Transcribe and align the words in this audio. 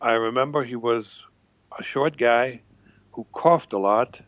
I 0.00 0.12
remember 0.12 0.62
he 0.62 0.76
was 0.76 1.24
a 1.76 1.82
short 1.82 2.16
guy 2.16 2.62
who 3.10 3.26
coughed 3.32 3.72
a 3.72 3.78
lot, 3.78 4.20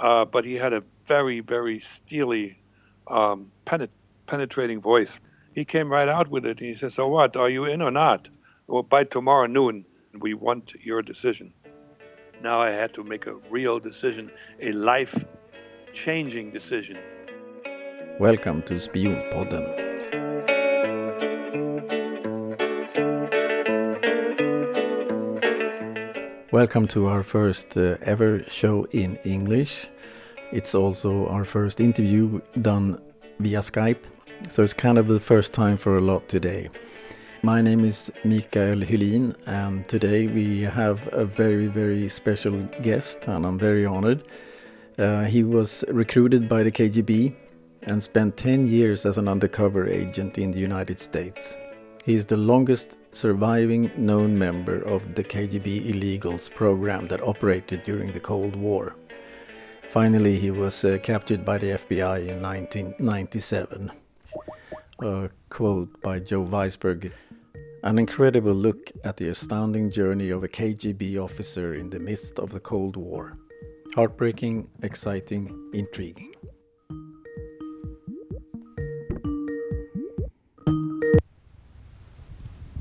uh, 0.00 0.24
but 0.24 0.44
he 0.44 0.54
had 0.54 0.72
a 0.72 0.82
very, 1.06 1.38
very 1.38 1.78
steely, 1.78 2.58
um, 3.06 3.52
penet- 3.64 3.92
penetrating 4.26 4.80
voice. 4.80 5.20
He 5.54 5.64
came 5.64 5.88
right 5.88 6.08
out 6.08 6.28
with 6.28 6.44
it. 6.44 6.60
And 6.60 6.68
he 6.68 6.74
said, 6.74 6.92
"So 6.92 7.06
what? 7.06 7.36
Are 7.36 7.48
you 7.48 7.64
in 7.64 7.80
or 7.80 7.92
not? 7.92 8.28
Well, 8.66 8.82
by 8.82 9.04
tomorrow 9.04 9.46
noon, 9.46 9.84
we 10.18 10.34
want 10.34 10.74
your 10.82 11.02
decision." 11.02 11.54
Now 12.42 12.60
I 12.60 12.70
had 12.70 12.92
to 12.94 13.04
make 13.04 13.26
a 13.26 13.36
real 13.50 13.78
decision, 13.78 14.32
a 14.60 14.72
life-changing 14.72 16.50
decision. 16.50 16.98
Welcome 18.18 18.62
to 18.62 18.74
Spionpodden. 18.74 19.87
Welcome 26.50 26.88
to 26.88 27.08
our 27.08 27.22
first 27.22 27.76
uh, 27.76 27.96
ever 28.06 28.42
show 28.44 28.84
in 28.90 29.16
English. 29.16 29.88
It's 30.50 30.74
also 30.74 31.26
our 31.28 31.44
first 31.44 31.78
interview 31.78 32.40
done 32.62 33.02
via 33.38 33.58
Skype, 33.58 33.98
so 34.48 34.62
it's 34.62 34.72
kind 34.72 34.96
of 34.96 35.08
the 35.08 35.20
first 35.20 35.52
time 35.52 35.76
for 35.76 35.98
a 35.98 36.00
lot 36.00 36.26
today. 36.26 36.70
My 37.42 37.60
name 37.60 37.84
is 37.84 38.10
Mikael 38.24 38.76
Hylin, 38.76 39.36
and 39.46 39.86
today 39.90 40.26
we 40.26 40.62
have 40.62 41.06
a 41.12 41.26
very, 41.26 41.66
very 41.66 42.08
special 42.08 42.62
guest, 42.80 43.28
and 43.28 43.44
I'm 43.44 43.58
very 43.58 43.84
honored. 43.84 44.22
Uh, 44.96 45.24
he 45.24 45.44
was 45.44 45.84
recruited 45.88 46.48
by 46.48 46.62
the 46.62 46.72
KGB 46.72 47.34
and 47.82 48.02
spent 48.02 48.38
10 48.38 48.68
years 48.68 49.04
as 49.04 49.18
an 49.18 49.28
undercover 49.28 49.86
agent 49.86 50.38
in 50.38 50.52
the 50.52 50.60
United 50.60 50.98
States. 50.98 51.58
He 52.04 52.14
is 52.14 52.26
the 52.26 52.36
longest 52.36 52.98
surviving 53.14 53.90
known 53.96 54.38
member 54.38 54.80
of 54.82 55.14
the 55.14 55.24
KGB 55.24 55.92
illegals 55.92 56.52
program 56.52 57.08
that 57.08 57.22
operated 57.22 57.84
during 57.84 58.12
the 58.12 58.20
Cold 58.20 58.56
War. 58.56 58.96
Finally, 59.90 60.38
he 60.38 60.50
was 60.50 60.84
uh, 60.84 60.98
captured 61.02 61.44
by 61.44 61.58
the 61.58 61.68
FBI 61.68 62.28
in 62.28 62.42
1997. 62.42 63.90
A 65.00 65.30
quote 65.48 66.00
by 66.02 66.18
Joe 66.18 66.44
Weisberg 66.44 67.12
An 67.82 67.98
incredible 67.98 68.54
look 68.54 68.90
at 69.04 69.16
the 69.16 69.28
astounding 69.28 69.90
journey 69.90 70.30
of 70.30 70.44
a 70.44 70.48
KGB 70.48 71.16
officer 71.22 71.74
in 71.74 71.90
the 71.90 71.98
midst 71.98 72.38
of 72.38 72.50
the 72.50 72.60
Cold 72.60 72.96
War. 72.96 73.38
Heartbreaking, 73.94 74.68
exciting, 74.82 75.70
intriguing. 75.72 76.34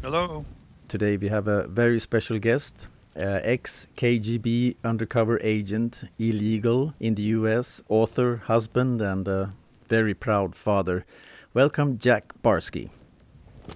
Hello. 0.10 0.46
Today 0.88 1.18
we 1.18 1.28
have 1.28 1.50
a 1.50 1.68
very 1.68 2.00
special 2.00 2.40
guest, 2.40 2.88
uh, 3.18 3.42
ex 3.44 3.90
KGB 3.98 4.78
undercover 4.82 5.38
agent, 5.44 6.06
illegal 6.18 6.94
in 6.98 7.16
the 7.16 7.24
US, 7.36 7.84
author, 7.90 8.38
husband, 8.46 9.02
and 9.02 9.28
a 9.28 9.52
very 9.90 10.14
proud 10.14 10.56
father. 10.56 11.06
Welcome, 11.54 11.98
Jack 11.98 12.32
Barsky. 12.42 12.90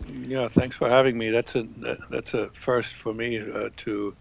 Yeah, 0.07 0.47
thanks 0.47 0.77
for 0.77 0.87
having 0.89 1.17
me. 1.17 1.31
That's 1.31 1.55
a 1.55 1.67
that's 2.09 2.33
a 2.33 2.47
first 2.53 2.95
for 2.95 3.13
me 3.13 3.37
uh, 3.37 3.67
to 3.83 4.15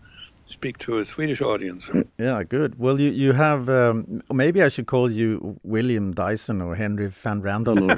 speak 0.50 0.78
to 0.78 0.98
a 0.98 1.04
Swedish 1.04 1.40
audience. 1.40 1.88
Yeah, 2.18 2.42
good. 2.42 2.78
Well, 2.78 3.00
you 3.00 3.10
you 3.10 3.32
have 3.32 3.68
um, 3.68 4.22
maybe 4.30 4.62
I 4.62 4.68
should 4.68 4.86
call 4.86 5.10
you 5.10 5.58
William 5.62 6.12
Dyson 6.12 6.60
or 6.60 6.74
Henry 6.74 7.08
Van 7.08 7.40
Randel 7.40 7.80
or 7.88 7.96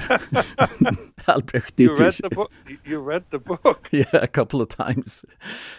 Albrecht 1.29 1.81
You 1.81 1.97
read 1.97 2.15
the 2.23 2.31
book. 2.31 2.53
You 2.85 3.01
read 3.01 3.25
the 3.31 3.39
book. 3.41 3.89
yeah, 3.91 4.05
a 4.13 4.29
couple 4.29 4.61
of 4.61 4.69
times. 4.69 5.25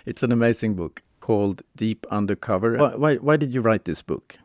It's 0.05 0.23
an 0.23 0.31
amazing 0.31 0.75
book 0.75 1.01
called 1.21 1.61
Deep 1.75 2.05
Undercover. 2.11 2.77
Why, 2.77 2.95
why, 2.95 3.15
why 3.15 3.37
did 3.37 3.53
you 3.53 3.61
write 3.61 3.85
this 3.85 4.01
book? 4.01 4.37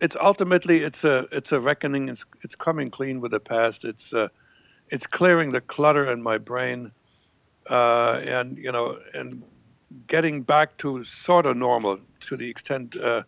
It's 0.00 0.16
ultimately 0.16 0.78
it's 0.82 1.04
a 1.04 1.28
it's 1.30 1.52
a 1.52 1.60
reckoning. 1.60 2.08
It's 2.08 2.24
it's 2.42 2.56
coming 2.56 2.90
clean 2.90 3.20
with 3.20 3.30
the 3.30 3.40
past. 3.40 3.84
It's 3.84 4.12
uh, 4.12 4.28
it's 4.88 5.06
clearing 5.06 5.52
the 5.52 5.60
clutter 5.60 6.10
in 6.10 6.20
my 6.22 6.38
brain, 6.38 6.90
uh, 7.70 8.20
and 8.24 8.58
you 8.58 8.72
know, 8.72 8.98
and 9.14 9.44
getting 10.06 10.42
back 10.42 10.76
to 10.78 11.04
sort 11.04 11.46
of 11.46 11.56
normal 11.56 11.98
to 12.20 12.36
the 12.36 12.48
extent 12.48 12.96
uh, 12.96 13.22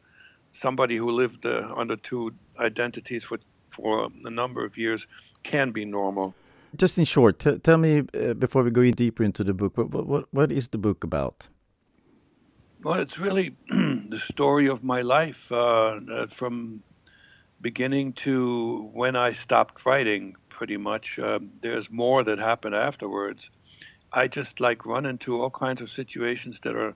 somebody 0.52 0.96
who 0.96 1.10
lived 1.10 1.46
uh, 1.46 1.72
under 1.76 1.96
two 1.96 2.32
identities 2.58 3.24
for 3.24 3.38
for 3.70 4.08
a 4.24 4.30
number 4.30 4.64
of 4.64 4.78
years 4.78 5.06
can 5.42 5.70
be 5.70 5.84
normal. 5.84 6.34
Just 6.76 6.98
in 6.98 7.04
short, 7.04 7.44
tell 7.62 7.76
me 7.76 8.02
uh, 8.14 8.34
before 8.34 8.62
we 8.62 8.70
go 8.70 8.80
in 8.80 8.94
deeper 8.94 9.22
into 9.22 9.44
the 9.44 9.54
book, 9.54 9.76
what, 9.76 10.06
what 10.06 10.24
what 10.30 10.52
is 10.52 10.68
the 10.68 10.78
book 10.78 11.04
about? 11.04 11.48
Well, 12.82 13.00
it's 13.00 13.18
really 13.18 13.56
the 13.68 14.18
story 14.18 14.68
of 14.68 14.82
my 14.82 15.00
life 15.00 15.50
uh, 15.50 16.00
uh, 16.10 16.26
from 16.28 16.82
beginning 17.60 18.12
to 18.12 18.90
when 18.92 19.16
I 19.16 19.32
stopped 19.32 19.84
writing. 19.86 20.36
Pretty 20.48 20.76
much, 20.76 21.18
um, 21.18 21.50
there's 21.60 21.90
more 21.90 22.24
that 22.24 22.38
happened 22.38 22.74
afterwards. 22.74 23.50
I 24.12 24.28
just 24.28 24.60
like 24.60 24.86
run 24.86 25.06
into 25.06 25.40
all 25.40 25.50
kinds 25.50 25.80
of 25.80 25.90
situations 25.90 26.60
that 26.62 26.76
are 26.76 26.94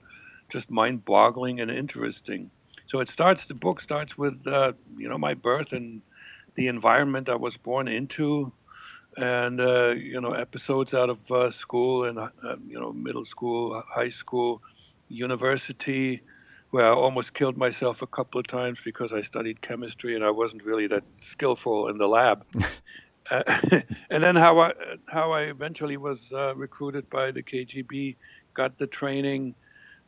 just 0.49 0.69
mind-boggling 0.69 1.59
and 1.59 1.71
interesting. 1.71 2.51
So 2.87 2.99
it 2.99 3.09
starts. 3.09 3.45
The 3.45 3.53
book 3.53 3.79
starts 3.81 4.17
with 4.17 4.45
uh, 4.45 4.73
you 4.97 5.07
know 5.07 5.17
my 5.17 5.33
birth 5.33 5.71
and 5.71 6.01
the 6.55 6.67
environment 6.67 7.29
I 7.29 7.35
was 7.35 7.55
born 7.57 7.87
into, 7.87 8.51
and 9.17 9.61
uh, 9.61 9.95
you 9.97 10.19
know 10.19 10.33
episodes 10.33 10.93
out 10.93 11.09
of 11.09 11.31
uh, 11.31 11.51
school 11.51 12.05
and 12.05 12.19
uh, 12.19 12.29
you 12.67 12.79
know 12.79 12.91
middle 12.91 13.25
school, 13.25 13.81
high 13.87 14.09
school, 14.09 14.61
university, 15.07 16.21
where 16.71 16.85
I 16.85 16.93
almost 16.93 17.33
killed 17.33 17.57
myself 17.57 18.01
a 18.01 18.07
couple 18.07 18.39
of 18.39 18.47
times 18.47 18.79
because 18.83 19.13
I 19.13 19.21
studied 19.21 19.61
chemistry 19.61 20.15
and 20.15 20.23
I 20.23 20.31
wasn't 20.31 20.63
really 20.63 20.87
that 20.87 21.03
skillful 21.21 21.87
in 21.87 21.97
the 21.97 22.07
lab. 22.07 22.45
Uh, 23.31 23.81
and 24.09 24.23
then 24.23 24.35
how 24.35 24.59
I 24.59 24.73
how 25.07 25.31
I 25.31 25.43
eventually 25.43 25.97
was 25.97 26.31
uh, 26.33 26.53
recruited 26.55 27.09
by 27.09 27.31
the 27.31 27.41
KGB, 27.41 28.17
got 28.53 28.77
the 28.77 28.87
training, 28.87 29.55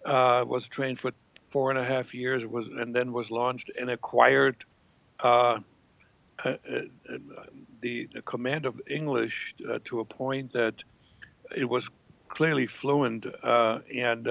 uh, 0.05 0.43
was 0.45 0.67
trained 0.67 0.99
for 0.99 1.11
four 1.47 1.69
and 1.69 1.79
a 1.79 1.83
half 1.83 2.13
years, 2.13 2.45
was 2.45 2.67
and 2.67 2.93
then 2.93 3.13
was 3.13 3.31
launched 3.31 3.71
and 3.79 3.89
acquired 3.89 4.65
uh, 5.21 5.59
uh, 6.43 6.57
uh, 6.69 6.81
the, 7.81 8.07
the 8.13 8.21
command 8.23 8.65
of 8.65 8.81
English 8.89 9.55
to 9.85 10.01
a 10.01 10.05
point 10.05 10.51
that 10.51 10.83
it 11.55 11.67
was 11.67 11.89
clearly 12.27 12.67
fluent 12.67 13.25
and. 13.43 14.27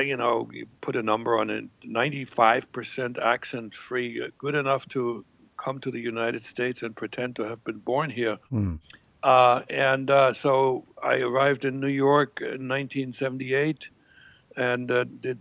you 0.00 0.16
know, 0.16 0.48
you 0.50 0.66
put 0.80 0.96
a 0.96 1.02
number 1.02 1.38
on 1.38 1.50
it, 1.50 1.64
95% 1.84 3.18
accent 3.18 3.74
free, 3.74 4.26
good 4.38 4.54
enough 4.54 4.88
to 4.88 5.26
come 5.58 5.78
to 5.80 5.90
the 5.90 6.00
United 6.00 6.44
States 6.44 6.82
and 6.82 6.96
pretend 6.96 7.36
to 7.36 7.42
have 7.42 7.62
been 7.64 7.78
born 7.78 8.10
here. 8.10 8.38
Mm. 8.52 8.78
Uh, 9.22 9.62
and 9.68 10.10
uh, 10.10 10.32
so 10.32 10.84
I 11.02 11.20
arrived 11.20 11.64
in 11.64 11.80
New 11.80 11.88
York 11.88 12.40
in 12.40 12.68
1978 12.68 13.88
and 14.56 14.90
uh, 14.90 15.04
did 15.04 15.38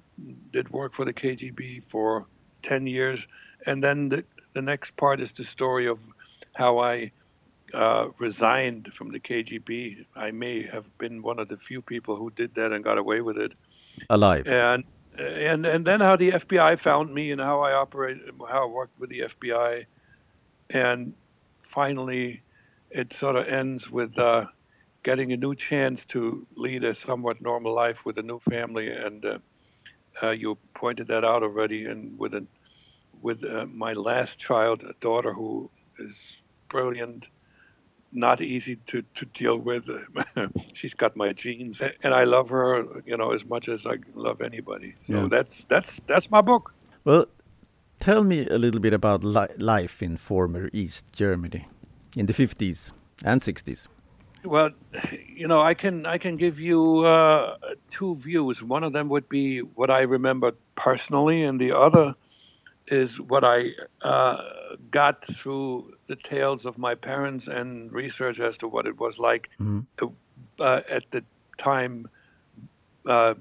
did 0.52 0.70
work 0.70 0.94
for 0.94 1.06
the 1.06 1.14
KGB 1.14 1.84
for 1.88 2.26
10 2.64 2.88
years. 2.88 3.26
And 3.66 3.84
then 3.84 4.10
the, 4.10 4.26
the 4.54 4.62
next 4.62 4.96
part 4.98 5.20
is 5.20 5.32
the 5.32 5.44
story 5.44 5.88
of 5.88 6.00
how 6.54 6.80
I 6.80 7.12
uh, 7.74 8.10
resigned 8.18 8.94
from 8.94 9.12
the 9.12 9.20
KGB. 9.20 10.06
I 10.16 10.32
may 10.32 10.64
have 10.64 10.86
been 10.98 11.22
one 11.22 11.40
of 11.40 11.48
the 11.48 11.58
few 11.58 11.82
people 11.82 12.16
who 12.16 12.32
did 12.32 12.56
that 12.56 12.72
and 12.72 12.84
got 12.84 12.98
away 12.98 13.22
with 13.22 13.38
it. 13.38 13.54
Alive. 14.10 14.48
And 14.48 14.84
and 15.18 15.66
and 15.66 15.86
then 15.86 16.00
how 16.00 16.16
the 16.16 16.32
FBI 16.32 16.78
found 16.80 17.14
me 17.14 17.32
and 17.32 17.42
how 17.42 17.62
I 17.62 17.74
operated, 17.74 18.32
how 18.50 18.64
I 18.64 18.66
worked 18.66 19.00
with 19.00 19.10
the 19.10 19.22
FBI 19.22 19.86
and 20.70 21.14
finally, 21.64 22.42
it 22.90 23.14
sort 23.14 23.36
of 23.36 23.48
ends 23.48 23.90
with 23.90 24.18
uh, 24.18 24.46
getting 25.04 25.32
a 25.32 25.38
new 25.38 25.56
chance 25.56 26.06
to 26.06 26.46
lead 26.56 26.84
a 26.84 26.96
somewhat 26.96 27.42
normal 27.42 27.74
life 27.74 28.06
with 28.06 28.18
a 28.18 28.24
new 28.24 28.40
family. 28.40 28.90
And 28.90 29.26
uh, 29.26 29.40
uh, 30.22 30.32
you 30.32 30.58
pointed 30.74 31.08
that 31.08 31.24
out 31.24 31.44
already. 31.44 31.86
And 31.86 32.18
with 32.18 32.34
a, 32.34 32.46
with 33.22 33.44
uh, 33.44 33.66
my 33.68 33.94
last 33.94 34.38
child, 34.38 34.84
a 34.84 34.94
daughter 35.00 35.34
who 35.34 35.70
is 36.00 36.38
brilliant, 36.70 37.28
not 38.12 38.42
easy 38.42 38.78
to, 38.88 39.04
to 39.16 39.26
deal 39.26 39.58
with. 39.58 39.90
She's 40.74 40.94
got 40.94 41.16
my 41.16 41.34
genes, 41.34 41.82
and 42.04 42.14
I 42.14 42.24
love 42.24 42.50
her, 42.50 43.02
you 43.06 43.18
know, 43.18 43.32
as 43.32 43.46
much 43.46 43.68
as 43.68 43.86
I 43.86 43.98
love 44.16 44.42
anybody. 44.42 44.96
So 45.08 45.22
yeah. 45.22 45.28
that's 45.30 45.66
that's 45.66 46.00
that's 46.08 46.32
my 46.32 46.42
book. 46.42 46.74
Well, 47.04 47.26
Tell 48.08 48.24
me 48.24 48.48
a 48.48 48.58
little 48.58 48.80
bit 48.80 48.94
about 48.94 49.22
li 49.22 49.48
life 49.58 50.02
in 50.02 50.16
former 50.16 50.70
East 50.72 51.06
Germany 51.12 51.68
in 52.16 52.26
the 52.26 52.34
50s 52.34 52.94
and 53.26 53.42
60s. 53.42 53.90
Well, 54.46 54.70
you 55.36 55.46
know, 55.46 55.62
I 55.62 55.74
can 55.74 56.06
I 56.06 56.18
can 56.18 56.38
give 56.38 56.58
you 56.58 57.06
uh, 57.06 57.58
two 57.90 58.16
views. 58.16 58.64
One 58.64 58.86
of 58.86 58.94
them 58.94 59.10
would 59.10 59.28
be 59.28 59.60
what 59.60 59.92
I 59.92 60.04
remember 60.04 60.54
personally, 60.76 61.44
and 61.44 61.60
the 61.60 61.78
other 61.78 62.16
is 62.86 63.20
what 63.20 63.44
I 63.44 63.72
uh, 64.02 64.38
got 64.90 65.26
through 65.26 65.92
the 66.08 66.16
tales 66.16 66.66
of 66.66 66.78
my 66.78 66.96
parents 66.96 67.50
and 67.50 67.92
research 67.92 68.40
as 68.40 68.56
to 68.60 68.70
what 68.70 68.88
it 68.88 68.98
was 68.98 69.20
like 69.20 69.50
mm 69.60 69.86
uh, 70.60 70.82
at 70.90 71.04
the 71.12 71.24
time 71.58 72.08
uh, 73.06 73.34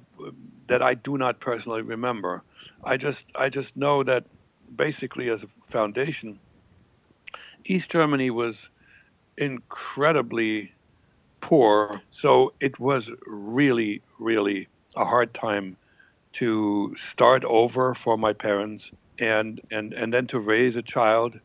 that 0.66 0.82
I 0.82 0.94
do 0.94 1.16
not 1.16 1.38
personally 1.38 1.82
remember. 1.82 2.42
I 2.82 2.96
just 2.96 3.24
I 3.36 3.48
just 3.48 3.76
know 3.76 4.02
that 4.02 4.26
basically 4.74 5.28
as 5.30 5.42
a 5.42 5.48
foundation, 5.70 6.38
East 7.64 7.90
Germany 7.90 8.30
was 8.30 8.68
incredibly 9.36 10.72
poor, 11.40 12.00
so 12.10 12.52
it 12.60 12.78
was 12.80 13.10
really 13.26 14.02
really 14.18 14.68
a 14.96 15.04
hard 15.04 15.32
time 15.34 15.76
to 16.32 16.94
start 16.96 17.44
over 17.44 17.94
for 17.94 18.16
my 18.16 18.32
parents 18.32 18.90
and 19.18 19.60
and 19.70 19.92
and 19.92 20.12
then 20.12 20.26
to 20.28 20.38
raise 20.40 20.76
a 20.76 20.82
child. 20.82 21.38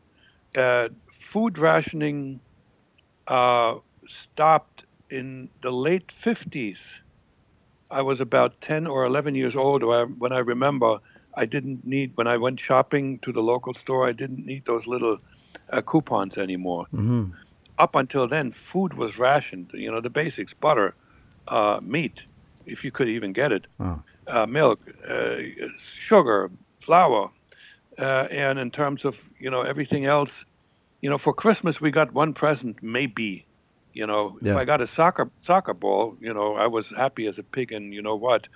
Uh, 0.56 0.88
food 1.10 1.58
rationing 1.58 2.40
uh, 3.26 3.76
stopped 4.08 4.84
in 5.10 5.48
the 5.62 5.70
late 5.70 6.08
50s. 6.08 7.00
I 7.90 8.02
was 8.02 8.20
about 8.20 8.60
10 8.60 8.86
or 8.86 9.04
11 9.04 9.34
years 9.34 9.56
old 9.56 9.82
when 9.82 10.32
I 10.32 10.38
remember 10.38 10.98
I 11.34 11.46
didn't 11.46 11.84
need, 11.86 12.12
when 12.14 12.26
I 12.26 12.36
went 12.36 12.60
shopping 12.60 13.18
to 13.20 13.32
the 13.32 13.42
local 13.42 13.74
store, 13.74 14.08
I 14.08 14.12
didn't 14.12 14.44
need 14.44 14.64
those 14.64 14.86
little 14.86 15.18
uh, 15.70 15.80
coupons 15.80 16.38
anymore. 16.38 16.86
Mm-hmm. 16.94 17.30
Up 17.78 17.96
until 17.96 18.28
then, 18.28 18.52
food 18.52 18.94
was 18.94 19.18
rationed, 19.18 19.70
you 19.74 19.90
know, 19.90 20.00
the 20.00 20.10
basics 20.10 20.54
butter, 20.54 20.94
uh, 21.48 21.80
meat, 21.82 22.24
if 22.66 22.84
you 22.84 22.90
could 22.90 23.08
even 23.08 23.32
get 23.32 23.50
it, 23.50 23.66
oh. 23.80 24.02
uh, 24.26 24.46
milk, 24.46 24.80
uh, 25.08 25.36
sugar, 25.78 26.50
flour. 26.80 27.30
Uh, 27.98 28.26
and 28.30 28.58
in 28.58 28.70
terms 28.70 29.04
of, 29.04 29.20
you 29.38 29.50
know, 29.50 29.62
everything 29.62 30.04
else, 30.04 30.44
you 31.00 31.10
know, 31.10 31.18
for 31.18 31.34
Christmas 31.34 31.80
we 31.80 31.90
got 31.90 32.12
one 32.12 32.32
present, 32.32 32.82
maybe. 32.82 33.44
You 33.92 34.06
know, 34.06 34.38
yeah. 34.40 34.52
if 34.52 34.58
I 34.58 34.64
got 34.64 34.80
a 34.80 34.86
soccer 34.86 35.30
soccer 35.42 35.74
ball, 35.74 36.16
you 36.20 36.32
know, 36.32 36.54
I 36.54 36.66
was 36.66 36.88
happy 36.88 37.26
as 37.26 37.38
a 37.38 37.42
pig, 37.42 37.72
and 37.72 37.92
you 37.92 38.00
know 38.00 38.16
what. 38.16 38.48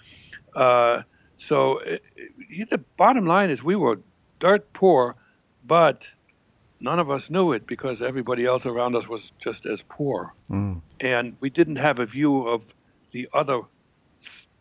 Uh, 0.55 1.03
so 1.37 1.79
it, 1.79 2.03
it, 2.17 2.71
the 2.71 2.79
bottom 2.97 3.27
line 3.27 3.51
is 3.51 3.63
we 3.63 3.77
were 3.77 4.01
dirt 4.39 4.73
poor, 4.73 5.17
but 5.67 6.09
none 6.81 6.99
of 6.99 7.11
us 7.11 7.31
knew 7.31 7.53
it 7.53 7.67
because 7.67 8.03
everybody 8.03 8.45
else 8.45 8.67
around 8.67 8.97
us 8.97 9.09
was 9.09 9.33
just 9.39 9.67
as 9.67 9.83
poor, 9.83 10.35
mm. 10.51 10.81
and 11.01 11.37
we 11.41 11.51
didn't 11.51 11.77
have 11.77 11.99
a 11.99 12.07
view 12.07 12.47
of 12.47 12.63
the 13.13 13.29
other, 13.33 13.61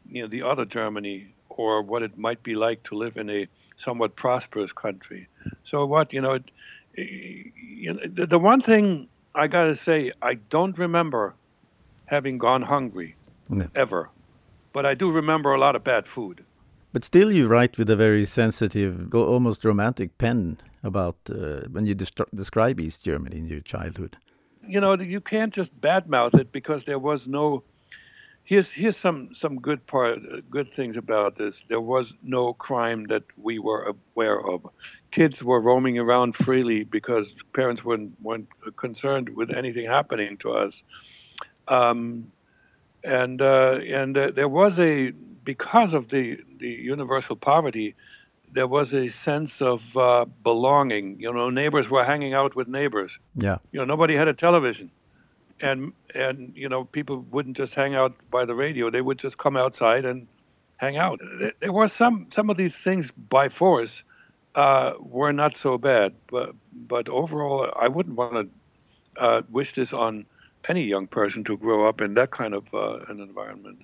you 0.08 0.22
know, 0.22 0.28
the 0.28 0.44
other 0.44 0.66
Germany 0.66 1.28
or 1.50 1.82
what 1.82 2.04
it 2.04 2.18
might 2.18 2.44
be 2.44 2.56
like 2.56 2.84
to 2.84 2.96
live 2.96 3.18
in 3.18 3.30
a 3.30 3.48
somewhat 3.78 4.16
prosperous 4.16 4.72
country. 4.72 5.28
So 5.64 5.86
what 5.86 6.14
you 6.14 6.22
know, 6.22 6.34
it, 6.34 6.52
eh, 6.98 7.52
you 7.56 7.94
know 7.94 8.00
the, 8.06 8.28
the 8.28 8.40
one 8.40 8.62
thing 8.62 9.08
I 9.34 9.48
got 9.48 9.66
to 9.66 9.76
say, 9.76 10.12
I 10.22 10.36
don't 10.36 10.78
remember 10.78 11.36
having 12.06 12.38
gone 12.38 12.62
hungry 12.62 13.16
no. 13.50 13.68
ever, 13.76 14.10
but 14.74 14.86
I 14.86 14.94
do 14.94 15.12
remember 15.12 15.54
a 15.54 15.60
lot 15.60 15.76
of 15.76 15.84
bad 15.84 16.08
food. 16.08 16.44
But 16.96 17.04
still, 17.04 17.30
you 17.30 17.50
write 17.50 17.78
with 17.78 17.90
a 17.90 17.98
very 17.98 18.26
sensitive, 18.26 19.14
almost 19.14 19.66
romantic 19.66 20.18
pen 20.18 20.60
about 20.82 21.18
uh, 21.30 21.68
when 21.70 21.86
you 21.86 21.94
describe 21.94 22.80
East 22.80 23.04
Germany 23.04 23.38
in 23.38 23.50
your 23.50 23.60
childhood. 23.60 24.16
You 24.66 24.80
know, 24.80 24.94
you 24.94 25.20
can't 25.20 25.54
just 25.54 25.78
badmouth 25.82 26.40
it 26.40 26.54
because 26.54 26.86
there 26.86 26.98
was 26.98 27.28
no. 27.28 27.66
Here's 28.46 28.72
here's 28.72 28.96
some 28.96 29.34
some 29.34 29.60
good 29.60 29.86
part, 29.88 30.20
good 30.50 30.74
things 30.74 30.96
about 30.96 31.36
this. 31.36 31.64
There 31.68 31.82
was 31.82 32.14
no 32.24 32.54
crime 32.54 33.04
that 33.08 33.24
we 33.36 33.60
were 33.60 33.94
aware 33.94 34.40
of 34.40 34.66
kids 35.12 35.44
were 35.44 35.60
roaming 35.60 36.00
around 36.00 36.38
freely 36.38 36.86
because 36.86 37.36
parents 37.52 37.84
weren't, 37.84 38.14
weren't 38.22 38.48
concerned 38.78 39.36
with 39.36 39.52
anything 39.52 39.86
happening 39.86 40.38
to 40.38 40.52
us. 40.52 40.82
Um, 41.68 42.32
and 43.04 43.42
uh, 43.42 43.82
and 43.84 44.18
uh, 44.18 44.32
there 44.32 44.48
was 44.48 44.80
a 44.80 45.12
because 45.46 45.94
of 45.94 46.10
the 46.10 46.40
the 46.60 46.70
universal 46.70 47.36
poverty, 47.36 47.96
there 48.52 48.68
was 48.68 48.94
a 48.94 49.08
sense 49.08 49.62
of 49.62 49.96
uh, 49.96 50.26
belonging. 50.44 51.20
You 51.20 51.32
know, 51.32 51.50
neighbors 51.50 51.90
were 51.90 52.04
hanging 52.04 52.34
out 52.34 52.56
with 52.56 52.68
neighbors. 52.68 53.18
Yeah. 53.36 53.58
You 53.72 53.80
know, 53.80 53.86
nobody 53.86 54.16
had 54.16 54.28
a 54.28 54.34
television, 54.34 54.92
and 55.62 55.94
and 56.14 56.52
you 56.56 56.68
know, 56.68 56.84
people 56.84 57.26
wouldn't 57.32 57.56
just 57.56 57.76
hang 57.76 57.96
out 57.96 58.14
by 58.30 58.46
the 58.46 58.56
radio. 58.56 58.90
They 58.90 59.02
would 59.02 59.20
just 59.20 59.38
come 59.38 59.56
outside 59.56 60.04
and 60.06 60.28
hang 60.78 60.98
out. 60.98 61.22
There 61.60 61.72
were 61.72 61.88
some 61.88 62.28
some 62.32 62.50
of 62.50 62.58
these 62.58 62.76
things 62.76 63.12
by 63.12 63.50
force 63.50 64.04
uh, 64.56 64.94
were 65.00 65.34
not 65.34 65.56
so 65.56 65.78
bad. 65.78 66.14
But 66.28 66.56
but 66.74 67.10
overall, 67.10 67.72
I 67.80 67.88
wouldn't 67.88 68.16
want 68.16 68.34
to 68.34 69.22
uh, 69.22 69.42
wish 69.50 69.74
this 69.76 69.94
on 69.94 70.26
any 70.68 70.84
young 70.84 71.08
person 71.08 71.44
to 71.44 71.58
grow 71.58 71.88
up 71.88 72.02
in 72.02 72.16
that 72.16 72.32
kind 72.32 72.54
of 72.54 72.74
uh, 72.74 73.00
an 73.10 73.20
environment. 73.20 73.84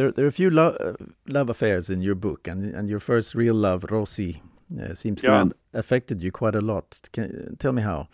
There, 0.00 0.10
there 0.12 0.24
are 0.24 0.28
a 0.28 0.32
few 0.32 0.48
lo 0.48 0.68
uh, 0.68 0.94
love 1.26 1.50
affairs 1.50 1.90
in 1.90 2.00
your 2.00 2.14
book, 2.14 2.48
and 2.48 2.74
and 2.74 2.88
your 2.88 3.00
first 3.00 3.34
real 3.34 3.54
love, 3.54 3.84
Rosie, 3.90 4.42
uh, 4.80 4.94
seems 4.94 5.22
yeah. 5.22 5.30
to 5.30 5.36
have 5.36 5.52
affected 5.74 6.22
you 6.22 6.32
quite 6.32 6.54
a 6.54 6.62
lot. 6.62 7.00
Can, 7.12 7.56
tell 7.58 7.74
me 7.74 7.82
how 7.82 8.08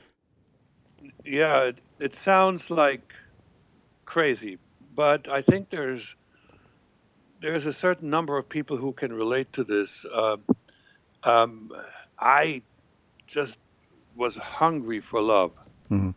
yeah, 1.25 1.65
it, 1.65 1.81
it 2.00 2.17
sounds 2.17 2.71
like 2.71 3.15
crazy, 4.05 4.59
but 4.94 5.29
I 5.29 5.43
think 5.43 5.71
there's 5.71 6.17
there's 7.41 7.67
a 7.67 7.73
certain 7.73 8.11
number 8.11 8.37
of 8.37 8.49
people 8.49 8.77
who 8.77 8.93
can 8.93 9.12
relate 9.12 9.53
to 9.53 9.62
this. 9.62 10.05
Uh, 10.12 10.38
um, 11.23 11.71
I 12.19 12.62
just 13.27 13.59
was 14.17 14.37
hungry 14.37 15.00
for 15.00 15.21
love. 15.21 15.53
Mm-hmm. 15.91 16.11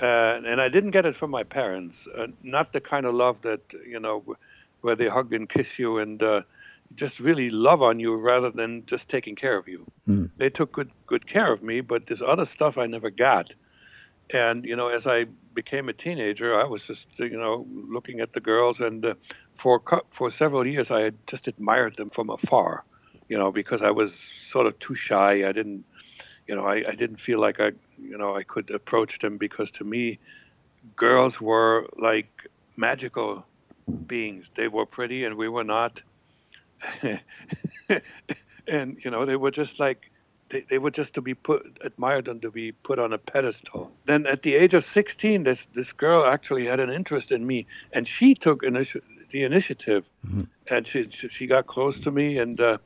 Uh, 0.00 0.40
and 0.46 0.60
I 0.60 0.68
didn't 0.68 0.92
get 0.92 1.06
it 1.06 1.16
from 1.16 1.30
my 1.30 1.42
parents. 1.42 2.06
Uh, 2.06 2.28
not 2.42 2.72
the 2.72 2.80
kind 2.80 3.04
of 3.04 3.14
love 3.14 3.42
that 3.42 3.60
you 3.86 4.00
know, 4.00 4.24
where 4.80 4.96
they 4.96 5.08
hug 5.08 5.32
and 5.32 5.48
kiss 5.48 5.78
you 5.78 5.98
and 5.98 6.22
uh, 6.22 6.42
just 6.94 7.20
really 7.20 7.50
love 7.50 7.82
on 7.82 8.00
you 8.00 8.16
rather 8.16 8.50
than 8.50 8.84
just 8.86 9.08
taking 9.08 9.34
care 9.34 9.56
of 9.56 9.68
you. 9.68 9.86
Mm. 10.08 10.30
They 10.36 10.50
took 10.50 10.72
good 10.72 10.90
good 11.06 11.26
care 11.26 11.52
of 11.52 11.62
me, 11.62 11.80
but 11.80 12.06
this 12.06 12.22
other 12.22 12.44
stuff 12.44 12.78
I 12.78 12.86
never 12.86 13.10
got. 13.10 13.54
And 14.32 14.64
you 14.64 14.76
know, 14.76 14.88
as 14.88 15.06
I 15.06 15.26
became 15.54 15.88
a 15.88 15.92
teenager, 15.92 16.58
I 16.58 16.64
was 16.64 16.86
just 16.86 17.06
you 17.18 17.38
know 17.38 17.66
looking 17.70 18.20
at 18.20 18.32
the 18.32 18.40
girls, 18.40 18.80
and 18.80 19.04
uh, 19.04 19.14
for 19.54 19.82
for 20.10 20.30
several 20.30 20.66
years 20.66 20.90
I 20.90 21.00
had 21.00 21.16
just 21.26 21.48
admired 21.48 21.96
them 21.96 22.10
from 22.10 22.30
afar, 22.30 22.84
you 23.28 23.38
know, 23.38 23.50
because 23.52 23.82
I 23.82 23.90
was 23.90 24.14
sort 24.14 24.66
of 24.66 24.78
too 24.78 24.94
shy. 24.94 25.48
I 25.48 25.52
didn't, 25.52 25.84
you 26.46 26.54
know, 26.54 26.66
I, 26.66 26.76
I 26.88 26.94
didn't 26.94 27.20
feel 27.20 27.40
like 27.40 27.60
I, 27.60 27.72
you 27.98 28.18
know, 28.18 28.36
I 28.36 28.42
could 28.42 28.70
approach 28.70 29.18
them 29.18 29.38
because 29.38 29.70
to 29.72 29.84
me, 29.84 30.18
girls 30.96 31.40
were 31.40 31.88
like 31.98 32.46
magical 32.76 33.44
beings. 33.88 34.50
They 34.54 34.68
were 34.68 34.86
pretty, 34.86 35.24
and 35.24 35.36
we 35.36 35.48
were 35.48 35.64
not. 35.64 36.02
and 38.68 38.96
you 39.04 39.10
know, 39.10 39.24
they 39.24 39.36
were 39.36 39.50
just 39.50 39.80
like 39.80 40.10
they, 40.50 40.64
they 40.68 40.78
were 40.78 40.90
just 40.90 41.14
to 41.14 41.22
be 41.22 41.34
put 41.34 41.78
admired 41.82 42.28
and 42.28 42.40
to 42.42 42.50
be 42.50 42.72
put 42.72 42.98
on 42.98 43.12
a 43.12 43.18
pedestal. 43.18 43.92
Then 44.06 44.26
at 44.26 44.42
the 44.42 44.54
age 44.54 44.74
of 44.74 44.84
16, 44.84 45.42
this 45.42 45.66
this 45.74 45.92
girl 45.92 46.24
actually 46.24 46.66
had 46.66 46.80
an 46.80 46.90
interest 46.90 47.32
in 47.32 47.46
me, 47.46 47.66
and 47.92 48.06
she 48.06 48.34
took 48.34 48.62
initi- 48.62 49.02
the 49.30 49.44
initiative, 49.44 50.08
mm-hmm. 50.26 50.44
and 50.70 50.86
she 50.86 51.08
she 51.10 51.46
got 51.46 51.66
close 51.66 51.98
to 52.00 52.10
me, 52.10 52.38
and 52.38 52.60
uh, 52.60 52.78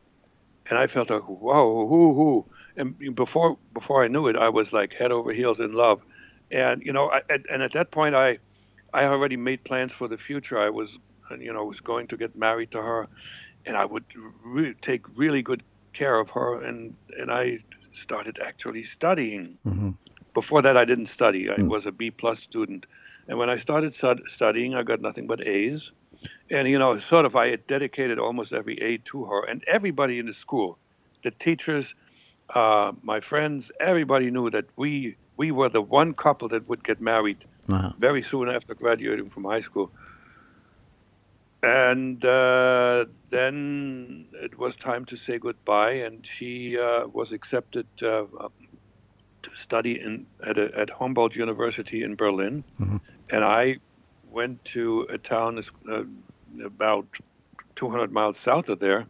and 0.68 0.78
I 0.78 0.86
felt 0.86 1.10
like 1.10 1.22
whoa, 1.22 1.84
whoo, 1.84 2.08
whoo, 2.12 2.46
and 2.76 3.14
before 3.14 3.58
before 3.74 4.04
I 4.04 4.08
knew 4.08 4.28
it, 4.28 4.36
I 4.36 4.48
was 4.48 4.72
like 4.72 4.94
head 4.94 5.12
over 5.12 5.32
heels 5.32 5.60
in 5.60 5.72
love, 5.72 6.02
and 6.50 6.82
you 6.84 6.92
know, 6.92 7.10
I, 7.10 7.22
and 7.28 7.62
at 7.62 7.72
that 7.72 7.90
point, 7.90 8.14
I 8.14 8.38
I 8.94 9.04
already 9.04 9.36
made 9.36 9.64
plans 9.64 9.92
for 9.92 10.08
the 10.08 10.18
future. 10.18 10.58
I 10.58 10.70
was 10.70 10.98
you 11.38 11.52
know 11.52 11.64
was 11.64 11.80
going 11.80 12.08
to 12.08 12.16
get 12.16 12.36
married 12.36 12.70
to 12.72 12.82
her, 12.82 13.08
and 13.66 13.76
I 13.76 13.84
would 13.84 14.04
re- 14.44 14.74
take 14.80 15.02
really 15.16 15.42
good 15.42 15.62
care 15.92 16.18
of 16.18 16.30
her, 16.30 16.60
and 16.62 16.94
and 17.18 17.30
I 17.30 17.58
started 17.92 18.38
actually 18.40 18.84
studying. 18.84 19.58
Mm-hmm. 19.66 19.90
Before 20.34 20.62
that, 20.62 20.76
I 20.76 20.84
didn't 20.84 21.08
study. 21.08 21.50
I 21.50 21.56
mm. 21.56 21.68
was 21.68 21.84
a 21.84 21.92
B 21.92 22.10
plus 22.10 22.40
student, 22.40 22.86
and 23.28 23.38
when 23.38 23.50
I 23.50 23.58
started 23.58 23.94
stud- 23.94 24.22
studying, 24.28 24.74
I 24.74 24.82
got 24.82 25.00
nothing 25.00 25.26
but 25.26 25.46
A's. 25.46 25.92
And 26.50 26.68
you 26.68 26.78
know, 26.78 26.98
sort 27.00 27.26
of, 27.26 27.36
I 27.36 27.48
had 27.48 27.66
dedicated 27.66 28.18
almost 28.18 28.52
every 28.52 28.76
A 28.80 28.98
to 28.98 29.24
her, 29.24 29.44
and 29.44 29.62
everybody 29.66 30.18
in 30.18 30.26
the 30.26 30.32
school, 30.32 30.78
the 31.22 31.30
teachers, 31.30 31.94
uh, 32.54 32.92
my 33.02 33.20
friends, 33.20 33.70
everybody 33.80 34.30
knew 34.30 34.48
that 34.50 34.66
we 34.76 35.16
we 35.36 35.50
were 35.50 35.68
the 35.68 35.82
one 35.82 36.14
couple 36.14 36.48
that 36.48 36.68
would 36.68 36.84
get 36.84 37.00
married 37.00 37.44
uh-huh. 37.68 37.92
very 37.98 38.22
soon 38.22 38.48
after 38.48 38.74
graduating 38.74 39.28
from 39.28 39.44
high 39.44 39.60
school 39.60 39.90
and 41.62 42.24
uh, 42.24 43.04
then 43.30 44.26
it 44.34 44.58
was 44.58 44.74
time 44.74 45.04
to 45.06 45.16
say 45.16 45.38
goodbye, 45.38 45.92
and 45.92 46.26
she 46.26 46.78
uh, 46.78 47.06
was 47.06 47.32
accepted 47.32 47.86
uh, 48.02 48.24
to 49.42 49.50
study 49.56 50.00
in 50.00 50.26
at, 50.44 50.58
a, 50.58 50.76
at, 50.76 50.90
Humboldt 50.90 51.36
University 51.36 52.02
in 52.02 52.16
Berlin, 52.16 52.64
mm-hmm. 52.80 52.96
and 53.30 53.44
I 53.44 53.78
went 54.30 54.64
to 54.66 55.06
a 55.10 55.18
town 55.18 55.62
uh, 55.88 56.02
about 56.64 57.06
200 57.76 58.10
miles 58.12 58.38
south 58.38 58.68
of 58.68 58.80
there, 58.80 59.06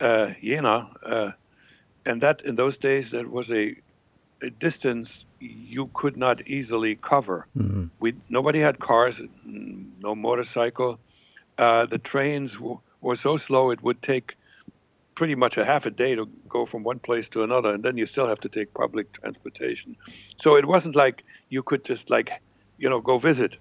uh, 0.00 0.32
Jena, 0.42 0.90
uh, 1.04 1.30
and 2.04 2.20
that 2.20 2.42
in 2.42 2.56
those 2.56 2.76
days 2.76 3.12
that 3.12 3.30
was 3.30 3.50
a 3.50 3.74
distance 4.48 5.26
you 5.40 5.90
could 5.92 6.16
not 6.16 6.46
easily 6.46 6.94
cover. 6.94 7.46
Mm-hmm. 7.56 7.86
We 7.98 8.14
nobody 8.30 8.60
had 8.60 8.78
cars, 8.78 9.20
no 9.44 10.14
motorcycle. 10.14 10.98
Uh, 11.58 11.84
the 11.84 11.98
trains 11.98 12.54
w- 12.54 12.80
were 13.02 13.16
so 13.16 13.36
slow 13.36 13.70
it 13.70 13.82
would 13.82 14.00
take 14.00 14.36
pretty 15.14 15.34
much 15.34 15.58
a 15.58 15.64
half 15.64 15.84
a 15.84 15.90
day 15.90 16.14
to 16.14 16.24
go 16.48 16.64
from 16.64 16.82
one 16.82 16.98
place 16.98 17.28
to 17.28 17.42
another, 17.42 17.74
and 17.74 17.82
then 17.84 17.98
you 17.98 18.06
still 18.06 18.26
have 18.26 18.40
to 18.40 18.48
take 18.48 18.72
public 18.72 19.12
transportation. 19.12 19.94
So 20.40 20.56
it 20.56 20.64
wasn't 20.64 20.96
like 20.96 21.24
you 21.50 21.62
could 21.62 21.84
just 21.84 22.08
like, 22.08 22.30
you 22.78 22.88
know, 22.88 23.00
go 23.00 23.18
visit. 23.18 23.58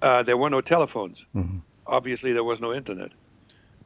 Uh, 0.00 0.22
there 0.22 0.38
were 0.38 0.48
no 0.48 0.62
telephones. 0.62 1.26
Mm-hmm. 1.34 1.58
Obviously, 1.86 2.32
there 2.32 2.44
was 2.44 2.60
no 2.60 2.72
internet. 2.72 3.10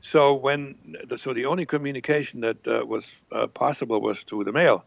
So 0.01 0.35
when 0.35 0.77
so 1.17 1.33
the 1.35 1.47
only 1.47 1.67
communication 1.67 2.41
that 2.41 2.67
uh, 2.69 2.85
was 2.87 3.11
uh, 3.33 3.49
possible 3.49 4.01
was 4.01 4.23
through 4.23 4.45
the 4.45 4.53
mail, 4.53 4.85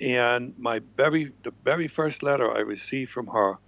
and 0.00 0.54
my 0.58 0.80
very 0.96 1.32
the 1.42 1.52
very 1.64 1.88
first 1.88 2.22
letter 2.22 2.50
I 2.50 2.60
received 2.60 3.10
from 3.10 3.26
her, 3.28 3.58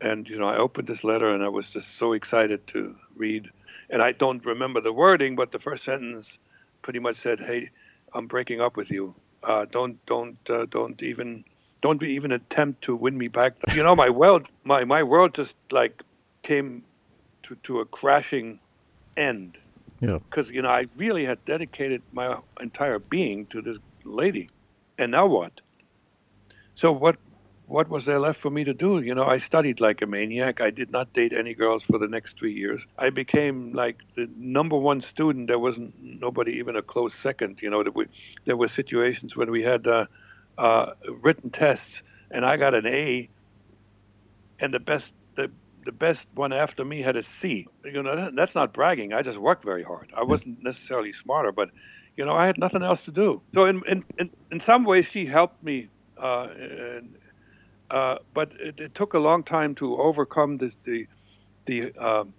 and 0.00 0.28
you 0.28 0.38
know 0.38 0.48
I 0.48 0.56
opened 0.56 0.88
this 0.88 1.04
letter 1.04 1.28
and 1.28 1.42
I 1.42 1.48
was 1.48 1.70
just 1.70 1.96
so 1.96 2.12
excited 2.12 2.66
to 2.68 2.96
read, 3.16 3.50
and 3.90 4.02
I 4.02 4.12
don't 4.12 4.44
remember 4.44 4.80
the 4.80 4.92
wording, 4.92 5.36
but 5.36 5.52
the 5.52 5.58
first 5.58 5.84
sentence 5.84 6.38
pretty 6.82 6.98
much 6.98 7.16
said, 7.16 7.40
"Hey, 7.40 7.70
I'm 8.14 8.26
breaking 8.26 8.60
up 8.60 8.76
with 8.76 8.90
you. 8.90 9.14
Uh, 9.42 9.66
don't 9.70 10.04
don't 10.06 10.38
uh, 10.50 10.66
don't 10.70 11.02
even 11.02 11.44
don't 11.82 12.02
even 12.02 12.32
attempt 12.32 12.82
to 12.82 12.96
win 12.96 13.16
me 13.16 13.28
back." 13.28 13.54
You 13.74 13.82
know, 13.82 13.96
my 13.96 14.10
world 14.10 14.48
my 14.64 14.84
my 14.84 15.02
world 15.02 15.34
just 15.34 15.54
like 15.70 16.02
came 16.42 16.84
to 17.44 17.54
to 17.56 17.80
a 17.80 17.84
crashing 17.84 18.60
end 19.16 19.58
yeah. 20.04 20.18
Because 20.18 20.50
you 20.50 20.62
know, 20.62 20.68
I 20.68 20.86
really 20.96 21.24
had 21.24 21.44
dedicated 21.44 22.02
my 22.12 22.38
entire 22.60 22.98
being 22.98 23.46
to 23.46 23.62
this 23.62 23.78
lady, 24.04 24.50
and 24.98 25.10
now 25.12 25.26
what? 25.26 25.60
So 26.74 26.92
what? 26.92 27.16
What 27.66 27.88
was 27.88 28.04
there 28.04 28.20
left 28.20 28.38
for 28.40 28.50
me 28.50 28.64
to 28.64 28.74
do? 28.74 29.00
You 29.00 29.14
know, 29.14 29.24
I 29.24 29.38
studied 29.38 29.80
like 29.80 30.02
a 30.02 30.06
maniac. 30.06 30.60
I 30.60 30.68
did 30.70 30.90
not 30.90 31.14
date 31.14 31.32
any 31.32 31.54
girls 31.54 31.82
for 31.82 31.96
the 31.96 32.06
next 32.06 32.38
three 32.38 32.52
years. 32.52 32.86
I 32.98 33.08
became 33.08 33.72
like 33.72 34.02
the 34.14 34.28
number 34.36 34.76
one 34.76 35.00
student. 35.00 35.48
There 35.48 35.58
wasn't 35.58 35.94
nobody 35.98 36.58
even 36.58 36.76
a 36.76 36.82
close 36.82 37.14
second. 37.14 37.62
You 37.62 37.70
know, 37.70 37.82
there 37.82 37.92
were, 37.92 38.06
there 38.44 38.56
were 38.58 38.68
situations 38.68 39.34
when 39.34 39.50
we 39.50 39.62
had 39.62 39.86
uh, 39.86 40.06
uh, 40.58 40.92
written 41.22 41.48
tests, 41.48 42.02
and 42.30 42.44
I 42.44 42.58
got 42.58 42.74
an 42.74 42.86
A, 42.86 43.30
and 44.60 44.74
the 44.74 44.80
best 44.80 45.14
the 45.34 45.50
the 45.84 45.92
best 45.92 46.26
one 46.34 46.52
after 46.52 46.84
me 46.84 47.00
had 47.00 47.16
a 47.16 47.22
C. 47.22 47.66
You 47.84 48.02
know, 48.02 48.30
that's 48.34 48.54
not 48.54 48.74
bragging. 48.74 49.14
I 49.14 49.22
just 49.22 49.38
worked 49.38 49.64
very 49.64 49.82
hard. 49.82 50.12
I 50.14 50.24
wasn't 50.24 50.62
necessarily 50.62 51.12
smarter, 51.14 51.52
but 51.52 51.70
you 52.16 52.24
know, 52.24 52.34
I 52.34 52.46
had 52.46 52.58
nothing 52.58 52.82
else 52.82 53.04
to 53.04 53.10
do. 53.10 53.42
So 53.54 53.64
in 53.64 53.82
in 53.86 54.04
in, 54.18 54.30
in 54.50 54.60
some 54.60 54.84
ways, 54.84 55.06
she 55.06 55.26
helped 55.26 55.62
me. 55.62 55.88
Uh, 56.16 56.48
and, 56.56 57.16
uh, 57.90 58.18
but 58.32 58.52
it, 58.60 58.80
it, 58.80 58.94
took 58.94 59.14
a 59.14 59.18
long 59.18 59.42
time 59.42 59.74
to 59.74 59.96
overcome 59.96 60.58
this, 60.58 60.76
the 60.84 61.06
the 61.66 61.92
um, 61.96 62.32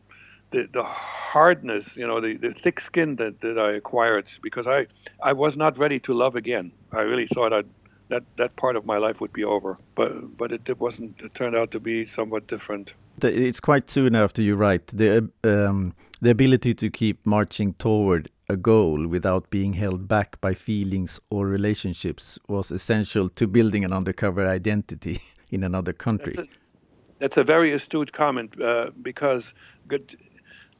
the 0.51 0.67
the 0.71 0.83
hardness, 0.83 1.97
you 1.97 2.07
know, 2.07 2.21
the, 2.21 2.37
the 2.37 2.53
thick 2.53 2.79
skin 2.79 3.17
that, 3.17 3.41
that 3.41 3.59
I 3.59 3.71
acquired 3.73 4.27
because 4.41 4.65
I 4.65 4.87
I 5.21 5.33
was 5.33 5.57
not 5.57 5.77
ready 5.77 5.99
to 6.01 6.13
love 6.13 6.35
again. 6.35 6.71
I 6.93 7.01
really 7.01 7.27
thought 7.27 7.53
I'd 7.53 7.67
that 8.09 8.23
that 8.37 8.55
part 8.55 8.75
of 8.75 8.85
my 8.85 8.97
life 8.97 9.19
would 9.19 9.33
be 9.33 9.43
over, 9.43 9.77
but 9.95 10.37
but 10.37 10.51
it, 10.51 10.67
it 10.69 10.79
wasn't. 10.79 11.19
It 11.19 11.33
turned 11.35 11.55
out 11.55 11.71
to 11.71 11.79
be 11.79 12.05
somewhat 12.05 12.47
different 12.47 12.93
it's 13.21 13.59
quite 13.59 13.89
soon 13.89 14.15
after 14.15 14.41
you 14.41 14.55
write 14.55 14.87
the 14.87 15.29
um, 15.43 15.93
the 16.21 16.29
ability 16.29 16.73
to 16.73 16.89
keep 16.89 17.25
marching 17.25 17.73
toward 17.75 18.29
a 18.47 18.55
goal 18.55 19.07
without 19.07 19.49
being 19.49 19.73
held 19.73 20.07
back 20.07 20.39
by 20.41 20.53
feelings 20.53 21.19
or 21.29 21.47
relationships 21.47 22.37
was 22.47 22.71
essential 22.71 23.29
to 23.29 23.47
building 23.47 23.83
an 23.83 23.93
undercover 23.93 24.47
identity 24.47 25.21
in 25.51 25.63
another 25.63 25.93
country. 25.93 26.33
That's 26.35 26.47
a, 26.47 26.51
that's 27.19 27.37
a 27.37 27.43
very 27.43 27.73
astute 27.73 28.11
comment 28.11 28.61
uh, 28.61 28.91
because 29.01 29.53
good, 29.87 30.15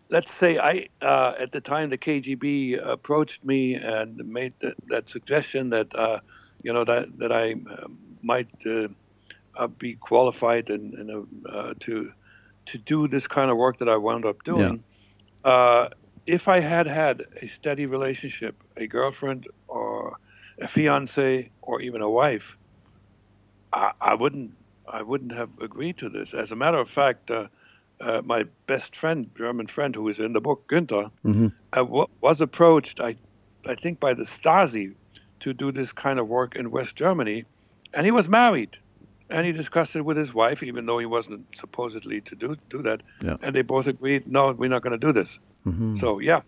let's 0.10 0.34
say 0.34 0.58
I 0.58 0.90
uh, 1.02 1.34
at 1.40 1.52
the 1.52 1.62
time 1.62 1.90
the 1.90 1.98
KGB 1.98 2.80
approached 2.86 3.44
me 3.44 3.76
and 3.76 4.18
made 4.26 4.54
that, 4.60 4.76
that 4.88 5.10
suggestion 5.10 5.70
that 5.72 5.96
uh, 5.96 6.20
you 6.64 6.74
know 6.74 6.84
that 6.84 7.18
that 7.18 7.32
I 7.32 7.54
uh, 7.54 7.88
might 8.22 8.50
uh, 8.66 8.90
uh, 9.56 9.68
be 9.68 9.96
qualified 9.96 10.70
and, 10.70 10.94
and 10.94 11.80
to 11.82 12.12
to 12.66 12.78
do 12.78 13.08
this 13.08 13.28
kind 13.28 13.52
of 13.52 13.58
work 13.58 13.78
that 13.78 13.90
I 13.90 13.98
wound 13.98 14.26
up 14.26 14.44
doing, 14.44 14.84
yeah. 15.46 15.90
If 16.28 16.48
I 16.48 16.60
had 16.60 16.88
had 16.88 17.24
a 17.42 17.48
steady 17.48 17.86
relationship, 17.86 18.56
a 18.78 18.88
girlfriend 18.88 19.48
or 19.68 20.18
a 20.60 20.68
fiance 20.68 21.52
or 21.62 21.82
even 21.82 22.02
a 22.02 22.10
wife, 22.10 22.58
I, 23.74 23.92
I 24.02 24.14
wouldn't 24.16 24.54
I 24.88 25.02
wouldn't 25.02 25.32
have 25.34 25.50
agreed 25.62 25.98
to 25.98 26.10
this. 26.10 26.34
As 26.34 26.52
a 26.52 26.56
matter 26.56 26.78
of 26.78 26.90
fact, 26.90 27.32
uh, 27.32 27.48
uh, 28.00 28.22
my 28.24 28.46
best 28.68 28.96
friend, 28.96 29.30
German 29.36 29.68
friend, 29.68 29.96
who 29.96 30.08
is 30.10 30.20
in 30.20 30.34
the 30.34 30.42
book, 30.42 30.68
Günther, 30.68 31.10
mm-hmm. 31.26 31.48
uh, 31.74 31.78
w- 31.78 32.08
was 32.22 32.40
approached, 32.40 33.00
I, 33.00 33.16
I 33.66 33.74
think, 33.74 34.00
by 34.00 34.14
the 34.14 34.24
Stasi 34.24 34.94
to 35.40 35.54
do 35.54 35.72
this 35.72 35.92
kind 35.92 36.20
of 36.20 36.28
work 36.28 36.56
in 36.56 36.70
West 36.70 36.96
Germany, 36.96 37.46
and 37.96 38.06
he 38.06 38.12
was 38.12 38.30
married 38.30 38.78
and 39.30 39.46
he 39.46 39.52
discussed 39.52 39.96
it 39.96 40.02
with 40.02 40.18
his 40.18 40.34
wife, 40.34 40.62
even 40.62 40.86
though 40.86 41.00
he 41.00 41.06
wasn't 41.06 41.46
supposedly 41.56 42.22
to 42.22 42.36
do 42.36 42.56
do 42.70 42.82
that. 42.84 43.02
Yeah. 43.22 43.38
And 43.42 43.56
they 43.56 43.64
both 43.64 43.88
agreed, 43.88 44.28
no, 44.28 44.52
we're 44.52 44.70
not 44.70 44.84
going 44.84 45.00
to 45.00 45.06
do 45.08 45.12
this. 45.12 45.40
Mm-hmm. 45.66 45.96
So 45.96 46.20
yeah, 46.20 46.42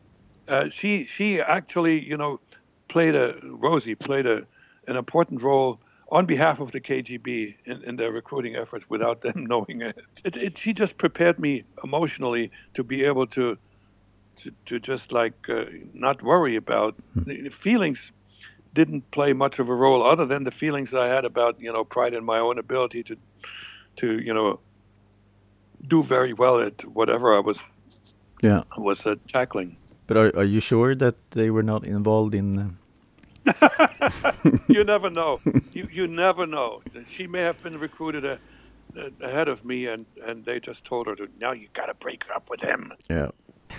uh, 0.48 0.70
she 0.70 1.06
she 1.06 1.42
actually 1.42 2.04
you 2.06 2.18
know 2.18 2.40
played 2.88 3.16
a 3.16 3.36
Rosie 3.44 3.96
played 3.96 4.26
a 4.26 4.46
an 4.88 4.96
important 4.96 5.42
role 5.42 5.80
on 6.10 6.26
behalf 6.26 6.60
of 6.60 6.72
the 6.72 6.80
KGB 6.80 7.56
in, 7.66 7.84
in 7.84 7.96
their 7.98 8.12
recruiting 8.12 8.56
efforts 8.56 8.90
without 8.90 9.22
them 9.22 9.46
knowing 9.48 9.82
it. 9.82 9.98
It, 10.24 10.38
it. 10.38 10.58
She 10.58 10.74
just 10.74 10.98
prepared 10.98 11.40
me 11.40 11.64
emotionally 11.84 12.52
to 12.76 12.84
be 12.84 13.04
able 13.04 13.28
to 13.28 13.58
to, 14.38 14.52
to 14.68 14.80
just 14.80 15.12
like 15.12 15.50
uh, 15.50 15.66
not 15.94 16.22
worry 16.22 16.56
about 16.56 16.96
mm-hmm. 17.16 17.24
the 17.24 17.50
feelings 17.50 18.12
didn't 18.74 19.10
play 19.10 19.34
much 19.34 19.58
of 19.58 19.70
a 19.70 19.74
role 19.74 20.04
other 20.04 20.26
than 20.26 20.44
the 20.44 20.52
feelings 20.52 20.94
I 20.94 21.08
had 21.08 21.26
about 21.26 21.60
you 21.60 21.74
know 21.74 21.84
pride 21.84 22.14
in 22.14 22.24
my 22.24 22.40
own 22.40 22.60
ability 22.60 23.04
to 23.04 23.18
to 23.98 24.20
you 24.22 24.34
know 24.34 24.60
do 25.88 26.04
very 26.04 26.34
well 26.34 26.60
at 26.60 26.86
whatever 26.86 27.36
I 27.36 27.40
was 27.40 27.58
yeah 28.42 28.64
was 28.78 29.06
uh, 29.06 29.16
tackling. 29.28 29.78
But 30.08 30.18
are 30.18 30.32
are 30.38 30.46
you 30.46 30.60
sure 30.60 30.96
that 30.96 31.16
they 31.32 31.50
were 31.50 31.64
not 31.64 31.86
involved 31.86 32.34
in? 32.34 32.58
Uh... 32.60 32.70
you 34.68 34.84
never 34.84 35.10
know. 35.10 35.40
You 35.74 35.88
you 35.92 36.08
never 36.08 36.46
know. 36.46 36.82
She 37.10 37.28
may 37.28 37.42
have 37.42 37.62
been 37.64 37.78
recruited 37.78 38.26
a, 38.26 38.40
a, 38.96 39.12
ahead 39.22 39.48
of 39.48 39.66
me, 39.66 39.88
and 39.88 40.06
and 40.26 40.46
they 40.46 40.60
just 40.60 40.86
told 40.86 41.08
her 41.08 41.16
to 41.16 41.28
now 41.40 41.52
you 41.52 41.68
got 41.74 41.88
to 41.88 41.94
break 41.94 42.24
up 42.34 42.50
with 42.50 42.62
him. 42.62 42.94
Yeah. 43.10 43.30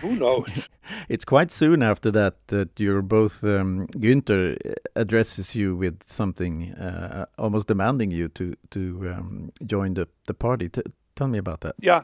Who 0.01 0.15
knows? 0.15 0.69
it's 1.09 1.25
quite 1.25 1.51
soon 1.51 1.83
after 1.83 2.11
that 2.11 2.35
that 2.49 2.79
you're 2.79 3.03
both 3.03 3.43
um, 3.43 3.87
Günther 3.89 4.57
addresses 4.95 5.55
you 5.55 5.77
with 5.77 6.03
something 6.03 6.73
uh, 6.75 7.27
almost 7.39 7.69
demanding 7.69 8.11
you 8.11 8.29
to 8.29 8.55
to 8.71 9.15
um, 9.15 9.51
join 9.67 9.95
the 9.95 10.07
the 10.27 10.35
party. 10.35 10.69
T 10.69 10.83
tell 11.17 11.29
me 11.29 11.39
about 11.39 11.61
that. 11.61 11.75
Yeah, 11.81 12.03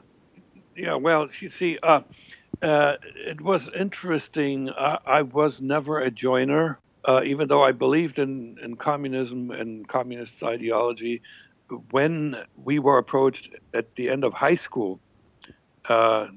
yeah. 0.75 0.95
Well, 0.95 1.29
you 1.39 1.49
see, 1.49 1.77
uh, 1.83 2.01
uh, 2.61 2.97
it 3.01 3.41
was 3.41 3.69
interesting. 3.69 4.69
I, 4.69 4.99
I, 5.05 5.21
was 5.21 5.61
never 5.61 5.99
a 5.99 6.11
joiner, 6.11 6.79
uh, 7.03 7.21
even 7.23 7.47
though 7.47 7.63
I 7.63 7.71
believed 7.71 8.19
in 8.19 8.57
in 8.61 8.75
communism 8.75 9.51
and 9.51 9.87
communist 9.87 10.43
ideology. 10.43 11.21
When 11.89 12.35
we 12.63 12.77
were 12.77 12.99
approached 12.99 13.55
at 13.73 13.95
the 13.95 14.09
end 14.09 14.23
of 14.23 14.33
high 14.33 14.53
school 14.53 14.99
uh, 15.89 16.27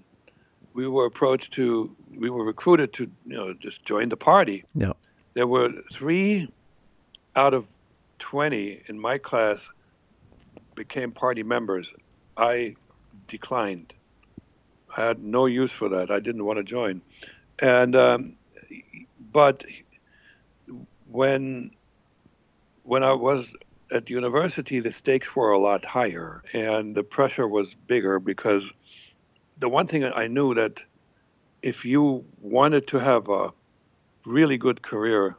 we 0.73 0.87
were 0.87 1.07
approached 1.07 1.53
to, 1.55 1.95
we 2.19 2.31
were 2.31 2.45
recruited 2.45 2.93
to, 2.95 3.11
you 3.25 3.37
know, 3.37 3.55
just 3.55 3.85
join 3.85 4.09
the 4.09 4.17
party. 4.17 4.65
Yeah. 4.75 4.93
There 5.35 5.47
were 5.47 5.73
three 5.93 6.53
out 7.37 7.55
of 7.55 7.69
20 8.19 8.83
in 8.87 8.99
my 8.99 9.19
class 9.19 9.69
became 10.75 11.13
party 11.13 11.43
members. 11.43 11.93
I 12.37 12.77
declined. 13.27 13.93
I 14.97 15.07
had 15.07 15.23
no 15.23 15.47
use 15.47 15.73
for 15.73 15.89
that. 15.91 16.11
I 16.11 16.21
didn't 16.21 16.45
want 16.45 16.59
to 16.59 16.65
join. 16.65 17.03
And, 17.61 17.95
um, 17.97 18.37
but 19.33 19.65
when, 21.11 21.71
when 22.85 23.03
I 23.03 23.13
was 23.13 23.47
at 23.91 24.11
university, 24.11 24.81
the 24.81 24.93
stakes 24.93 25.35
were 25.35 25.51
a 25.51 25.59
lot 25.59 25.85
higher 25.85 26.43
and 26.53 26.95
the 26.95 27.03
pressure 27.03 27.49
was 27.49 27.75
bigger 27.87 28.19
because 28.19 28.65
the 29.59 29.69
one 29.69 29.87
thing 29.87 30.05
I 30.05 30.27
knew 30.29 30.55
that 30.55 30.83
if 31.63 31.85
you 31.85 32.25
wanted 32.41 32.87
to 32.89 32.99
have 32.99 33.29
a 33.29 33.53
really 34.25 34.57
good 34.57 34.83
career 34.83 35.37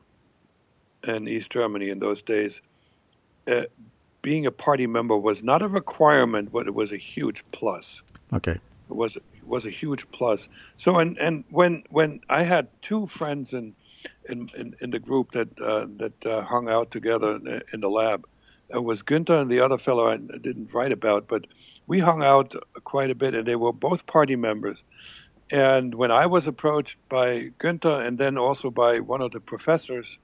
in 1.07 1.27
East 1.27 1.49
Germany 1.49 1.89
in 1.89 1.99
those 1.99 2.21
days, 2.21 2.61
uh, 3.47 3.63
being 4.21 4.45
a 4.45 4.51
party 4.51 4.85
member 4.85 5.15
was 5.17 5.43
not 5.43 5.61
a 5.61 5.67
requirement, 5.67 6.51
but 6.51 6.67
it 6.67 6.73
was 6.73 6.91
a 6.91 6.97
huge 6.97 7.43
plus. 7.51 8.01
Okay, 8.33 8.51
it 8.89 8.95
was 8.95 9.15
it 9.15 9.23
was 9.49 9.65
a 9.65 9.69
huge 9.69 10.09
plus. 10.11 10.47
So 10.77 10.97
and 10.99 11.17
and 11.17 11.43
when 11.49 11.83
when 11.89 12.21
I 12.29 12.43
had 12.43 12.67
two 12.81 13.07
friends 13.07 13.53
in 13.53 13.75
in, 14.29 14.49
in, 14.55 14.75
in 14.81 14.89
the 14.91 14.99
group 14.99 15.31
that 15.31 15.59
uh, 15.59 15.87
that 15.97 16.25
uh, 16.25 16.41
hung 16.41 16.69
out 16.69 16.91
together 16.91 17.35
in, 17.35 17.61
in 17.73 17.81
the 17.81 17.89
lab. 17.89 18.25
It 18.71 18.83
was 18.83 19.01
Günther 19.01 19.41
and 19.41 19.49
the 19.49 19.61
other 19.61 19.79
fellow 19.79 20.11
I 20.11 20.17
didn't 20.17 20.71
write 20.75 20.91
about, 20.91 21.27
but 21.27 21.47
we 21.87 21.99
hung 21.99 22.21
out 22.23 22.55
quite 22.83 23.09
a 23.09 23.15
bit, 23.15 23.33
and 23.33 23.47
they 23.47 23.55
were 23.55 23.73
both 23.73 24.05
party 24.05 24.35
members. 24.35 24.83
And 25.51 25.95
when 25.95 26.11
I 26.11 26.27
was 26.27 26.45
approached 26.45 26.97
by 27.09 27.49
Günther 27.59 28.05
and 28.05 28.19
then 28.19 28.37
also 28.37 28.69
by 28.69 28.99
one 28.99 29.21
of 29.21 29.31
the 29.31 29.39
professors, 29.39 30.19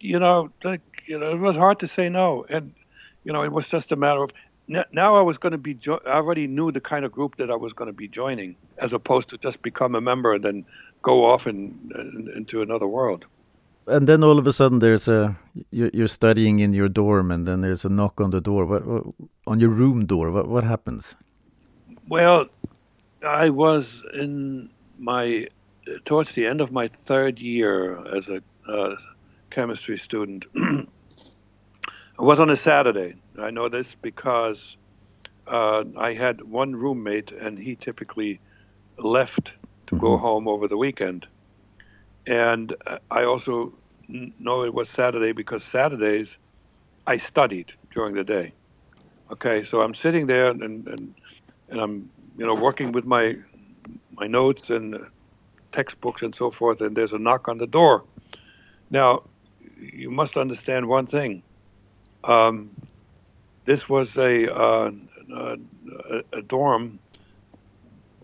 you 0.00 0.18
know, 0.18 0.50
like, 0.62 0.82
you 1.06 1.18
know, 1.18 1.30
it 1.30 1.38
was 1.38 1.56
hard 1.56 1.80
to 1.80 1.86
say 1.86 2.10
no. 2.10 2.44
And, 2.50 2.74
you 3.24 3.32
know, 3.32 3.42
it 3.42 3.52
was 3.52 3.68
just 3.68 3.92
a 3.92 3.96
matter 3.96 4.22
of 4.22 4.30
now 4.68 5.16
I 5.16 5.22
was 5.22 5.38
going 5.38 5.52
to 5.52 5.58
be, 5.58 5.74
jo- 5.74 6.00
I 6.06 6.12
already 6.12 6.46
knew 6.46 6.72
the 6.72 6.80
kind 6.80 7.04
of 7.04 7.12
group 7.12 7.36
that 7.36 7.50
I 7.50 7.56
was 7.56 7.72
going 7.72 7.88
to 7.88 7.92
be 7.92 8.08
joining, 8.08 8.56
as 8.78 8.92
opposed 8.92 9.28
to 9.30 9.38
just 9.38 9.62
become 9.62 9.94
a 9.94 10.00
member 10.00 10.32
and 10.34 10.44
then 10.44 10.64
go 11.02 11.24
off 11.24 11.46
in, 11.46 11.78
in, 11.94 12.32
into 12.36 12.62
another 12.62 12.86
world. 12.86 13.26
And 13.86 14.08
then 14.08 14.24
all 14.24 14.38
of 14.38 14.46
a 14.46 14.52
sudden, 14.52 14.78
there's 14.78 15.08
a 15.08 15.36
you're 15.70 16.08
studying 16.08 16.58
in 16.60 16.72
your 16.72 16.88
dorm, 16.88 17.30
and 17.30 17.46
then 17.46 17.60
there's 17.60 17.84
a 17.84 17.90
knock 17.90 18.18
on 18.18 18.30
the 18.30 18.40
door, 18.40 18.64
what, 18.64 18.86
what, 18.86 19.04
on 19.46 19.60
your 19.60 19.68
room 19.68 20.06
door. 20.06 20.30
What 20.30 20.48
what 20.48 20.64
happens? 20.64 21.16
Well, 22.08 22.46
I 23.22 23.50
was 23.50 24.02
in 24.14 24.70
my 24.98 25.48
towards 26.06 26.32
the 26.32 26.46
end 26.46 26.62
of 26.62 26.72
my 26.72 26.88
third 26.88 27.38
year 27.40 27.98
as 28.16 28.28
a 28.28 28.40
uh, 28.66 28.96
chemistry 29.50 29.98
student. 29.98 30.46
it 30.54 30.88
was 32.18 32.40
on 32.40 32.48
a 32.48 32.56
Saturday. 32.56 33.16
I 33.40 33.50
know 33.50 33.68
this 33.68 33.94
because 33.94 34.76
uh, 35.46 35.84
I 35.96 36.14
had 36.14 36.42
one 36.42 36.74
roommate, 36.74 37.32
and 37.32 37.58
he 37.58 37.76
typically 37.76 38.40
left 38.98 39.52
to 39.86 39.94
mm-hmm. 39.94 40.04
go 40.04 40.16
home 40.16 40.48
over 40.48 40.68
the 40.68 40.76
weekend. 40.76 41.26
And 42.26 42.74
I 43.10 43.24
also 43.24 43.72
know 44.08 44.62
it 44.64 44.72
was 44.72 44.88
Saturday 44.88 45.32
because 45.32 45.62
Saturdays 45.62 46.38
I 47.06 47.18
studied 47.18 47.72
during 47.92 48.14
the 48.14 48.24
day. 48.24 48.52
Okay, 49.30 49.62
so 49.62 49.82
I'm 49.82 49.94
sitting 49.94 50.26
there 50.26 50.50
and, 50.50 50.62
and, 50.62 51.14
and 51.68 51.80
I'm 51.80 52.10
you 52.36 52.46
know, 52.46 52.54
working 52.54 52.92
with 52.92 53.06
my 53.06 53.36
my 54.12 54.26
notes 54.26 54.70
and 54.70 55.06
textbooks 55.72 56.22
and 56.22 56.34
so 56.34 56.50
forth, 56.50 56.80
and 56.80 56.96
there's 56.96 57.12
a 57.12 57.18
knock 57.18 57.48
on 57.48 57.58
the 57.58 57.66
door. 57.66 58.04
Now, 58.90 59.24
you 59.76 60.10
must 60.10 60.36
understand 60.36 60.86
one 60.86 61.06
thing. 61.06 61.42
Um, 62.22 62.70
this 63.64 63.88
was 63.88 64.16
a, 64.16 64.52
uh, 64.54 64.90
a, 65.32 65.58
a 66.32 66.42
dorm 66.42 66.98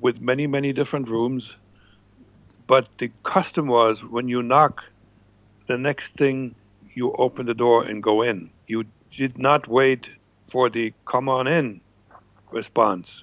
with 0.00 0.20
many 0.20 0.47
many 0.47 0.73
different 0.73 1.09
rooms, 1.09 1.56
but 2.66 2.88
the 2.99 3.11
custom 3.23 3.66
was 3.66 4.02
when 4.04 4.28
you 4.28 4.42
knock, 4.42 4.85
the 5.66 5.78
next 5.78 6.14
thing 6.14 6.54
you 6.94 7.12
open 7.12 7.47
the 7.47 7.54
door 7.54 7.85
and 7.85 8.02
go 8.02 8.23
in. 8.23 8.50
You 8.66 8.85
did 9.11 9.38
not 9.38 9.68
wait 9.68 10.11
for 10.40 10.70
the 10.70 10.92
come 11.04 11.28
on 11.28 11.47
in 11.47 11.80
response 12.50 13.23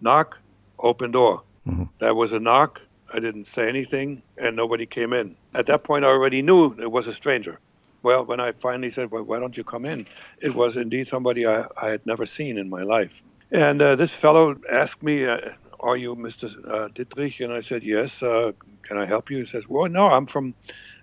knock, 0.00 0.38
open 0.78 1.10
door. 1.10 1.42
Mm-hmm. 1.66 1.84
That 1.98 2.16
was 2.16 2.32
a 2.32 2.40
knock. 2.40 2.82
I 3.12 3.20
didn't 3.20 3.46
say 3.46 3.68
anything, 3.68 4.22
and 4.36 4.56
nobody 4.56 4.86
came 4.86 5.12
in. 5.12 5.36
At 5.54 5.66
that 5.66 5.84
point, 5.84 6.04
I 6.04 6.08
already 6.08 6.42
knew 6.42 6.74
it 6.74 6.90
was 6.90 7.06
a 7.06 7.14
stranger. 7.14 7.60
Well, 8.06 8.24
when 8.24 8.38
I 8.38 8.52
finally 8.52 8.92
said, 8.92 9.10
well, 9.10 9.24
why 9.24 9.40
don't 9.40 9.56
you 9.56 9.64
come 9.64 9.84
in? 9.84 10.06
It 10.40 10.54
was 10.54 10.76
indeed 10.76 11.08
somebody 11.08 11.44
I, 11.44 11.66
I 11.82 11.88
had 11.88 12.06
never 12.06 12.24
seen 12.24 12.56
in 12.56 12.70
my 12.70 12.84
life. 12.84 13.20
And 13.50 13.82
uh, 13.82 13.96
this 13.96 14.12
fellow 14.12 14.54
asked 14.70 15.02
me, 15.02 15.26
uh, 15.26 15.38
Are 15.80 15.96
you 15.96 16.14
Mr. 16.14 16.44
Uh, 16.44 16.86
Dittrich? 16.94 17.44
And 17.44 17.52
I 17.52 17.62
said, 17.62 17.82
Yes. 17.82 18.22
Uh, 18.22 18.52
can 18.82 18.96
I 18.96 19.06
help 19.06 19.28
you? 19.28 19.38
He 19.38 19.46
says, 19.46 19.68
Well, 19.68 19.88
no, 19.88 20.06
I'm 20.06 20.26
from 20.26 20.54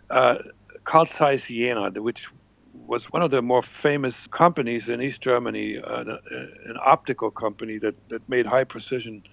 uh, 0.09 0.37
Carl 0.85 1.07
Zeiss 1.07 1.47
Jena, 1.47 1.91
which 1.91 2.29
was 2.87 3.11
one 3.11 3.21
of 3.21 3.31
the 3.31 3.41
more 3.41 3.61
famous 3.61 4.25
companies 4.27 4.87
in 4.87 5.01
East 5.01 5.19
Germany, 5.19 5.79
uh, 5.79 6.05
an 6.71 6.77
optical 6.85 7.31
company 7.31 7.79
that, 7.79 7.95
that 8.07 8.21
made 8.29 8.45
high 8.45 8.63
precision 8.63 9.23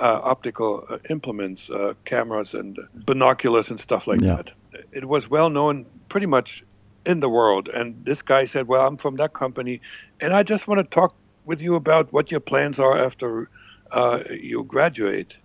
uh, 0.00 0.20
optical 0.24 0.84
uh, 0.88 0.98
implements, 1.08 1.70
uh, 1.70 1.94
cameras 2.04 2.54
and 2.54 2.80
binoculars 3.06 3.70
and 3.70 3.78
stuff 3.78 4.08
like 4.08 4.20
yeah. 4.20 4.34
that. 4.34 4.52
It 4.90 5.04
was 5.04 5.30
well 5.30 5.50
known 5.50 5.86
pretty 6.08 6.26
much 6.26 6.64
in 7.04 7.20
the 7.20 7.28
world. 7.28 7.68
And 7.68 8.04
this 8.04 8.22
guy 8.22 8.44
said, 8.46 8.68
Well, 8.68 8.86
I'm 8.86 8.96
from 8.96 9.16
that 9.16 9.32
company, 9.32 9.80
and 10.20 10.32
I 10.32 10.42
just 10.42 10.68
want 10.68 10.78
to 10.78 10.84
talk 10.84 11.14
with 11.44 11.60
you 11.60 11.74
about 11.74 12.12
what 12.12 12.30
your 12.30 12.40
plans 12.40 12.78
are 12.78 12.96
after 12.96 13.48
uh, 13.90 14.22
you 14.30 14.64
graduate. 14.64 15.36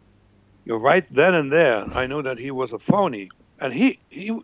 You're 0.65 0.79
right 0.79 1.05
then 1.13 1.33
and 1.33 1.51
there. 1.51 1.85
I 1.93 2.07
knew 2.07 2.21
that 2.23 2.37
he 2.37 2.51
was 2.51 2.73
a 2.73 2.79
phony. 2.79 3.29
And 3.59 3.73
he, 3.73 3.99
he, 4.09 4.37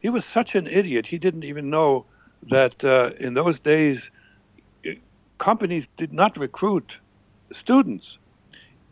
he 0.00 0.08
was 0.08 0.24
such 0.24 0.54
an 0.54 0.66
idiot, 0.66 1.06
he 1.06 1.18
didn't 1.18 1.44
even 1.44 1.70
know 1.70 2.06
that 2.48 2.84
uh, 2.84 3.10
in 3.18 3.34
those 3.34 3.58
days, 3.58 4.10
companies 5.38 5.88
did 5.96 6.12
not 6.12 6.36
recruit 6.36 6.98
students. 7.52 8.18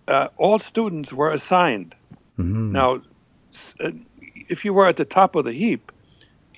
Uh, 0.07 0.29
all 0.37 0.59
students 0.59 1.13
were 1.13 1.31
assigned. 1.31 1.95
Mm-hmm. 2.39 2.73
Now, 2.73 3.03
uh, 3.81 3.91
if 4.49 4.65
you 4.65 4.73
were 4.73 4.87
at 4.87 4.97
the 4.97 5.05
top 5.05 5.37
of 5.37 5.45
the 5.45 5.53
heap, 5.53 5.93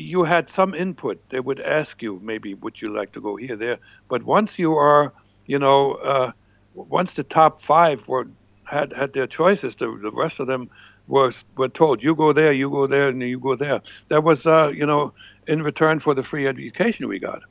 you 0.00 0.24
had 0.24 0.48
some 0.48 0.74
input. 0.74 1.28
They 1.28 1.40
would 1.40 1.60
ask 1.60 2.02
you, 2.02 2.20
maybe, 2.22 2.54
would 2.54 2.80
you 2.80 2.88
like 2.88 3.12
to 3.12 3.20
go 3.20 3.36
here, 3.36 3.56
there? 3.56 3.78
But 4.08 4.22
once 4.22 4.58
you 4.58 4.74
are, 4.74 5.12
you 5.46 5.58
know, 5.58 5.94
uh, 5.94 6.32
once 6.74 7.12
the 7.12 7.24
top 7.24 7.60
five 7.60 8.06
were 8.08 8.28
had 8.64 8.92
had 8.92 9.12
their 9.12 9.26
choices, 9.26 9.74
the, 9.76 9.86
the 10.02 10.12
rest 10.12 10.40
of 10.40 10.46
them 10.46 10.70
were 11.08 11.32
were 11.56 11.68
told, 11.68 12.02
you 12.02 12.14
go 12.14 12.32
there, 12.32 12.52
you 12.52 12.70
go 12.70 12.86
there, 12.86 13.08
and 13.08 13.20
you 13.22 13.38
go 13.38 13.56
there. 13.56 13.82
That 14.08 14.24
was, 14.24 14.46
uh, 14.46 14.72
you 14.74 14.86
know, 14.86 15.12
in 15.46 15.62
return 15.62 16.00
for 16.00 16.14
the 16.14 16.22
free 16.22 16.46
education 16.46 17.08
we 17.08 17.18
got. 17.18 17.42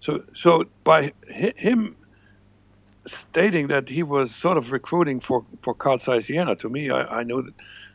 So, 0.00 0.24
so 0.34 0.64
by 0.84 1.12
him 1.28 1.96
stating 3.06 3.68
that 3.68 3.88
he 3.88 4.02
was 4.02 4.34
sort 4.34 4.58
of 4.58 4.72
recruiting 4.72 5.20
for 5.20 5.44
for 5.62 5.74
Carl 5.74 5.98
Jena, 5.98 6.56
to 6.56 6.68
me, 6.68 6.90
I, 6.90 7.20
I 7.20 7.22
knew 7.22 7.42
that, 7.42 7.54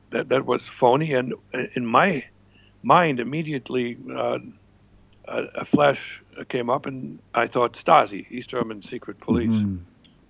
that 0.10 0.30
that 0.30 0.46
was 0.46 0.68
phony, 0.68 1.14
and 1.14 1.34
in 1.76 1.86
my 1.86 2.24
mind, 2.84 3.20
immediately 3.20 3.98
uh, 4.14 4.40
a, 5.26 5.44
a, 5.56 5.66
flash 5.66 6.22
came 6.50 6.70
up, 6.70 6.86
and 6.86 7.20
I 7.34 7.48
thought 7.48 7.74
Stasi, 7.74 8.30
East 8.30 8.50
German 8.50 8.82
secret 8.82 9.20
police, 9.20 9.50
mm-hmm. 9.50 9.78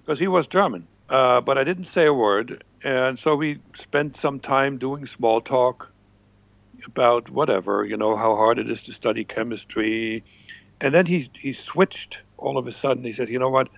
because 0.02 0.18
mm-hmm. 0.18 0.24
he 0.24 0.28
was 0.28 0.48
German. 0.48 0.88
Uh, 1.10 1.42
but 1.42 1.58
I 1.58 1.63
didn't 1.63 1.86
say 1.86 2.06
a 2.06 2.13
word, 2.13 2.63
and 2.84 3.20
so 3.20 3.36
we 3.36 3.60
spent 3.76 4.16
some 4.16 4.39
time 4.39 4.78
doing 4.78 5.06
small 5.06 5.42
talk 5.42 5.92
about 6.86 7.30
whatever, 7.30 7.86
you 7.86 7.98
know, 7.98 8.16
how 8.16 8.36
hard 8.36 8.60
it 8.60 8.70
is 8.70 8.82
to 8.84 8.94
study 8.94 9.24
chemistry. 9.24 10.24
And 10.82 10.94
then 10.94 11.06
he, 11.06 11.30
he 11.34 11.54
switched 11.54 12.20
all 12.38 12.58
of 12.58 12.68
a 12.68 12.72
sudden. 12.72 13.04
He 13.04 13.13
said, 13.13 13.30
you 13.30 13.39
know 13.39 13.50
what? 13.50 13.70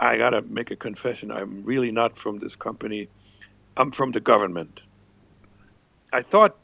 I 0.00 0.16
got 0.16 0.30
to 0.30 0.42
make 0.42 0.70
a 0.70 0.76
confession. 0.76 1.30
I'm 1.30 1.62
really 1.62 1.92
not 1.92 2.18
from 2.18 2.38
this 2.38 2.56
company. 2.56 3.08
I'm 3.76 3.90
from 3.90 4.10
the 4.10 4.20
government. 4.20 4.80
I 6.12 6.22
thought 6.22 6.56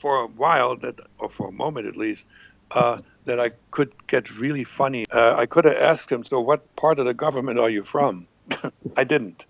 for 0.00 0.22
a 0.22 0.26
while 0.26 0.76
that, 0.78 0.98
or 1.18 1.28
for 1.28 1.48
a 1.48 1.52
moment 1.52 1.86
at 1.86 1.96
least, 1.96 2.24
uh, 2.72 3.00
that 3.26 3.38
I 3.38 3.50
could 3.70 3.94
get 4.06 4.30
really 4.36 4.64
funny. 4.64 5.04
Uh, 5.10 5.36
I 5.36 5.46
could 5.46 5.66
have 5.66 5.76
asked 5.76 6.10
him, 6.10 6.24
so 6.24 6.40
what 6.40 6.74
part 6.76 6.98
of 6.98 7.06
the 7.06 7.14
government 7.14 7.58
are 7.58 7.70
you 7.70 7.84
from? 7.84 8.26
I 8.96 9.04
didn't, 9.04 9.44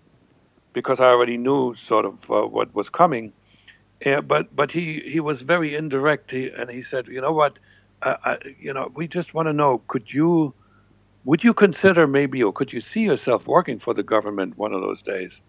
because 0.73 0.99
I 0.99 1.05
already 1.05 1.37
knew 1.37 1.73
sort 1.75 2.05
of 2.05 2.29
uh, 2.29 2.41
what 2.47 2.75
was 2.75 2.89
coming. 2.89 3.33
But 4.03 4.55
but 4.55 4.71
he, 4.71 4.99
he 5.01 5.19
was 5.19 5.41
very 5.41 5.75
indirect. 5.75 6.31
He, 6.31 6.49
and 6.49 6.69
he 6.69 6.81
said, 6.81 7.07
you 7.07 7.21
know 7.21 7.31
what, 7.31 7.59
I, 8.01 8.37
you 8.59 8.73
know, 8.73 8.91
we 8.95 9.07
just 9.07 9.33
want 9.33 9.47
to 9.47 9.53
know, 9.53 9.81
could 9.87 10.11
you, 10.11 10.53
would 11.23 11.43
you 11.43 11.53
consider 11.53 12.07
maybe, 12.07 12.41
or 12.41 12.51
could 12.51 12.73
you 12.73 12.81
see 12.81 13.01
yourself 13.01 13.47
working 13.47 13.79
for 13.79 13.93
the 13.93 14.03
government 14.03 14.57
one 14.57 14.73
of 14.73 14.81
those 14.81 15.03
days? 15.03 15.39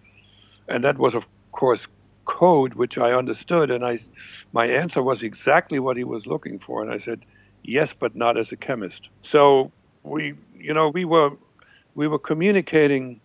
And 0.69 0.85
that 0.85 0.99
was, 0.99 1.15
of 1.15 1.27
course, 1.53 1.89
code 2.25 2.75
which 2.75 2.99
I 2.99 3.13
understood, 3.13 3.71
and 3.71 3.85
I, 3.85 3.99
my 4.53 4.67
answer 4.67 5.03
was 5.03 5.23
exactly 5.23 5.79
what 5.79 5.97
he 5.97 6.05
was 6.05 6.27
looking 6.27 6.59
for, 6.59 6.83
and 6.83 6.91
I 6.91 6.99
said, 6.99 7.25
yes, 7.63 7.93
but 7.93 8.15
not 8.15 8.37
as 8.37 8.53
a 8.53 8.57
chemist. 8.57 9.09
So 9.23 9.71
we, 10.03 10.35
you 10.57 10.75
know, 10.75 10.89
we 10.89 11.05
were, 11.05 11.31
we 11.95 12.09
were 12.09 12.19
communicating 12.19 13.21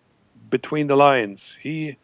between 0.50 0.86
the 0.86 0.96
lines. 0.96 1.54
He, 1.60 1.96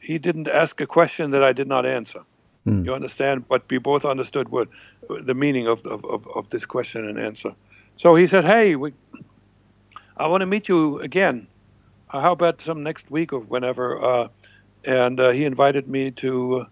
he 0.00 0.18
didn't 0.18 0.48
ask 0.48 0.80
a 0.80 0.86
question 0.86 1.30
that 1.32 1.42
I 1.42 1.52
did 1.52 1.68
not 1.68 1.86
answer. 1.86 2.20
Mm. 2.66 2.84
You 2.84 2.94
understand? 2.94 3.48
But 3.48 3.64
we 3.70 3.78
both 3.78 4.04
understood 4.04 4.48
what 4.50 4.68
the 5.08 5.34
meaning 5.34 5.66
of, 5.66 5.84
of, 5.86 6.04
of, 6.04 6.26
of 6.34 6.50
this 6.50 6.66
question 6.66 7.08
and 7.08 7.18
answer. 7.18 7.54
So 7.96 8.14
he 8.14 8.26
said, 8.26 8.44
"Hey, 8.44 8.76
we, 8.76 8.92
I 10.16 10.26
want 10.26 10.42
to 10.42 10.46
meet 10.46 10.68
you 10.68 11.00
again. 11.00 11.46
How 12.08 12.32
about 12.32 12.60
some 12.60 12.82
next 12.82 13.10
week 13.10 13.32
or 13.32 13.40
whenever?" 13.40 14.02
Uh, 14.02 14.28
and 14.88 15.20
uh, 15.20 15.30
he 15.30 15.44
invited 15.44 15.86
me 15.86 16.10
to 16.10 16.66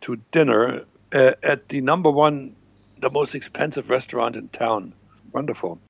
to 0.00 0.16
dinner 0.32 0.84
at, 1.12 1.44
at 1.44 1.68
the 1.68 1.80
number 1.80 2.10
one, 2.10 2.56
the 2.98 3.10
most 3.10 3.34
expensive 3.34 3.88
restaurant 3.88 4.34
in 4.34 4.48
town. 4.48 4.92
Wonderful. 5.32 5.80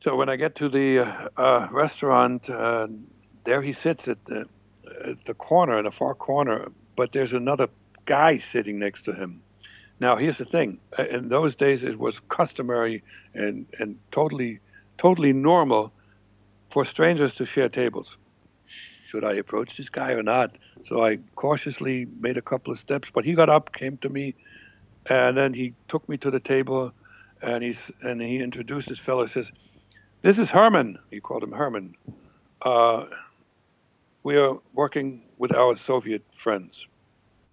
So 0.00 0.16
when 0.16 0.28
I 0.28 0.36
get 0.36 0.56
to 0.56 0.68
the 0.68 1.00
uh, 1.36 1.68
restaurant, 1.70 2.50
uh, 2.50 2.88
there 3.44 3.62
he 3.62 3.72
sits 3.72 4.08
at 4.08 4.22
the, 4.24 4.46
at 5.04 5.24
the 5.24 5.34
corner, 5.34 5.78
in 5.78 5.86
a 5.86 5.90
far 5.90 6.14
corner, 6.14 6.68
but 6.94 7.12
there's 7.12 7.32
another 7.32 7.68
guy 8.04 8.38
sitting 8.38 8.78
next 8.78 9.06
to 9.06 9.12
him. 9.14 9.42
Now, 10.00 10.16
here's 10.16 10.38
the 10.38 10.44
thing. 10.44 10.80
Uh, 10.98 11.04
in 11.04 11.28
those 11.28 11.54
days, 11.54 11.84
it 11.84 11.98
was 11.98 12.20
customary 12.28 13.02
and, 13.34 13.66
and 13.78 13.98
totally, 14.10 14.60
totally 14.98 15.32
normal 15.32 15.92
for 16.70 16.84
strangers 16.84 17.34
to 17.34 17.46
share 17.46 17.68
tables. 17.68 18.16
Should 18.66 19.24
I 19.24 19.34
approach 19.34 19.76
this 19.76 19.88
guy 19.88 20.12
or 20.12 20.22
not? 20.22 20.58
So 20.84 21.04
I 21.04 21.18
cautiously 21.36 22.06
made 22.18 22.36
a 22.36 22.42
couple 22.42 22.72
of 22.72 22.78
steps, 22.78 23.10
but 23.14 23.24
he 23.24 23.34
got 23.34 23.48
up, 23.48 23.72
came 23.72 23.96
to 23.98 24.08
me, 24.08 24.34
and 25.08 25.36
then 25.36 25.54
he 25.54 25.74
took 25.86 26.08
me 26.08 26.16
to 26.16 26.30
the 26.30 26.40
table, 26.40 26.92
and 27.40 27.62
he's 27.62 27.90
and 28.02 28.20
he 28.20 28.38
introduced 28.38 28.88
this 28.88 28.98
fellow. 28.98 29.26
Says, 29.26 29.52
"This 30.22 30.38
is 30.38 30.50
Herman." 30.50 30.98
He 31.10 31.20
called 31.20 31.44
him 31.44 31.52
Herman. 31.52 31.94
Uh, 32.62 33.06
we 34.24 34.36
are 34.36 34.58
working 34.72 35.22
with 35.38 35.54
our 35.54 35.76
Soviet 35.76 36.24
friends. 36.36 36.88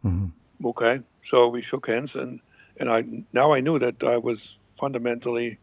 Mm-hmm. 0.04 0.28
Okay, 0.64 1.02
so 1.26 1.48
we 1.48 1.62
shook 1.62 1.88
hands, 1.88 2.16
and 2.16 2.40
and 2.78 2.90
I 2.90 3.04
now 3.34 3.54
I 3.54 3.62
knew 3.62 3.80
that 3.80 4.04
I 4.04 4.18
was 4.18 4.58
fundamentally 4.80 5.58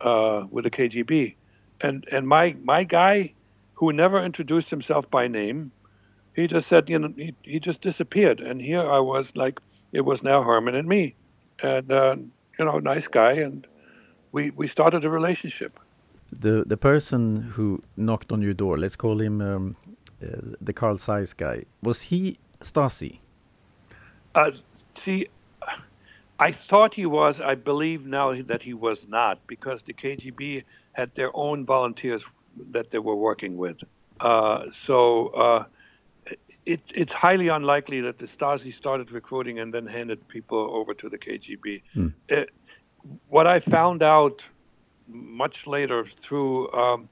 uh, 0.00 0.46
with 0.50 0.64
the 0.64 0.70
KGB, 0.70 1.34
and 1.80 2.04
and 2.12 2.26
my 2.26 2.54
my 2.64 2.84
guy, 2.84 3.34
who 3.74 3.92
never 3.92 4.22
introduced 4.22 4.70
himself 4.70 5.10
by 5.10 5.28
name, 5.28 5.72
he 6.34 6.46
just 6.46 6.68
said 6.68 6.88
you 6.88 6.98
know 6.98 7.12
he 7.16 7.34
he 7.42 7.60
just 7.60 7.80
disappeared, 7.80 8.40
and 8.40 8.60
here 8.60 8.88
I 8.90 8.98
was 8.98 9.36
like 9.36 9.60
it 9.92 10.02
was 10.02 10.22
now 10.22 10.42
Herman 10.42 10.74
and 10.74 10.88
me, 10.88 11.14
and 11.62 11.90
uh, 11.90 12.16
you 12.58 12.64
know 12.64 12.78
nice 12.78 13.08
guy, 13.08 13.32
and 13.32 13.66
we 14.32 14.50
we 14.50 14.66
started 14.66 15.04
a 15.04 15.10
relationship. 15.10 15.78
The 16.32 16.64
the 16.66 16.76
person 16.76 17.42
who 17.54 17.82
knocked 17.96 18.32
on 18.32 18.42
your 18.42 18.54
door, 18.54 18.78
let's 18.78 18.96
call 18.96 19.20
him 19.20 19.40
um, 19.40 19.76
uh, 20.22 20.56
the 20.60 20.72
Carl 20.72 20.98
Zeiss 20.98 21.34
guy, 21.34 21.64
was 21.82 22.02
he 22.02 22.38
Stasi? 22.60 23.20
Uh, 24.34 24.52
see, 24.94 25.26
I 26.38 26.52
thought 26.52 26.94
he 26.94 27.06
was. 27.06 27.40
I 27.40 27.54
believe 27.54 28.06
now 28.06 28.32
that 28.42 28.62
he 28.62 28.74
was 28.74 29.06
not 29.08 29.46
because 29.46 29.82
the 29.82 29.92
KGB 29.92 30.64
had 30.92 31.14
their 31.14 31.30
own 31.34 31.66
volunteers 31.66 32.24
that 32.70 32.90
they 32.90 32.98
were 32.98 33.16
working 33.16 33.56
with. 33.56 33.82
Uh, 34.20 34.64
so 34.72 35.28
uh, 35.28 35.64
it, 36.66 36.80
it's 36.94 37.12
highly 37.12 37.48
unlikely 37.48 38.00
that 38.02 38.18
the 38.18 38.26
Stasi 38.26 38.72
started 38.72 39.10
recruiting 39.10 39.58
and 39.58 39.72
then 39.72 39.86
handed 39.86 40.26
people 40.28 40.58
over 40.74 40.94
to 40.94 41.08
the 41.08 41.18
KGB. 41.18 41.82
Hmm. 41.92 42.08
It, 42.28 42.50
what 43.28 43.46
I 43.46 43.60
found 43.60 44.02
out 44.02 44.42
much 45.06 45.66
later 45.66 46.04
through 46.04 46.72
um, 46.72 47.08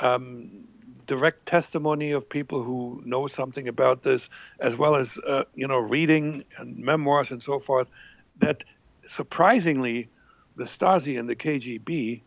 um, 0.00 0.68
direct 1.06 1.46
testimony 1.46 2.12
of 2.12 2.28
people 2.28 2.62
who 2.62 3.02
know 3.04 3.26
something 3.26 3.68
about 3.68 4.02
this, 4.02 4.28
as 4.60 4.76
well 4.76 4.96
as 4.96 5.18
uh, 5.26 5.44
you 5.54 5.66
know 5.66 5.78
reading 5.78 6.44
and 6.58 6.78
memoirs 6.78 7.30
and 7.30 7.42
so 7.42 7.58
forth, 7.60 7.90
that 8.38 8.64
surprisingly, 9.06 10.08
the 10.56 10.64
Stasi 10.64 11.18
and 11.18 11.28
the 11.28 11.36
KGB 11.36 12.22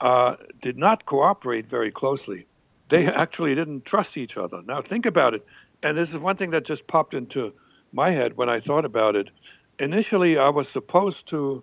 uh, 0.00 0.36
did 0.60 0.76
not 0.76 1.06
cooperate 1.06 1.66
very 1.68 1.90
closely. 1.90 2.46
They 2.88 3.06
actually 3.06 3.54
didn't 3.54 3.84
trust 3.84 4.16
each 4.16 4.36
other. 4.36 4.62
Now 4.62 4.80
think 4.82 5.06
about 5.06 5.34
it, 5.34 5.44
and 5.82 5.96
this 5.96 6.10
is 6.10 6.18
one 6.18 6.36
thing 6.36 6.50
that 6.50 6.64
just 6.64 6.86
popped 6.86 7.14
into 7.14 7.54
my 7.92 8.10
head 8.10 8.36
when 8.36 8.48
I 8.48 8.60
thought 8.60 8.84
about 8.84 9.16
it. 9.16 9.30
Initially, 9.78 10.38
I 10.38 10.48
was 10.48 10.68
supposed 10.68 11.26
to 11.28 11.62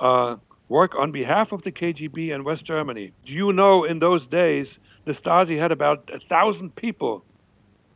uh, 0.00 0.36
work 0.72 0.94
on 0.96 1.12
behalf 1.12 1.52
of 1.52 1.62
the 1.62 1.72
KGB 1.72 2.34
in 2.34 2.44
West 2.44 2.64
Germany. 2.64 3.12
Do 3.24 3.32
you 3.32 3.52
know 3.52 3.84
in 3.84 3.98
those 4.00 4.26
days 4.26 4.78
the 5.04 5.12
Stasi 5.12 5.58
had 5.58 5.72
about 5.72 6.10
a 6.12 6.18
thousand 6.18 6.74
people 6.74 7.24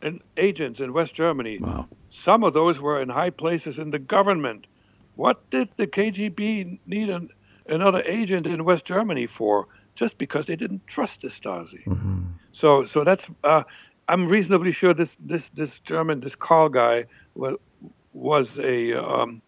and 0.02 0.20
agents 0.36 0.80
in 0.80 0.92
West 0.92 1.14
Germany. 1.14 1.58
Wow. 1.58 1.88
Some 2.10 2.44
of 2.44 2.52
those 2.52 2.80
were 2.80 3.00
in 3.00 3.08
high 3.08 3.30
places 3.30 3.78
in 3.78 3.90
the 3.90 3.98
government. 3.98 4.66
What 5.14 5.48
did 5.50 5.68
the 5.76 5.86
KGB 5.86 6.78
need 6.86 7.08
an, 7.08 7.30
another 7.66 8.02
agent 8.06 8.46
in 8.46 8.64
West 8.64 8.84
Germany 8.84 9.26
for? 9.26 9.66
Just 9.94 10.18
because 10.18 10.44
they 10.44 10.56
didn't 10.56 10.86
trust 10.86 11.22
the 11.22 11.28
Stasi. 11.28 11.82
Mm-hmm. 11.86 12.24
So, 12.52 12.84
so 12.84 13.02
that's. 13.02 13.26
Uh, 13.42 13.62
I'm 14.08 14.28
reasonably 14.28 14.70
sure 14.70 14.92
this 14.92 15.16
this 15.18 15.48
this 15.54 15.80
German 15.80 16.20
this 16.20 16.36
Karl 16.36 16.68
guy 16.68 17.06
was 17.34 17.56
was 18.12 18.58
a 18.58 18.92
um, 18.92 19.40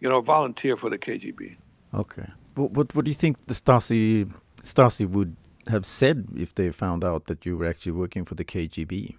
you 0.00 0.08
know 0.10 0.20
volunteer 0.20 0.76
for 0.76 0.90
the 0.90 0.98
KGB. 0.98 1.56
Okay. 1.94 2.28
What, 2.56 2.70
what 2.72 2.94
what 2.94 3.04
do 3.04 3.10
you 3.10 3.14
think 3.14 3.46
the 3.46 3.54
Stasi 3.54 4.30
Stasi 4.62 5.08
would 5.08 5.36
have 5.68 5.84
said 5.84 6.28
if 6.36 6.54
they 6.54 6.70
found 6.70 7.04
out 7.04 7.26
that 7.26 7.44
you 7.44 7.56
were 7.56 7.66
actually 7.66 7.92
working 7.92 8.24
for 8.24 8.34
the 8.34 8.44
KGB 8.44 9.16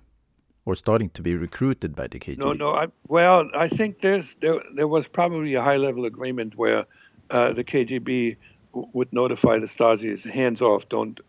or 0.66 0.76
starting 0.76 1.10
to 1.12 1.22
be 1.22 1.36
recruited 1.36 1.96
by 1.96 2.08
the 2.08 2.20
KGB? 2.20 2.38
No, 2.38 2.54
no. 2.54 2.74
I, 2.74 2.88
well, 3.08 3.50
I 3.56 3.68
think 3.70 4.00
there's 4.00 4.36
there 4.42 4.62
there 4.74 4.88
was 4.88 5.08
probably 5.08 5.54
a 5.54 5.62
high 5.62 5.78
level 5.78 6.06
agreement 6.06 6.58
where 6.58 6.86
uh, 7.30 7.54
the 7.54 7.64
KGB 7.64 8.38
would 8.74 9.12
notify 9.14 9.60
the 9.60 9.68
Stasi, 9.68 10.24
hands 10.26 10.62
off, 10.62 10.90
don't. 10.90 11.20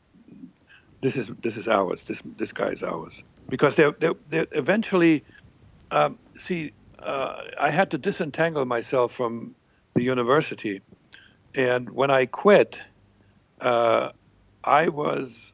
This 1.00 1.16
is 1.16 1.30
this 1.42 1.56
is 1.56 1.68
ours. 1.68 2.02
This 2.02 2.22
this 2.38 2.52
guy 2.52 2.68
is 2.68 2.82
ours 2.82 3.22
because 3.48 3.74
they 3.74 3.90
they 4.00 4.12
they 4.30 4.46
eventually 4.52 5.24
um, 5.90 6.18
see. 6.38 6.72
Uh, 6.98 7.42
I 7.60 7.70
had 7.70 7.92
to 7.92 7.98
disentangle 7.98 8.64
myself 8.64 9.12
from 9.12 9.54
the 9.94 10.02
university, 10.02 10.80
and 11.58 11.90
when 11.90 12.08
I 12.08 12.26
quit, 12.26 12.80
uh, 13.60 14.12
I 14.62 14.88
was, 14.88 15.52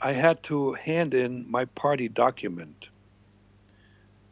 I 0.00 0.12
had 0.12 0.42
to 0.44 0.74
hand 0.74 1.14
in 1.14 1.50
my 1.50 1.64
party 1.64 2.08
document. 2.08 2.90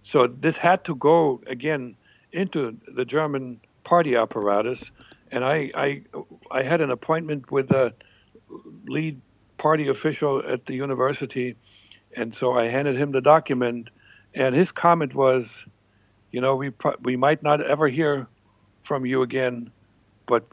So 0.03 0.27
this 0.27 0.59
had 0.59 0.85
to 0.85 0.95
go 0.95 1.41
again 1.47 1.97
into 2.33 2.77
the 2.95 3.07
German 3.07 3.63
party 3.83 4.15
apparatus, 4.15 4.93
and 5.33 5.43
I, 5.43 5.71
I, 5.75 6.03
I 6.51 6.63
had 6.63 6.83
an 6.83 6.91
appointment 6.91 7.51
with 7.51 7.71
a 7.71 7.95
lead 8.85 9.23
party 9.57 9.89
official 9.89 10.47
at 10.47 10.67
the 10.67 10.75
university, 10.75 11.57
and 12.15 12.35
so 12.35 12.53
I 12.53 12.67
handed 12.67 12.97
him 12.97 13.13
the 13.13 13.23
document, 13.23 13.89
and 14.35 14.55
his 14.55 14.71
comment 14.71 15.15
was, 15.15 15.65
you 16.31 16.43
know, 16.43 16.57
we 16.57 16.73
we 17.01 17.17
might 17.17 17.43
not 17.43 17.63
ever 17.63 17.89
hear 17.89 18.27
from 18.83 19.07
you 19.07 19.23
again, 19.23 19.71
but 20.27 20.45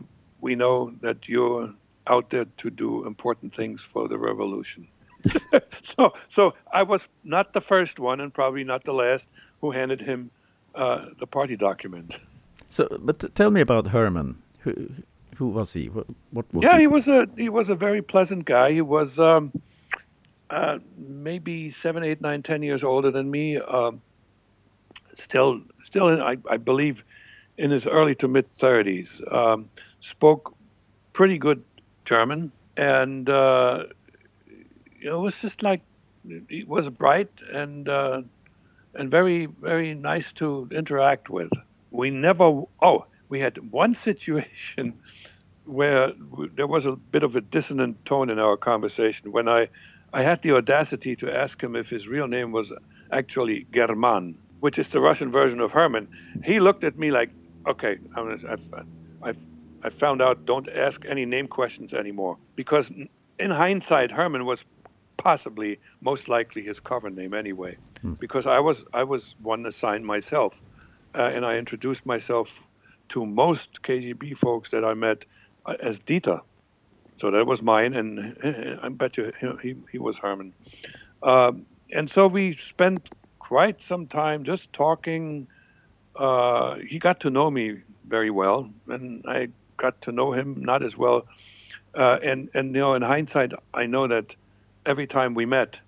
we 0.41 0.56
know 0.56 0.93
that 1.01 1.30
you're 1.30 1.73
out 2.08 2.30
there 2.30 2.45
to 2.58 2.69
do 2.69 3.06
important 3.06 3.56
things 3.56 3.82
for 3.82 4.08
the 4.08 4.17
revolution. 4.17 4.88
so, 5.82 6.13
so 6.30 6.54
I 6.73 6.84
was 6.84 7.08
not 7.23 7.54
the 7.54 7.62
first 7.62 7.99
one, 7.99 8.19
and 8.19 8.34
probably 8.34 8.63
not 8.63 8.84
the 8.84 8.93
last, 8.93 9.27
who 9.62 9.71
handed 9.71 10.01
him 10.01 10.32
uh, 10.75 11.06
the 11.19 11.27
party 11.27 11.56
document. 11.56 12.17
So, 12.69 12.88
but 12.99 13.34
tell 13.36 13.51
me 13.51 13.62
about 13.62 13.88
Herman. 13.88 14.41
Who, 14.60 14.89
who 15.36 15.49
was 15.49 15.73
he? 15.73 15.88
What, 15.88 16.08
what 16.32 16.45
was 16.54 16.63
yeah, 16.63 16.75
he? 16.75 16.82
he 16.82 16.88
was 16.88 17.08
a 17.08 17.27
he 17.36 17.49
was 17.49 17.69
a 17.69 17.75
very 17.75 18.01
pleasant 18.01 18.45
guy. 18.45 18.71
He 18.71 18.82
was 18.82 19.19
um, 19.19 19.51
uh, 20.49 20.80
maybe 20.97 21.71
seven, 21.71 22.04
eight, 22.04 22.21
nine, 22.21 22.43
ten 22.43 22.62
years 22.62 22.84
older 22.84 23.12
than 23.12 23.30
me. 23.30 23.58
Um, 23.58 24.01
still, 25.15 25.62
still, 25.84 26.10
in, 26.10 26.21
I, 26.21 26.38
I 26.49 26.58
believe, 26.58 27.04
in 27.62 27.69
his 27.69 27.86
early 27.86 28.15
to 28.15 28.28
mid 28.28 28.47
thirties. 28.58 29.21
Um, 29.30 29.69
spoke 30.00 30.56
pretty 31.13 31.38
good 31.38 31.63
German, 32.06 32.52
and 32.76 33.30
uh, 33.30 33.86
you 35.00 35.10
know, 35.10 35.19
it 35.19 35.21
was 35.21 35.39
just 35.39 35.62
like 35.62 35.82
he 36.50 36.63
was 36.63 36.89
bright 36.89 37.30
and 37.54 37.88
uh, 37.88 38.24
and 38.95 39.12
very 39.12 39.45
very 39.45 39.93
nice 39.93 40.34
to 40.34 40.67
interact 40.71 41.30
with. 41.30 41.52
We 41.91 42.10
never 42.10 42.63
oh 42.82 43.06
we 43.30 43.39
had 43.39 43.58
one 43.71 43.93
situation 43.93 45.00
where 45.65 46.13
there 46.56 46.67
was 46.67 46.88
a 46.88 46.95
bit 46.95 47.21
of 47.21 47.36
a 47.36 47.41
dissonant 47.41 48.04
tone 48.06 48.32
in 48.32 48.39
our 48.39 48.58
conversation 48.58 49.32
when 49.32 49.47
I 49.47 49.69
I 50.13 50.24
had 50.24 50.41
the 50.41 50.56
audacity 50.56 51.15
to 51.17 51.32
ask 51.32 51.62
him 51.62 51.76
if 51.76 51.89
his 51.89 52.08
real 52.08 52.28
name 52.28 52.52
was 52.52 52.74
actually 53.12 53.67
German, 53.71 54.38
which 54.62 54.80
is 54.80 54.88
the 54.89 55.00
Russian 55.00 55.32
version 55.32 55.62
of 55.62 55.71
Herman. 55.71 56.08
He 56.43 56.60
looked 56.60 56.84
at 56.84 56.97
me 56.97 57.12
like, 57.12 57.30
okay, 57.67 57.97
I've, 58.15 58.69
I've 59.24 59.38
I 59.84 59.89
found 59.89 60.21
out 60.21 60.45
don't 60.45 60.69
ask 60.69 61.06
any 61.08 61.26
name 61.26 61.47
questions 61.47 61.93
anymore 61.93 62.38
because 62.56 62.91
in 63.39 63.52
hindsight, 63.52 64.12
Herman 64.12 64.45
was 64.45 64.63
possibly 65.17 65.80
most 66.02 66.28
likely 66.30 66.62
his 66.62 66.80
cover 66.80 67.10
name 67.10 67.34
anyway, 67.34 67.78
hmm. 68.02 68.13
because 68.13 68.45
I 68.45 68.60
was 68.60 68.84
I 68.93 69.04
was 69.04 69.36
one 69.41 69.65
assigned 69.65 70.06
myself, 70.06 70.62
uh, 71.15 71.32
and 71.34 71.45
I 71.45 71.58
introduced 71.58 72.06
myself 72.06 72.67
to 73.10 73.26
most 73.26 73.82
KGB 73.82 74.38
folks 74.38 74.69
that 74.69 74.86
I 74.86 74.93
met 74.93 75.26
uh, 75.65 75.76
as 75.82 76.00
Dieter, 76.00 76.41
so 77.17 77.32
that 77.32 77.45
was 77.45 77.62
mine, 77.62 77.93
and 77.93 78.80
I 78.84 78.89
bet 78.89 79.17
you 79.17 79.32
he 79.62 79.76
he 79.91 79.97
was 79.97 80.17
Herman, 80.17 80.54
um, 81.24 81.65
and 81.91 82.10
so 82.10 82.28
we 82.28 82.56
spent 82.58 83.10
quite 83.39 83.82
some 83.82 84.08
time 84.08 84.43
just 84.43 84.71
talking. 84.74 85.47
Uh, 86.15 86.76
he 86.76 87.00
got 87.00 87.21
to 87.21 87.30
know 87.30 87.50
me 87.50 87.82
very 88.08 88.30
well, 88.30 88.69
and 88.88 89.24
I 89.28 89.50
got 89.78 90.02
to 90.02 90.12
know 90.12 90.32
him 90.32 90.62
not 90.62 90.84
as 90.84 90.97
well 90.97 91.26
Uh, 91.93 92.19
and 92.24 92.50
and 92.54 92.74
you 92.76 92.82
know, 92.82 92.93
in 92.93 93.02
hindsight, 93.02 93.54
I 93.74 93.86
know 93.86 94.08
that 94.08 94.36
every 94.86 95.08
time 95.08 95.34
we 95.34 95.45
met, 95.45 95.80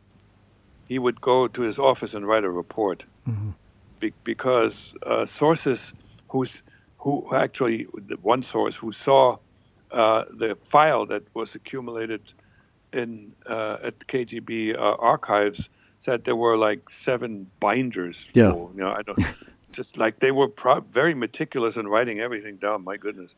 he 0.87 0.99
would 0.99 1.21
go 1.21 1.47
to 1.47 1.61
his 1.61 1.79
office 1.79 2.13
and 2.13 2.27
write 2.27 2.43
a 2.43 2.49
report, 2.49 3.03
mm-hmm. 3.27 3.51
Be- 3.99 4.13
because 4.23 4.93
uh, 5.03 5.25
sources 5.25 5.93
who's 6.27 6.61
who 6.97 7.33
actually 7.33 7.83
one 8.21 8.43
source 8.43 8.75
who 8.75 8.91
saw 8.91 9.37
uh, 9.91 10.25
the 10.29 10.57
file 10.65 11.05
that 11.05 11.23
was 11.33 11.55
accumulated 11.55 12.21
in 12.91 13.31
uh, 13.45 13.77
at 13.83 13.99
the 13.99 14.05
KGB 14.05 14.75
uh, 14.75 14.95
archives 14.99 15.69
said 15.99 16.25
there 16.25 16.35
were 16.35 16.57
like 16.57 16.89
seven 16.89 17.49
binders. 17.61 18.29
Yeah. 18.33 18.51
Full, 18.51 18.71
you 18.75 18.81
know, 18.83 18.91
I 18.91 19.03
don't 19.03 19.19
just 19.73 19.97
like 19.97 20.19
they 20.19 20.31
were 20.31 20.47
pro- 20.47 20.81
very 20.81 21.13
meticulous 21.13 21.75
in 21.75 21.87
writing 21.87 22.19
everything 22.19 22.57
down. 22.57 22.83
My 22.83 22.97
goodness. 22.97 23.31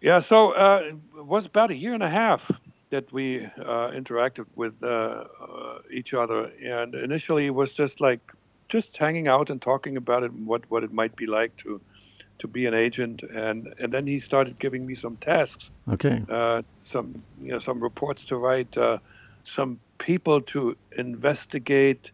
Yeah. 0.00 0.20
So 0.20 0.52
uh, 0.52 0.82
it 0.84 1.26
was 1.26 1.46
about 1.46 1.70
a 1.70 1.76
year 1.76 1.94
and 1.94 2.02
a 2.02 2.08
half 2.08 2.50
that 2.90 3.12
we 3.12 3.44
uh, 3.44 3.90
interacted 3.90 4.46
with 4.54 4.74
uh, 4.82 5.24
uh, 5.40 5.78
each 5.90 6.14
other, 6.14 6.50
and 6.64 6.94
initially 6.94 7.46
it 7.46 7.54
was 7.54 7.72
just 7.72 8.00
like 8.00 8.20
just 8.68 8.96
hanging 8.96 9.28
out 9.28 9.50
and 9.50 9.60
talking 9.60 9.96
about 9.96 10.22
it, 10.22 10.32
what 10.32 10.62
what 10.70 10.84
it 10.84 10.92
might 10.92 11.14
be 11.16 11.26
like 11.26 11.56
to 11.58 11.80
to 12.38 12.48
be 12.48 12.66
an 12.66 12.74
agent, 12.74 13.22
and 13.22 13.74
and 13.78 13.92
then 13.92 14.06
he 14.06 14.20
started 14.20 14.58
giving 14.58 14.86
me 14.86 14.94
some 14.94 15.16
tasks. 15.16 15.70
Okay. 15.92 16.22
Uh, 16.28 16.62
some 16.82 17.22
you 17.40 17.52
know 17.52 17.58
some 17.58 17.80
reports 17.80 18.24
to 18.24 18.36
write, 18.36 18.76
uh, 18.76 18.98
some 19.42 19.80
people 19.98 20.40
to 20.42 20.76
investigate 20.98 22.10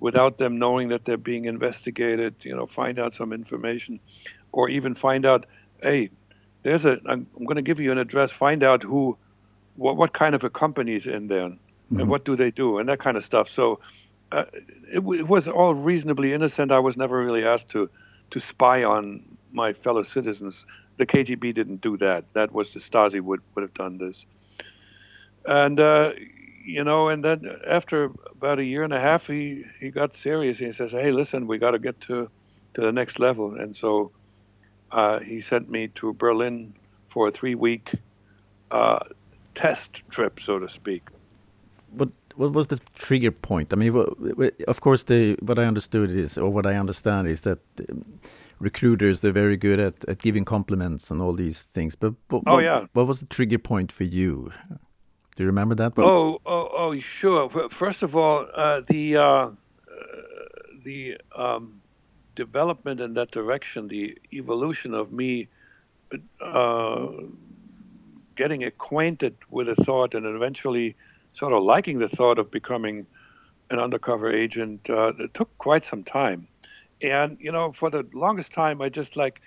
without 0.00 0.38
them 0.38 0.58
knowing 0.58 0.88
that 0.88 1.04
they're 1.04 1.16
being 1.16 1.44
investigated. 1.46 2.34
You 2.42 2.56
know, 2.56 2.66
find 2.66 2.98
out 2.98 3.14
some 3.14 3.32
information, 3.32 4.00
or 4.52 4.68
even 4.68 4.94
find 4.94 5.26
out, 5.26 5.46
hey, 5.82 6.10
there's 6.62 6.84
a. 6.84 7.00
I'm, 7.06 7.26
I'm 7.38 7.44
going 7.44 7.56
to 7.56 7.62
give 7.62 7.80
you 7.80 7.92
an 7.92 7.98
address. 7.98 8.30
Find 8.30 8.62
out 8.62 8.82
who, 8.82 9.16
what 9.76 9.96
what 9.96 10.12
kind 10.12 10.34
of 10.34 10.44
a 10.44 10.50
company 10.50 10.94
is 10.94 11.06
in 11.06 11.28
there, 11.28 11.48
mm-hmm. 11.48 12.00
and 12.00 12.08
what 12.08 12.24
do 12.24 12.36
they 12.36 12.50
do, 12.50 12.78
and 12.78 12.88
that 12.88 12.98
kind 12.98 13.16
of 13.16 13.24
stuff. 13.24 13.48
So. 13.48 13.80
Uh, 14.32 14.46
it, 14.88 14.96
it 14.96 15.28
was 15.28 15.46
all 15.46 15.74
reasonably 15.74 16.32
innocent. 16.32 16.72
I 16.72 16.80
was 16.80 16.96
never 16.96 17.22
really 17.22 17.44
asked 17.44 17.68
to 17.68 17.88
to 18.30 18.40
spy 18.40 18.82
on 18.82 19.22
my 19.52 19.72
fellow 19.72 20.02
citizens. 20.02 20.66
The 20.96 21.06
KGB 21.06 21.54
didn't 21.54 21.80
do 21.80 21.96
that. 21.98 22.24
That 22.32 22.52
was 22.52 22.72
the 22.72 22.80
Stasi 22.80 23.20
would 23.20 23.42
would 23.54 23.62
have 23.62 23.74
done 23.74 23.98
this. 23.98 24.26
And 25.46 25.78
uh, 25.78 26.12
you 26.64 26.82
know, 26.82 27.08
and 27.08 27.22
then 27.22 27.60
after 27.66 28.10
about 28.30 28.58
a 28.58 28.64
year 28.64 28.82
and 28.82 28.92
a 28.92 29.00
half, 29.00 29.26
he 29.26 29.64
he 29.80 29.90
got 29.90 30.14
serious. 30.14 30.58
He 30.58 30.72
says, 30.72 30.92
"Hey, 30.92 31.12
listen, 31.12 31.46
we 31.46 31.58
got 31.58 31.72
to 31.72 31.78
get 31.78 32.00
to 32.02 32.30
to 32.74 32.80
the 32.80 32.92
next 32.92 33.18
level." 33.18 33.54
And 33.54 33.76
so 33.76 34.10
uh, 34.90 35.20
he 35.20 35.40
sent 35.40 35.68
me 35.68 35.88
to 35.88 36.14
Berlin 36.14 36.74
for 37.08 37.28
a 37.28 37.30
three 37.30 37.54
week 37.54 37.92
uh, 38.70 39.00
test 39.54 40.02
trip, 40.08 40.40
so 40.40 40.58
to 40.58 40.68
speak. 40.68 41.02
What 41.90 42.10
what 42.36 42.52
was 42.52 42.68
the 42.68 42.80
trigger 42.94 43.30
point? 43.30 43.72
I 43.72 43.76
mean, 43.76 43.94
of 44.66 44.80
course, 44.80 45.04
the 45.04 45.36
what 45.40 45.58
I 45.58 45.64
understood 45.64 46.10
is, 46.10 46.38
or 46.38 46.50
what 46.50 46.66
I 46.66 46.76
understand 46.76 47.28
is 47.28 47.42
that. 47.42 47.58
Um, 47.88 48.20
recruiters 48.60 49.20
they're 49.20 49.32
very 49.32 49.56
good 49.56 49.80
at, 49.80 50.04
at 50.08 50.18
giving 50.18 50.44
compliments 50.44 51.10
and 51.10 51.20
all 51.20 51.32
these 51.32 51.64
things 51.64 51.96
but, 51.96 52.14
but 52.28 52.40
oh 52.46 52.54
what, 52.54 52.64
yeah 52.64 52.86
what 52.92 53.06
was 53.06 53.18
the 53.18 53.26
trigger 53.26 53.58
point 53.58 53.90
for 53.90 54.04
you 54.04 54.52
do 55.34 55.42
you 55.42 55.46
remember 55.46 55.74
that 55.74 55.92
oh 55.98 56.40
oh 56.46 56.68
oh 56.72 56.98
sure. 57.00 57.48
First 57.70 58.02
of 58.02 58.16
all 58.16 58.46
uh, 58.54 58.82
the 58.86 59.16
uh, 59.16 59.22
uh, 59.22 59.50
the 60.82 61.18
um, 61.34 61.80
development 62.34 63.00
in 63.00 63.14
that 63.14 63.30
direction 63.30 63.88
the 63.88 64.16
evolution 64.32 64.94
of 64.94 65.12
me 65.12 65.48
uh, 66.40 67.08
getting 68.36 68.64
acquainted 68.64 69.36
with 69.50 69.66
the 69.66 69.76
thought 69.76 70.14
and 70.14 70.26
eventually 70.26 70.96
sort 71.32 71.52
of 71.52 71.62
liking 71.62 71.98
the 71.98 72.08
thought 72.08 72.38
of 72.38 72.50
becoming 72.50 73.06
an 73.70 73.78
undercover 73.78 74.30
agent 74.30 74.88
uh, 74.90 75.12
it 75.18 75.34
took 75.34 75.56
quite 75.58 75.84
some 75.84 76.04
time. 76.04 76.46
And, 77.02 77.36
you 77.40 77.52
know, 77.52 77.72
for 77.72 77.90
the 77.90 78.06
longest 78.14 78.52
time, 78.52 78.80
I 78.80 78.88
just 78.88 79.16
like, 79.16 79.40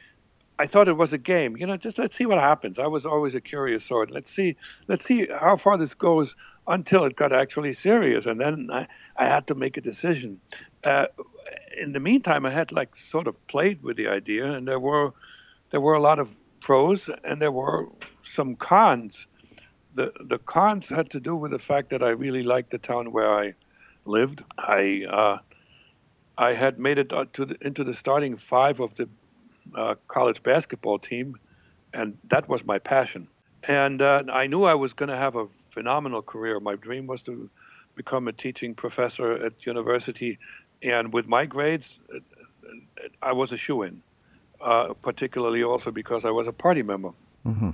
I 0.60 0.68
thought 0.68 0.88
it 0.88 0.98
was 0.98 1.14
a 1.14 1.18
game. 1.18 1.56
You 1.58 1.68
know, 1.68 1.78
just 1.78 2.00
let's 2.00 2.16
see 2.16 2.26
what 2.26 2.40
happens. 2.40 2.80
I 2.80 2.88
was 2.88 3.06
always 3.06 3.36
a 3.36 3.42
curious 3.42 3.86
sort. 3.86 4.12
Let's 4.12 4.32
see, 4.32 4.56
let's 4.88 5.06
see 5.06 5.28
how 5.28 5.58
far 5.58 5.78
this 5.78 5.94
goes 5.94 6.36
until 6.68 7.06
it 7.06 7.16
got 7.16 7.32
actually 7.32 7.74
serious, 7.74 8.26
and 8.26 8.42
then 8.42 8.70
I, 8.72 8.88
I 9.16 9.26
had 9.26 9.48
to 9.48 9.56
make 9.56 9.78
a 9.78 9.82
decision. 9.82 10.42
Uh, 10.84 11.06
in 11.80 11.94
the 11.94 12.00
meantime, 12.00 12.46
I 12.46 12.52
had 12.52 12.72
like 12.72 12.96
sort 12.96 13.28
of 13.28 13.48
played 13.48 13.84
with 13.84 13.98
the 13.98 14.08
idea, 14.08 14.52
and 14.52 14.68
there 14.68 14.80
were 14.80 15.14
there 15.70 15.82
were 15.82 15.94
a 15.94 16.02
lot 16.02 16.20
of 16.20 16.30
pros 16.62 17.10
and 17.24 17.42
there 17.42 17.52
were 17.52 17.88
some 18.24 18.56
cons. 18.56 19.28
The 19.94 20.12
the 20.20 20.40
cons 20.40 20.90
had 20.90 21.10
to 21.12 21.20
do 21.20 21.36
with 21.36 21.52
the 21.52 21.60
fact 21.60 21.90
that 21.92 22.04
I 22.04 22.10
really 22.10 22.44
liked 22.44 22.72
the 22.72 22.78
town 22.78 23.12
where 23.12 23.30
I 23.30 23.54
lived. 24.06 24.44
I 24.58 25.06
uh, 25.10 25.38
I 26.38 26.54
had 26.54 26.80
made 26.80 26.98
it 26.98 27.14
uh, 27.14 27.26
the, 27.34 27.58
into 27.62 27.84
the 27.84 27.94
starting 27.94 28.38
five 28.38 28.80
of 28.80 28.96
the 28.96 29.10
uh, 29.76 29.96
college 30.08 30.44
basketball 30.44 31.00
team, 31.00 31.38
and 31.94 32.18
that 32.30 32.48
was 32.50 32.66
my 32.66 32.80
passion. 32.80 33.28
And 33.68 34.02
uh, 34.02 34.24
I 34.32 34.48
knew 34.48 34.64
I 34.64 34.76
was 34.76 34.94
going 34.94 35.10
to 35.10 35.18
have 35.18 35.36
a 35.36 35.48
phenomenal 35.72 36.22
career. 36.22 36.60
My 36.60 36.76
dream 36.76 37.08
was 37.08 37.22
to 37.24 37.50
become 37.96 38.28
a 38.28 38.34
teaching 38.34 38.76
professor 38.76 39.34
at 39.34 39.66
university, 39.66 40.38
and 40.84 41.12
with 41.12 41.28
my 41.28 41.46
grades, 41.46 42.00
I 43.22 43.34
was 43.34 43.52
a 43.52 43.58
shoe 43.58 43.84
in. 43.84 44.02
Uh, 44.60 44.92
particularly 45.04 45.62
also 45.62 45.92
because 45.92 46.26
I 46.26 46.32
was 46.32 46.48
a 46.48 46.52
party 46.52 46.82
member. 46.82 47.12
Mm-hmm. 47.46 47.70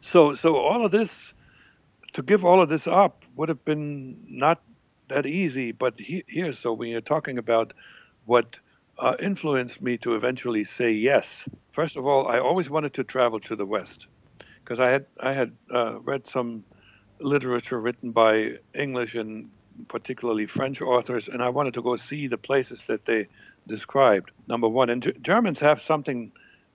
So, 0.00 0.34
so 0.34 0.56
all 0.56 0.84
of 0.84 0.90
this, 0.90 1.32
to 2.14 2.22
give 2.22 2.44
all 2.44 2.60
of 2.60 2.68
this 2.68 2.88
up, 2.88 3.22
would 3.36 3.48
have 3.48 3.64
been 3.64 4.18
not 4.28 4.60
that 5.06 5.24
easy. 5.24 5.70
But 5.70 5.96
he, 5.96 6.24
here, 6.26 6.52
so 6.52 6.72
when 6.72 6.88
you're 6.88 7.00
talking 7.00 7.38
about 7.38 7.74
what 8.24 8.58
uh, 8.98 9.16
influenced 9.20 9.82
me 9.82 9.98
to 9.98 10.14
eventually 10.14 10.64
say 10.64 10.92
yes. 10.92 11.48
First 11.72 11.96
of 11.96 12.06
all, 12.06 12.28
I 12.28 12.38
always 12.38 12.70
wanted 12.70 12.94
to 12.94 13.04
travel 13.04 13.40
to 13.40 13.56
the 13.56 13.66
West 13.66 14.08
because 14.64 14.80
I 14.80 14.90
had 14.90 15.06
I 15.20 15.32
had 15.32 15.56
uh, 15.72 16.00
read 16.00 16.26
some 16.26 16.64
literature 17.20 17.80
written 17.80 18.12
by 18.12 18.56
English 18.74 19.14
and 19.14 19.50
particularly 19.88 20.46
French 20.46 20.80
authors, 20.80 21.28
and 21.28 21.42
I 21.42 21.50
wanted 21.50 21.74
to 21.74 21.82
go 21.82 21.96
see 21.96 22.26
the 22.26 22.38
places 22.38 22.84
that 22.88 23.04
they 23.04 23.28
described. 23.68 24.30
Number 24.48 24.68
one, 24.68 24.90
and 24.90 25.02
G- 25.02 25.12
Germans 25.20 25.60
have 25.60 25.80
something 25.82 26.32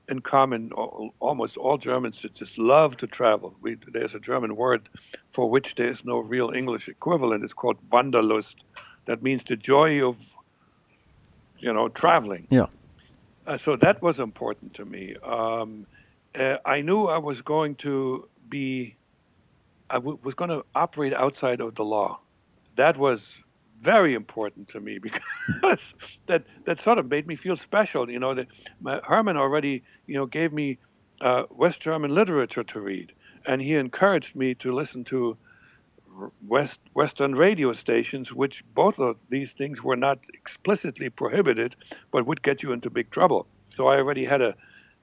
in 0.09 0.19
common. 0.19 0.71
Almost 1.19 1.57
all 1.57 1.77
Germans 1.77 2.23
just 2.35 2.57
love 2.57 2.97
to 2.97 3.07
travel. 3.07 3.55
We, 3.61 3.77
there's 3.91 4.15
a 4.15 4.19
German 4.19 4.55
word 4.55 4.89
for 5.31 5.49
which 5.49 5.75
there 5.75 5.87
is 5.87 6.05
no 6.05 6.19
real 6.19 6.51
English 6.51 6.87
equivalent. 6.87 7.43
It's 7.43 7.53
called 7.53 7.77
Wanderlust. 7.91 8.63
That 9.05 9.23
means 9.23 9.43
the 9.43 9.57
joy 9.57 10.07
of 10.07 10.30
you 11.61 11.73
know, 11.73 11.87
traveling. 11.89 12.47
Yeah. 12.49 12.67
Uh, 13.45 13.57
so 13.57 13.75
that 13.77 14.01
was 14.01 14.19
important 14.19 14.73
to 14.75 14.85
me. 14.85 15.15
Um, 15.23 15.87
uh, 16.35 16.57
I 16.65 16.81
knew 16.81 17.05
I 17.05 17.17
was 17.17 17.41
going 17.41 17.75
to 17.77 18.29
be, 18.49 18.97
I 19.89 19.95
w- 19.95 20.19
was 20.23 20.33
going 20.35 20.49
to 20.49 20.65
operate 20.75 21.13
outside 21.13 21.61
of 21.61 21.75
the 21.75 21.83
law. 21.83 22.19
That 22.75 22.97
was 22.97 23.35
very 23.79 24.13
important 24.13 24.69
to 24.69 24.79
me 24.79 24.99
because 25.57 25.93
that 26.27 26.45
that 26.65 26.79
sort 26.79 26.99
of 26.99 27.09
made 27.09 27.27
me 27.27 27.35
feel 27.35 27.57
special. 27.57 28.09
You 28.09 28.19
know, 28.19 28.33
that 28.35 28.47
Herman 29.03 29.37
already, 29.37 29.83
you 30.07 30.15
know, 30.15 30.25
gave 30.25 30.53
me 30.53 30.79
uh, 31.21 31.43
West 31.49 31.81
German 31.81 32.13
literature 32.13 32.63
to 32.63 32.79
read, 32.79 33.13
and 33.47 33.61
he 33.61 33.75
encouraged 33.75 34.35
me 34.35 34.55
to 34.55 34.71
listen 34.71 35.03
to 35.05 35.37
West 36.47 36.79
Western 36.93 37.35
radio 37.35 37.73
stations, 37.73 38.33
which 38.33 38.63
both 38.73 38.99
of 38.99 39.17
these 39.29 39.53
things 39.53 39.83
were 39.83 39.95
not 39.95 40.19
explicitly 40.33 41.09
prohibited, 41.09 41.75
but 42.11 42.25
would 42.25 42.41
get 42.41 42.63
you 42.63 42.71
into 42.71 42.89
big 42.89 43.09
trouble. 43.09 43.47
So 43.75 43.87
I 43.87 43.97
already 43.97 44.25
had 44.25 44.41
a, 44.41 44.55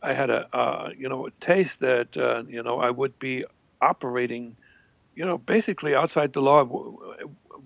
I 0.03 0.13
had 0.13 0.31
a, 0.31 0.55
uh, 0.55 0.91
you 0.97 1.09
know, 1.09 1.29
taste 1.41 1.81
that 1.81 2.17
uh, 2.17 2.45
you 2.47 2.63
know 2.63 2.79
I 2.79 2.91
would 2.91 3.19
be 3.19 3.45
operating, 3.81 4.57
you 5.15 5.25
know, 5.25 5.39
basically 5.39 5.95
outside 5.95 6.33
the 6.33 6.43
law, 6.43 6.65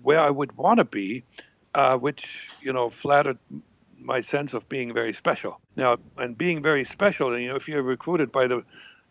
where 0.01 0.19
I 0.19 0.29
would 0.29 0.55
want 0.57 0.79
to 0.79 0.85
be, 0.85 1.23
uh, 1.75 1.97
which 1.97 2.49
you 2.61 2.73
know 2.73 2.89
flattered 2.89 3.37
my 3.99 4.21
sense 4.21 4.53
of 4.53 4.67
being 4.69 4.93
very 4.93 5.13
special. 5.13 5.59
Now, 5.75 5.97
and 6.17 6.37
being 6.37 6.61
very 6.61 6.83
special, 6.83 7.37
you 7.39 7.47
know, 7.47 7.55
if 7.55 7.67
you're 7.67 7.83
recruited 7.83 8.31
by 8.31 8.47
the 8.47 8.63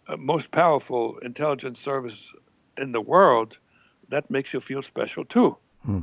uh, 0.07 0.17
most 0.17 0.51
powerful 0.51 1.19
intelligence 1.19 1.81
service 1.81 2.33
in 2.77 2.93
the 2.93 3.01
world 3.01 3.59
that 4.13 4.31
makes 4.31 4.53
you 4.53 4.61
feel 4.61 4.83
special 4.83 5.25
too. 5.25 5.57
Hmm. 5.85 6.01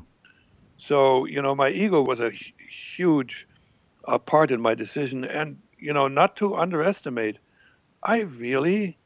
So, 0.77 1.25
you 1.25 1.41
know, 1.41 1.55
my 1.55 1.69
ego 1.69 2.01
was 2.01 2.19
a 2.19 2.31
huge 2.31 3.47
uh, 4.07 4.17
part 4.17 4.51
in 4.51 4.61
my 4.61 4.75
decision. 4.75 5.25
And, 5.25 5.57
you 5.77 5.93
know, 5.93 6.07
not 6.07 6.35
to 6.37 6.55
underestimate, 6.55 7.37
I 8.03 8.21
really 8.21 8.97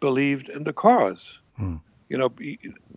believed 0.00 0.48
in 0.48 0.64
the 0.64 0.72
cause. 0.72 1.38
Hmm. 1.56 1.76
You 2.08 2.18
know, 2.18 2.34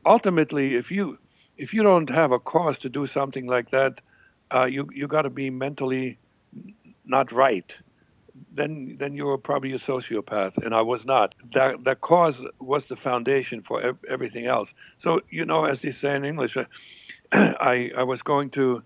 ultimately, 0.06 0.76
if 0.76 0.92
you 0.92 1.18
if 1.58 1.74
you 1.74 1.82
don't 1.82 2.10
have 2.10 2.32
a 2.32 2.40
cause 2.40 2.78
to 2.80 2.90
do 2.90 3.08
something 3.08 3.48
like 3.48 3.72
that, 3.72 4.02
uh, 4.54 4.66
you 4.66 4.88
you 4.94 5.08
got 5.08 5.24
to 5.24 5.30
be 5.30 5.50
mentally 5.50 6.20
not 7.06 7.32
right. 7.32 7.76
Then 8.58 8.98
then 9.00 9.16
you 9.16 9.26
were 9.28 9.40
probably 9.40 9.74
a 9.74 9.80
sociopath, 9.80 10.58
and 10.58 10.76
I 10.76 10.82
was 10.84 11.06
not. 11.06 11.36
That 11.54 11.84
that 11.86 12.02
cause 12.02 12.44
was 12.60 12.88
the 12.88 12.98
foundation 12.98 13.64
for 13.64 13.82
ev- 13.82 14.00
everything 14.10 14.48
else. 14.48 14.74
So 15.00 15.22
you 15.32 15.46
know, 15.46 15.66
as 15.66 15.82
they 15.82 15.92
say 15.92 16.16
in 16.16 16.26
English, 16.26 16.58
uh, 16.58 16.66
I 17.34 17.92
I 17.98 18.04
was 18.04 18.24
going 18.24 18.52
to 18.52 18.84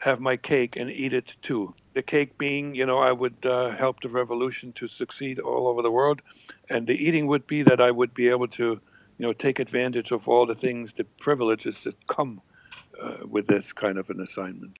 have 0.00 0.20
my 0.20 0.36
cake 0.36 0.76
and 0.76 0.90
eat 0.90 1.12
it 1.12 1.36
too. 1.42 1.74
The 1.94 2.02
cake 2.02 2.38
being, 2.38 2.74
you 2.74 2.86
know, 2.86 2.98
I 2.98 3.12
would 3.12 3.36
uh, 3.44 3.70
help 3.76 4.00
the 4.00 4.08
revolution 4.10 4.72
to 4.74 4.88
succeed 4.88 5.40
all 5.40 5.68
over 5.68 5.82
the 5.82 5.90
world, 5.90 6.22
and 6.70 6.86
the 6.86 6.94
eating 6.94 7.26
would 7.28 7.46
be 7.46 7.62
that 7.64 7.80
I 7.80 7.90
would 7.90 8.14
be 8.14 8.28
able 8.28 8.48
to, 8.48 8.64
you 8.64 8.80
know, 9.26 9.32
take 9.32 9.60
advantage 9.60 10.12
of 10.12 10.28
all 10.28 10.46
the 10.46 10.54
things, 10.56 10.92
the 10.94 11.04
privileges 11.20 11.80
that 11.84 11.96
come 12.08 12.42
uh, 13.02 13.18
with 13.28 13.46
this 13.48 13.72
kind 13.72 13.98
of 13.98 14.10
an 14.10 14.20
assignment. 14.20 14.78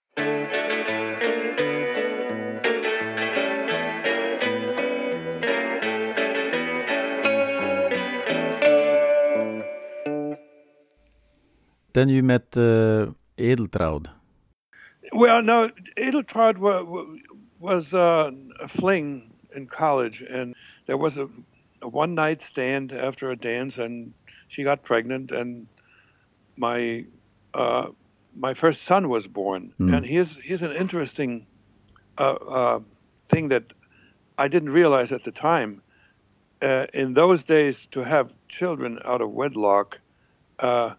Then 11.92 12.08
you 12.08 12.22
met 12.22 12.56
uh, 12.56 13.12
Edeltraud. 13.38 14.08
Well, 15.12 15.42
no, 15.42 15.70
Edeltraud 15.96 16.58
was, 16.58 17.18
was 17.58 17.94
uh, 17.94 18.30
a 18.60 18.68
fling 18.68 19.32
in 19.54 19.66
college, 19.66 20.22
and 20.22 20.54
there 20.86 20.96
was 20.96 21.18
a, 21.18 21.28
a 21.82 21.88
one 21.88 22.14
night 22.14 22.42
stand 22.42 22.92
after 22.92 23.30
a 23.30 23.36
dance, 23.36 23.78
and 23.78 24.14
she 24.48 24.62
got 24.62 24.82
pregnant, 24.82 25.32
and 25.32 25.66
my 26.56 27.04
uh, 27.54 27.88
my 28.34 28.54
first 28.54 28.82
son 28.82 29.08
was 29.08 29.26
born. 29.26 29.74
Mm. 29.78 29.96
And 29.96 30.06
here's 30.06 30.36
here's 30.36 30.62
an 30.62 30.72
interesting 30.72 31.46
uh, 32.18 32.32
uh, 32.32 32.80
thing 33.28 33.48
that 33.48 33.72
I 34.38 34.48
didn't 34.48 34.70
realize 34.70 35.12
at 35.12 35.24
the 35.24 35.32
time. 35.32 35.82
Uh, 36.62 36.86
in 36.94 37.14
those 37.14 37.42
days, 37.42 37.86
to 37.90 38.04
have 38.04 38.32
children 38.48 39.00
out 39.04 39.20
of 39.20 39.30
wedlock 39.30 39.98
uh, 40.60 40.94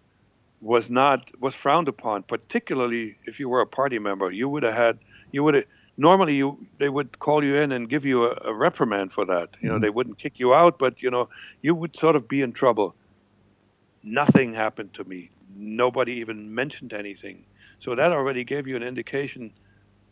was 0.63 0.89
not 0.89 1.29
was 1.41 1.53
frowned 1.53 1.89
upon, 1.89 2.23
particularly 2.23 3.17
if 3.25 3.39
you 3.39 3.49
were 3.49 3.59
a 3.61 3.67
party 3.67 3.99
member. 3.99 4.31
You 4.31 4.47
would 4.47 4.63
have 4.63 4.73
had 4.73 4.99
you 5.31 5.43
would 5.43 5.55
have 5.55 5.65
normally 5.97 6.35
you 6.35 6.65
they 6.77 6.89
would 6.89 7.19
call 7.19 7.43
you 7.43 7.55
in 7.55 7.71
and 7.73 7.89
give 7.89 8.05
you 8.05 8.25
a, 8.25 8.37
a 8.45 8.53
reprimand 8.53 9.11
for 9.11 9.25
that. 9.25 9.49
You 9.59 9.67
know, 9.67 9.75
mm-hmm. 9.75 9.83
they 9.83 9.89
wouldn't 9.89 10.17
kick 10.17 10.39
you 10.39 10.53
out, 10.53 10.79
but 10.79 11.01
you 11.01 11.11
know, 11.11 11.29
you 11.61 11.75
would 11.75 11.95
sort 11.95 12.15
of 12.15 12.27
be 12.27 12.41
in 12.41 12.53
trouble. 12.53 12.95
Nothing 14.03 14.53
happened 14.53 14.93
to 14.93 15.03
me. 15.03 15.29
Nobody 15.55 16.13
even 16.13 16.55
mentioned 16.55 16.93
anything. 16.93 17.45
So 17.79 17.95
that 17.95 18.13
already 18.13 18.45
gave 18.45 18.65
you 18.65 18.77
an 18.77 18.83
indication 18.83 19.51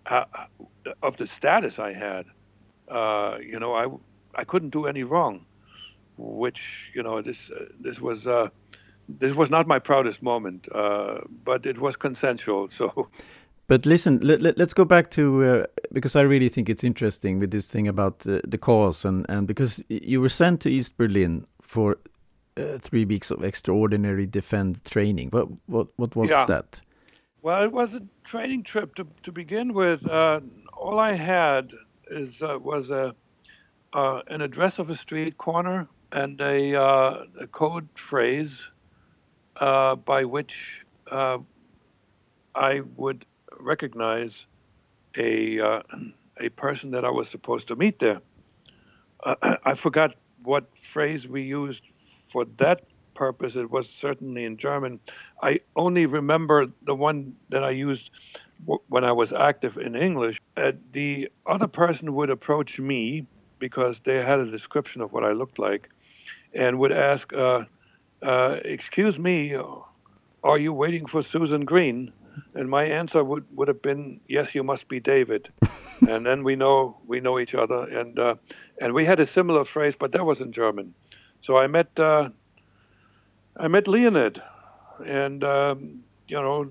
uh, 0.08 0.26
uh 0.36 0.92
of 1.02 1.16
the 1.16 1.28
status 1.28 1.80
I 1.80 1.94
had. 1.94 2.26
Uh, 2.90 3.38
you 3.42 3.58
know, 3.58 3.74
I 3.74 3.88
I 4.36 4.44
couldn't 4.44 4.72
do 4.72 4.86
any 4.86 5.04
wrong, 5.04 5.46
which 6.18 6.92
you 6.94 7.04
know 7.04 7.22
this 7.22 7.50
uh, 7.50 7.68
this 7.80 8.02
was 8.02 8.28
uh, 8.28 8.50
this 9.20 9.36
was 9.36 9.50
not 9.50 9.68
my 9.68 9.80
proudest 9.80 10.22
moment, 10.22 10.68
uh, 10.74 11.22
but 11.44 11.66
it 11.66 11.80
was 11.80 11.96
consensual. 11.96 12.70
So. 12.70 13.10
But 13.68 13.86
listen, 13.86 14.20
let, 14.22 14.46
us 14.46 14.54
let, 14.58 14.76
go 14.76 14.84
back 14.84 15.12
to 15.12 15.44
uh, 15.46 15.66
because 15.94 16.18
I 16.18 16.22
really 16.22 16.50
think 16.50 16.68
it's 16.68 16.84
interesting 16.84 17.40
with 17.40 17.52
this 17.52 17.72
thing 17.72 17.88
about 17.88 18.28
uh, 18.28 18.42
the 18.46 18.58
cause 18.58 19.06
and 19.06 19.26
and 19.30 19.48
because 19.48 19.82
you 19.88 20.20
were 20.20 20.30
sent 20.30 20.60
to 20.62 20.70
East 20.70 20.98
Berlin 20.98 21.46
for 21.62 21.98
uh, 22.58 22.78
three 22.80 23.06
weeks 23.06 23.32
of 23.32 23.44
extraordinary 23.44 24.26
defend 24.28 24.84
training. 24.84 25.30
What 25.30 25.48
what 25.68 25.88
what 25.96 26.16
was 26.16 26.30
yeah. 26.30 26.46
that? 26.48 26.82
Well, 27.44 27.64
it 27.64 27.72
was 27.72 27.96
a 27.96 28.02
training 28.24 28.64
trip 28.64 28.96
to 28.96 29.08
to 29.24 29.32
begin 29.32 29.74
with. 29.74 30.06
Uh, 30.06 30.42
all 30.74 31.00
I 31.00 31.14
had 31.14 31.72
is 32.10 32.42
uh, 32.42 32.60
was 32.62 32.92
a 32.92 33.16
an 33.94 34.42
address 34.42 34.80
of 34.80 34.90
a 34.90 34.96
street 34.96 35.38
corner 35.38 35.88
and 36.12 36.42
a, 36.42 36.74
a 36.74 37.48
code 37.52 37.88
phrase 37.96 38.71
uh, 39.60 39.96
by 39.96 40.24
which 40.26 40.86
uh, 41.10 41.40
I 42.56 42.82
would 42.96 43.26
recognize 43.60 44.46
a 45.18 45.60
uh, 45.60 45.82
a 46.40 46.50
person 46.50 46.92
that 46.92 47.06
I 47.06 47.10
was 47.12 47.30
supposed 47.30 47.68
to 47.70 47.76
meet 47.76 48.00
there. 48.00 48.22
Uh, 49.24 49.36
I 49.66 49.76
forgot 49.76 50.16
what 50.44 50.78
phrase 50.78 51.28
we 51.28 51.42
used 51.44 51.84
for 52.32 52.46
that 52.58 52.82
purpose. 53.16 53.56
It 53.56 53.70
was 53.70 53.90
certainly 53.90 54.46
in 54.46 54.58
German. 54.58 55.00
I 55.42 55.60
only 55.76 56.06
remember 56.06 56.68
the 56.82 56.96
one 56.96 57.36
that 57.50 57.64
I 57.64 57.72
used 57.72 58.12
w- 58.66 58.82
when 58.88 59.04
I 59.04 59.12
was 59.12 59.34
active 59.34 59.78
in 59.78 59.96
English. 59.96 60.42
Uh, 60.58 60.74
the 60.92 61.30
other 61.46 61.68
person 61.68 62.16
would 62.16 62.30
approach 62.30 62.80
me 62.80 63.28
because 63.60 64.02
they 64.02 64.24
had 64.24 64.40
a 64.40 64.50
description 64.50 65.02
of 65.02 65.12
what 65.14 65.24
I 65.24 65.34
looked 65.34 65.60
like, 65.60 65.90
and 66.56 66.80
would 66.80 66.92
ask 66.92 67.32
uh, 68.22 68.60
excuse 68.64 69.20
me, 69.20 69.56
are 70.44 70.58
you 70.58 70.74
waiting 70.74 71.06
for 71.06 71.22
Susan 71.22 71.66
Green? 71.66 72.12
And 72.54 72.70
my 72.70 72.84
answer 72.84 73.24
would, 73.24 73.46
would 73.56 73.68
have 73.68 73.82
been, 73.82 74.22
yes, 74.28 74.56
you 74.56 74.64
must 74.64 74.88
be 74.88 75.00
David. 75.00 75.50
and 76.08 76.26
then 76.26 76.44
we 76.44 76.56
know 76.56 76.98
we 77.06 77.20
know 77.20 77.40
each 77.40 77.54
other. 77.54 77.84
And 77.84 78.18
uh, 78.18 78.36
and 78.80 78.94
we 78.94 79.06
had 79.06 79.20
a 79.20 79.26
similar 79.26 79.66
phrase, 79.66 79.96
but 79.98 80.12
that 80.14 80.26
was 80.26 80.42
in 80.42 80.52
German. 80.52 80.94
So 81.42 81.58
I 81.58 81.68
met 81.68 82.00
uh, 82.00 82.30
I 83.58 83.68
met 83.68 83.88
Leonid, 83.88 84.42
and 85.06 85.44
um, 85.44 86.04
you 86.28 86.42
know, 86.42 86.70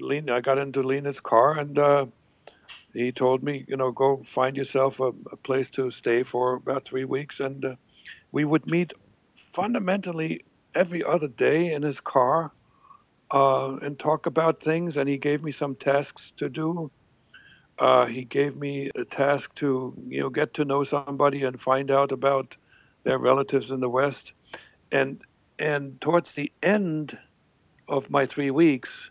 Leon, 0.00 0.30
I 0.30 0.40
got 0.40 0.58
into 0.58 0.82
Leonid's 0.82 1.20
car, 1.20 1.58
and 1.58 1.78
uh, 1.78 2.06
he 2.92 3.12
told 3.12 3.42
me, 3.42 3.64
you 3.68 3.76
know, 3.76 3.92
go 3.92 4.22
find 4.24 4.56
yourself 4.56 5.00
a, 5.00 5.12
a 5.30 5.36
place 5.36 5.68
to 5.70 5.90
stay 5.90 6.22
for 6.22 6.54
about 6.54 6.84
three 6.84 7.04
weeks, 7.04 7.40
and 7.40 7.64
uh, 7.64 7.74
we 8.32 8.44
would 8.44 8.66
meet 8.66 8.92
fundamentally 9.52 10.44
every 10.74 11.02
other 11.04 11.28
day 11.28 11.72
in 11.72 11.82
his 11.82 12.00
car 12.00 12.52
uh, 13.30 13.76
and 13.76 13.98
talk 13.98 14.26
about 14.26 14.62
things. 14.62 14.96
And 14.96 15.08
he 15.08 15.18
gave 15.18 15.42
me 15.42 15.52
some 15.52 15.74
tasks 15.74 16.32
to 16.36 16.48
do. 16.48 16.90
Uh, 17.78 18.06
he 18.06 18.24
gave 18.24 18.56
me 18.56 18.90
a 18.94 19.04
task 19.04 19.54
to 19.56 19.94
you 20.08 20.20
know 20.20 20.30
get 20.30 20.54
to 20.54 20.64
know 20.64 20.84
somebody 20.84 21.42
and 21.42 21.60
find 21.60 21.90
out 21.90 22.12
about 22.12 22.56
their 23.02 23.18
relatives 23.18 23.70
in 23.70 23.80
the 23.80 23.88
West. 23.88 24.32
And 24.92 25.20
and 25.58 26.00
towards 26.00 26.32
the 26.32 26.52
end 26.62 27.18
of 27.88 28.10
my 28.10 28.26
three 28.26 28.50
weeks, 28.50 29.10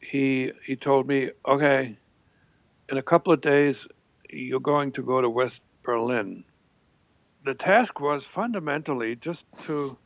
he 0.00 0.52
he 0.64 0.76
told 0.76 1.08
me, 1.08 1.30
okay, 1.46 1.96
in 2.90 2.98
a 2.98 3.02
couple 3.02 3.32
of 3.32 3.40
days, 3.40 3.86
you're 4.30 4.60
going 4.60 4.92
to 4.92 5.02
go 5.02 5.20
to 5.20 5.30
West 5.30 5.62
Berlin. 5.82 6.44
The 7.44 7.54
task 7.54 8.00
was 8.00 8.24
fundamentally 8.24 9.16
just 9.16 9.46
to 9.62 9.96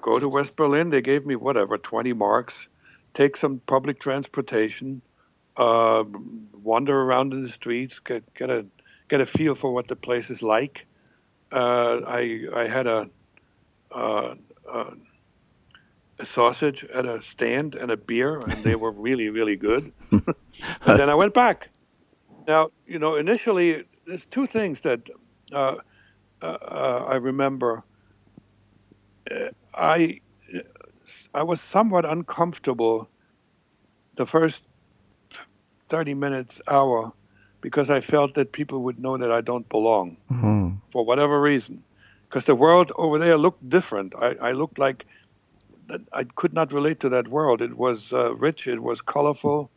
go 0.00 0.18
to 0.18 0.28
West 0.28 0.56
Berlin. 0.56 0.90
They 0.90 1.02
gave 1.02 1.26
me 1.26 1.36
whatever, 1.36 1.78
20 1.78 2.12
marks, 2.12 2.68
take 3.14 3.36
some 3.36 3.60
public 3.66 4.00
transportation, 4.00 5.02
uh, 5.56 6.04
wander 6.54 7.00
around 7.00 7.32
in 7.32 7.42
the 7.42 7.48
streets, 7.48 7.98
get, 7.98 8.22
get 8.34 8.50
a 8.50 8.66
get 9.08 9.20
a 9.20 9.26
feel 9.26 9.54
for 9.54 9.72
what 9.72 9.88
the 9.88 9.96
place 9.96 10.30
is 10.30 10.42
like. 10.42 10.86
Uh, 11.50 12.00
I 12.06 12.44
I 12.54 12.68
had 12.68 12.86
a, 12.86 13.08
uh, 13.90 14.34
uh, 14.70 14.90
a 16.18 16.26
sausage 16.26 16.84
at 16.84 17.06
a 17.06 17.22
stand 17.22 17.74
and 17.74 17.90
a 17.90 17.96
beer, 17.96 18.38
and 18.38 18.62
they 18.62 18.76
were 18.76 18.92
really 19.06 19.30
really 19.30 19.56
good. 19.56 19.92
and 20.10 20.24
then 20.84 21.08
I 21.08 21.14
went 21.14 21.34
back. 21.34 21.68
Now 22.46 22.68
you 22.86 22.98
know 22.98 23.16
initially 23.16 23.84
there's 24.06 24.26
two 24.26 24.46
things 24.46 24.80
that 24.82 25.08
uh, 25.52 25.76
uh, 26.42 27.04
I 27.08 27.16
remember 27.16 27.82
I 29.74 30.20
I 31.34 31.42
was 31.42 31.60
somewhat 31.60 32.04
uncomfortable 32.04 33.08
the 34.16 34.26
first 34.26 34.62
30 35.88 36.14
minutes, 36.14 36.60
hour, 36.68 37.12
because 37.60 37.90
I 37.90 38.00
felt 38.00 38.34
that 38.34 38.52
people 38.52 38.82
would 38.82 38.98
know 38.98 39.16
that 39.16 39.32
I 39.32 39.40
don't 39.40 39.68
belong 39.68 40.16
mm-hmm. 40.30 40.70
for 40.90 41.04
whatever 41.04 41.40
reason. 41.40 41.82
Because 42.28 42.44
the 42.44 42.54
world 42.54 42.92
over 42.96 43.18
there 43.18 43.38
looked 43.38 43.68
different. 43.68 44.14
I, 44.20 44.34
I 44.40 44.52
looked 44.52 44.78
like 44.78 45.06
I 46.12 46.24
could 46.24 46.52
not 46.52 46.72
relate 46.72 47.00
to 47.00 47.08
that 47.10 47.28
world. 47.28 47.62
It 47.62 47.76
was 47.76 48.12
uh, 48.12 48.34
rich, 48.34 48.66
it 48.66 48.82
was 48.82 49.00
colorful, 49.00 49.70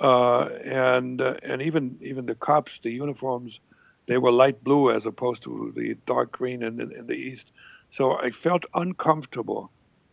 uh, 0.00 0.48
and 0.64 1.20
uh, 1.20 1.36
and 1.42 1.62
even 1.62 1.96
even 2.00 2.26
the 2.26 2.34
cops, 2.34 2.78
the 2.82 2.90
uniforms, 2.90 3.60
they 4.06 4.18
were 4.18 4.30
light 4.30 4.62
blue 4.62 4.90
as 4.90 5.06
opposed 5.06 5.42
to 5.44 5.72
the 5.74 5.94
dark 6.06 6.32
green 6.32 6.62
in, 6.62 6.80
in, 6.80 6.92
in 6.92 7.06
the 7.06 7.14
east. 7.14 7.50
So 7.90 8.18
I 8.18 8.30
felt 8.30 8.64
uncomfortable. 8.74 9.70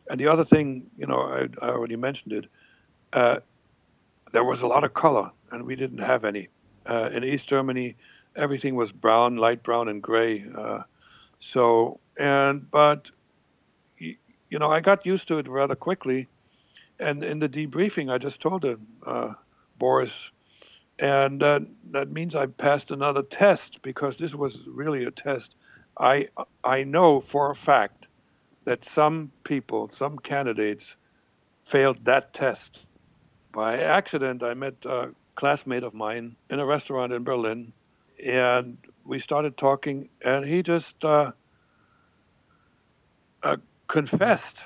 And 0.09 0.19
the 0.19 0.27
other 0.27 0.43
thing, 0.43 0.89
you 0.95 1.07
know, 1.07 1.21
I, 1.21 1.47
I 1.65 1.69
already 1.69 1.95
mentioned 1.95 2.33
it, 2.33 2.45
uh, 3.13 3.39
there 4.31 4.43
was 4.43 4.61
a 4.61 4.67
lot 4.67 4.83
of 4.83 4.93
color, 4.93 5.31
and 5.51 5.65
we 5.65 5.75
didn't 5.75 5.99
have 5.99 6.25
any. 6.25 6.49
Uh, 6.85 7.09
in 7.11 7.23
East 7.23 7.47
Germany, 7.47 7.95
everything 8.35 8.75
was 8.75 8.91
brown, 8.91 9.37
light 9.37 9.63
brown, 9.63 9.87
and 9.87 10.01
gray. 10.01 10.45
Uh, 10.55 10.81
so, 11.39 11.99
and, 12.19 12.69
but, 12.69 13.09
you 13.97 14.59
know, 14.59 14.69
I 14.69 14.81
got 14.81 15.05
used 15.05 15.27
to 15.29 15.39
it 15.39 15.47
rather 15.47 15.75
quickly. 15.75 16.27
And 16.99 17.23
in 17.23 17.39
the 17.39 17.49
debriefing, 17.49 18.11
I 18.11 18.17
just 18.17 18.41
told 18.41 18.63
him, 18.63 18.87
uh, 19.05 19.33
Boris, 19.79 20.31
and 20.99 21.41
that 21.41 22.11
means 22.11 22.35
I 22.35 22.45
passed 22.45 22.91
another 22.91 23.21
test 23.21 23.81
because 23.81 24.15
this 24.15 24.33
was 24.33 24.65
really 24.67 25.03
a 25.03 25.11
test. 25.11 25.55
I 25.97 26.27
I 26.63 26.83
know 26.83 27.21
for 27.21 27.51
a 27.51 27.55
fact 27.55 28.07
that 28.65 28.85
some 28.85 29.31
people, 29.43 29.89
some 29.89 30.17
candidates, 30.17 30.95
failed 31.63 32.03
that 32.05 32.33
test. 32.33 32.85
By 33.51 33.79
accident, 33.79 34.43
I 34.43 34.53
met 34.53 34.85
a 34.85 35.13
classmate 35.35 35.83
of 35.83 35.93
mine 35.93 36.35
in 36.49 36.59
a 36.59 36.65
restaurant 36.65 37.13
in 37.13 37.23
Berlin, 37.23 37.73
and 38.25 38.77
we 39.05 39.19
started 39.19 39.57
talking, 39.57 40.09
and 40.23 40.45
he 40.45 40.63
just 40.63 41.03
uh, 41.05 41.31
uh, 43.43 43.57
confessed 43.87 44.65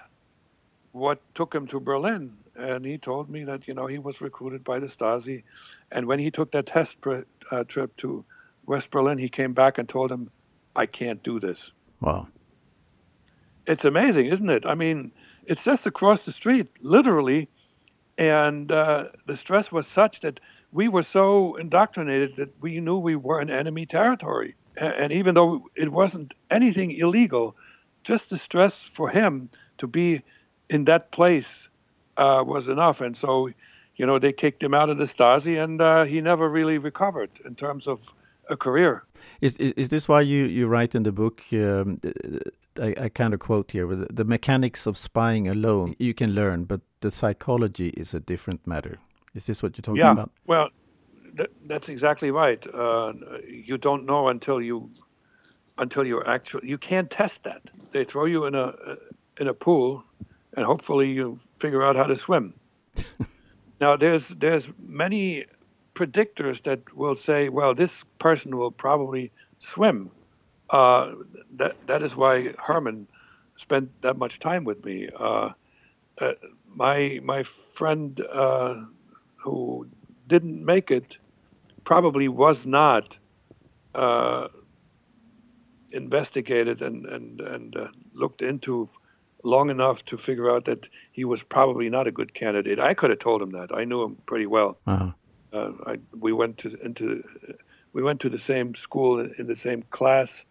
what 0.92 1.20
took 1.36 1.54
him 1.54 1.68
to 1.68 1.80
Berlin. 1.80 2.36
And 2.56 2.86
he 2.86 2.98
told 2.98 3.30
me 3.30 3.46
that, 3.46 3.68
you 3.68 3.74
know, 3.74 3.88
he 3.88 4.00
was 4.00 4.22
recruited 4.22 4.64
by 4.64 4.80
the 4.80 4.88
Stasi. 4.88 5.44
And 5.92 6.08
when 6.08 6.20
he 6.20 6.32
took 6.32 6.52
that 6.52 6.66
test 6.66 7.00
pr- 7.00 7.22
uh, 7.52 7.64
trip 7.64 7.96
to 7.98 8.26
West 8.66 8.92
Berlin, 8.92 9.18
he 9.18 9.30
came 9.30 9.54
back 9.54 9.78
and 9.78 9.88
told 9.88 10.12
him, 10.12 10.30
I 10.76 10.86
can't 10.86 11.22
do 11.24 11.40
this. 11.40 11.72
Wow. 12.02 12.28
It's 13.66 13.86
amazing, 13.86 14.28
isn't 14.28 14.50
it? 14.50 14.66
I 14.66 14.76
mean, 14.76 15.12
it's 15.46 15.64
just 15.64 15.86
across 15.88 16.26
the 16.26 16.32
street, 16.32 16.68
literally. 16.82 17.50
And 18.18 18.72
uh, 18.72 19.06
the 19.26 19.38
stress 19.38 19.72
was 19.72 19.88
such 19.88 20.22
that 20.22 20.40
we 20.72 20.88
were 20.88 21.04
so 21.04 21.56
indoctrinated 21.56 22.36
that 22.36 22.54
we 22.62 22.80
knew 22.80 22.98
we 22.98 23.16
were 23.16 23.42
in 23.42 23.50
enemy 23.50 23.86
territory. 23.86 24.56
And 24.78 25.12
even 25.12 25.36
though 25.36 25.70
it 25.76 25.92
wasn't 25.92 26.34
anything 26.50 26.92
illegal, 26.92 27.56
just 28.04 28.30
the 28.30 28.38
stress 28.38 28.84
for 28.84 29.10
him 29.10 29.50
to 29.80 29.88
be 29.88 30.22
in 30.70 30.86
that 30.86 31.12
place 31.12 31.70
uh, 32.18 32.44
was 32.46 32.68
enough. 32.68 33.02
And 33.02 33.18
so, 33.18 33.50
you 33.96 34.06
know, 34.06 34.20
they 34.20 34.32
kicked 34.32 34.62
him 34.64 34.74
out 34.74 34.90
of 34.90 34.98
the 34.98 35.06
Stasi, 35.06 35.62
and 35.62 35.82
uh, 35.82 36.04
he 36.04 36.22
never 36.22 36.48
really 36.48 36.78
recovered 36.78 37.32
in 37.46 37.56
terms 37.56 37.88
of 37.88 38.00
a 38.50 38.56
career. 38.56 39.04
Is 39.42 39.58
is 39.58 39.90
this 39.90 40.08
why 40.08 40.22
you, 40.22 40.46
you 40.46 40.68
write 40.68 40.96
in 40.96 41.04
the 41.04 41.12
book? 41.12 41.42
Um, 41.54 42.00
I, 42.80 42.94
I 43.06 43.10
kind 43.10 43.34
of 43.34 43.40
quote 43.40 43.72
here: 43.72 43.88
"The 43.88 44.26
mechanics 44.26 44.86
of 44.86 44.98
spying 44.98 45.48
alone 45.48 45.96
you 45.98 46.14
can 46.14 46.34
learn, 46.34 46.66
but 46.66 46.82
the 47.00 47.12
psychology 47.12 47.90
is 47.90 48.14
a 48.14 48.20
different 48.20 48.68
matter." 48.68 49.00
Is 49.36 49.46
this 49.46 49.64
what 49.64 49.78
you're 49.78 49.84
talking 49.84 50.02
yeah. 50.02 50.12
about? 50.12 50.32
Well, 50.46 50.70
th 51.38 51.50
that's 51.68 51.90
exactly 51.90 52.32
right. 52.32 52.66
Uh, 52.74 53.14
you 53.48 53.78
don't 53.78 54.06
know 54.06 54.28
until 54.28 54.62
you 54.62 54.90
until 55.78 56.06
you're 56.06 56.28
actually 56.28 56.68
you 56.68 56.78
can't 56.78 57.10
test 57.10 57.44
that. 57.44 57.62
They 57.92 58.04
throw 58.04 58.26
you 58.26 58.46
in 58.46 58.56
a 58.56 58.74
in 59.40 59.48
a 59.48 59.54
pool, 59.54 60.04
and 60.56 60.66
hopefully 60.66 61.10
you 61.12 61.40
figure 61.60 61.84
out 61.84 61.96
how 61.96 62.08
to 62.08 62.16
swim. 62.16 62.54
now 63.80 63.96
there's 63.96 64.28
there's 64.30 64.70
many 64.80 65.46
predictors 66.00 66.64
that 66.64 66.96
will 66.96 67.18
say, 67.18 67.50
well, 67.50 67.76
this 67.76 68.06
person 68.20 68.56
will 68.56 68.72
probably 68.72 69.32
swim. 69.60 70.10
Uh, 70.70 71.16
that 71.58 71.76
that 71.88 72.02
is 72.04 72.16
why 72.16 72.54
Herman 72.58 73.08
spent 73.58 73.90
that 74.02 74.18
much 74.18 74.40
time 74.40 74.64
with 74.64 74.86
me. 74.86 75.10
Uh, 75.14 75.50
uh, 76.20 76.34
my 76.74 77.20
my 77.24 77.44
friend 77.44 78.22
uh, 78.32 78.76
who 79.36 79.88
didn't 80.28 80.64
make 80.64 80.90
it 80.90 81.18
probably 81.84 82.30
was 82.30 82.66
not 82.66 83.18
uh, 83.94 84.48
investigated 85.92 86.82
and 86.82 87.06
and 87.08 87.42
and 87.42 87.76
uh, 87.76 87.88
looked 88.14 88.42
into 88.42 88.88
long 89.44 89.70
enough 89.70 90.06
to 90.06 90.18
figure 90.18 90.50
out 90.50 90.66
that 90.66 90.88
he 91.12 91.26
was 91.26 91.44
probably 91.44 91.90
not 91.90 92.08
a 92.08 92.12
good 92.12 92.34
candidate. 92.34 92.80
I 92.80 92.94
could 92.94 93.10
have 93.10 93.20
told 93.20 93.42
him 93.42 93.52
that. 93.52 93.70
I 93.74 93.84
knew 93.86 94.04
him 94.04 94.16
pretty 94.26 94.46
well. 94.46 94.78
Uh-huh. 94.86 95.12
Uh, 95.52 95.72
I, 95.86 96.00
we 96.20 96.32
went 96.32 96.58
to 96.60 96.78
into 96.84 97.24
we 97.94 98.04
went 98.04 98.20
to 98.22 98.30
the 98.30 98.40
same 98.40 98.76
school 98.76 99.20
in 99.20 99.48
the 99.48 99.56
same 99.56 99.84
class 99.90 100.46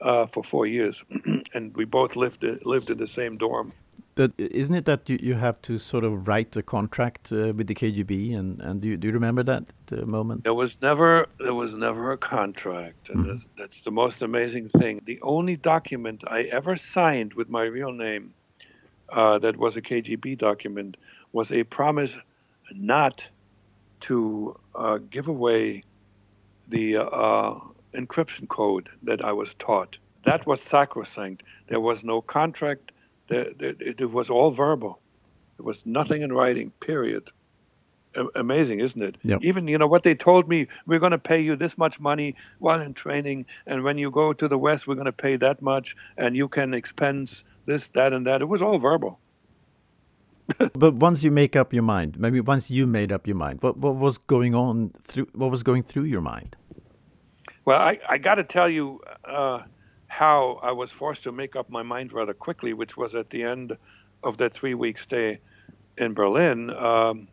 uh, 0.00 0.26
for 0.26 0.44
four 0.44 0.66
years, 0.66 1.04
and 1.54 1.74
we 1.76 1.84
both 1.84 2.16
lived 2.16 2.44
lived 2.64 2.90
in 2.90 2.98
the 2.98 3.06
same 3.06 3.36
dorm. 3.36 3.72
But 4.16 4.32
isn't 4.38 4.74
it 4.74 4.86
that 4.86 5.10
you, 5.10 5.18
you 5.22 5.34
have 5.34 5.60
to 5.62 5.78
sort 5.78 6.02
of 6.02 6.26
write 6.26 6.56
a 6.56 6.62
contract 6.62 7.30
uh, 7.32 7.52
with 7.54 7.66
the 7.66 7.74
KGB, 7.74 8.34
and, 8.34 8.62
and 8.62 8.80
do 8.80 8.88
you, 8.88 8.96
do 8.96 9.08
you 9.08 9.12
remember 9.12 9.42
that 9.42 9.64
uh, 9.92 10.06
moment? 10.06 10.44
There 10.44 10.54
was 10.54 10.78
never 10.80 11.26
there 11.38 11.52
was 11.52 11.74
never 11.74 12.12
a 12.12 12.16
contract, 12.16 13.10
and 13.10 13.24
mm. 13.24 13.28
that's, 13.28 13.48
that's, 13.58 13.80
the 13.82 13.90
most 13.90 14.22
amazing 14.22 14.70
thing. 14.70 15.02
The 15.04 15.20
only 15.20 15.56
document 15.56 16.24
I 16.26 16.44
ever 16.44 16.78
signed 16.78 17.34
with 17.34 17.50
my 17.50 17.64
real 17.64 17.92
name, 17.92 18.32
uh, 19.10 19.38
that 19.40 19.58
was 19.58 19.76
a 19.76 19.82
KGB 19.82 20.38
document, 20.38 20.96
was 21.32 21.52
a 21.52 21.64
promise 21.64 22.16
not 22.72 23.28
to 24.00 24.58
uh, 24.74 24.98
give 25.10 25.28
away 25.28 25.82
the 26.68 26.98
uh, 26.98 27.58
encryption 27.94 28.48
code 28.48 28.88
that 29.02 29.24
I 29.24 29.32
was 29.32 29.54
taught. 29.54 29.98
That 30.24 30.46
was 30.46 30.60
sacrosanct. 30.60 31.44
There 31.68 31.80
was 31.80 32.02
no 32.02 32.20
contract 32.20 32.92
it 33.28 34.10
was 34.10 34.30
all 34.30 34.50
verbal. 34.50 35.00
There 35.56 35.64
was 35.64 35.84
nothing 35.86 36.22
in 36.22 36.32
writing. 36.32 36.70
Period. 36.80 37.30
amazing, 38.34 38.80
isn't 38.80 39.02
it? 39.02 39.16
Yep. 39.24 39.40
Even 39.42 39.68
you 39.68 39.78
know 39.78 39.86
what 39.86 40.02
they 40.02 40.14
told 40.14 40.48
me: 40.48 40.68
we're 40.86 40.98
going 40.98 41.12
to 41.12 41.18
pay 41.18 41.40
you 41.40 41.56
this 41.56 41.76
much 41.76 42.00
money 42.00 42.34
while 42.58 42.80
in 42.80 42.94
training, 42.94 43.46
and 43.66 43.82
when 43.82 43.98
you 43.98 44.10
go 44.10 44.32
to 44.32 44.48
the 44.48 44.58
West, 44.58 44.86
we're 44.86 44.94
going 44.94 45.06
to 45.06 45.12
pay 45.12 45.36
that 45.36 45.60
much, 45.60 45.96
and 46.16 46.36
you 46.36 46.48
can 46.48 46.72
expense 46.74 47.44
this, 47.66 47.88
that, 47.88 48.12
and 48.12 48.26
that. 48.26 48.42
It 48.42 48.46
was 48.46 48.62
all 48.62 48.78
verbal. 48.78 49.18
but 50.74 50.94
once 50.94 51.22
you 51.22 51.30
make 51.30 51.56
up 51.56 51.72
your 51.72 51.82
mind, 51.82 52.18
maybe 52.18 52.40
once 52.40 52.70
you 52.70 52.86
made 52.86 53.10
up 53.12 53.26
your 53.26 53.36
mind, 53.36 53.62
what 53.62 53.76
what 53.76 53.96
was 53.96 54.18
going 54.18 54.54
on 54.54 54.92
through? 55.04 55.28
What 55.32 55.50
was 55.50 55.62
going 55.62 55.82
through 55.82 56.04
your 56.04 56.20
mind? 56.20 56.56
Well, 57.64 57.80
I 57.80 57.98
I 58.08 58.18
got 58.18 58.36
to 58.36 58.44
tell 58.44 58.68
you. 58.68 59.00
Uh, 59.24 59.62
how 60.08 60.58
I 60.62 60.72
was 60.72 60.90
forced 60.90 61.24
to 61.24 61.32
make 61.32 61.56
up 61.56 61.68
my 61.68 61.82
mind 61.82 62.12
rather 62.12 62.32
quickly, 62.32 62.72
which 62.72 62.96
was 62.96 63.14
at 63.14 63.28
the 63.28 63.42
end 63.42 63.76
of 64.22 64.38
that 64.38 64.54
three 64.54 64.74
week 64.74 64.98
stay 64.98 65.40
in 65.98 66.14
Berlin. 66.14 66.70
Um, 66.70 67.28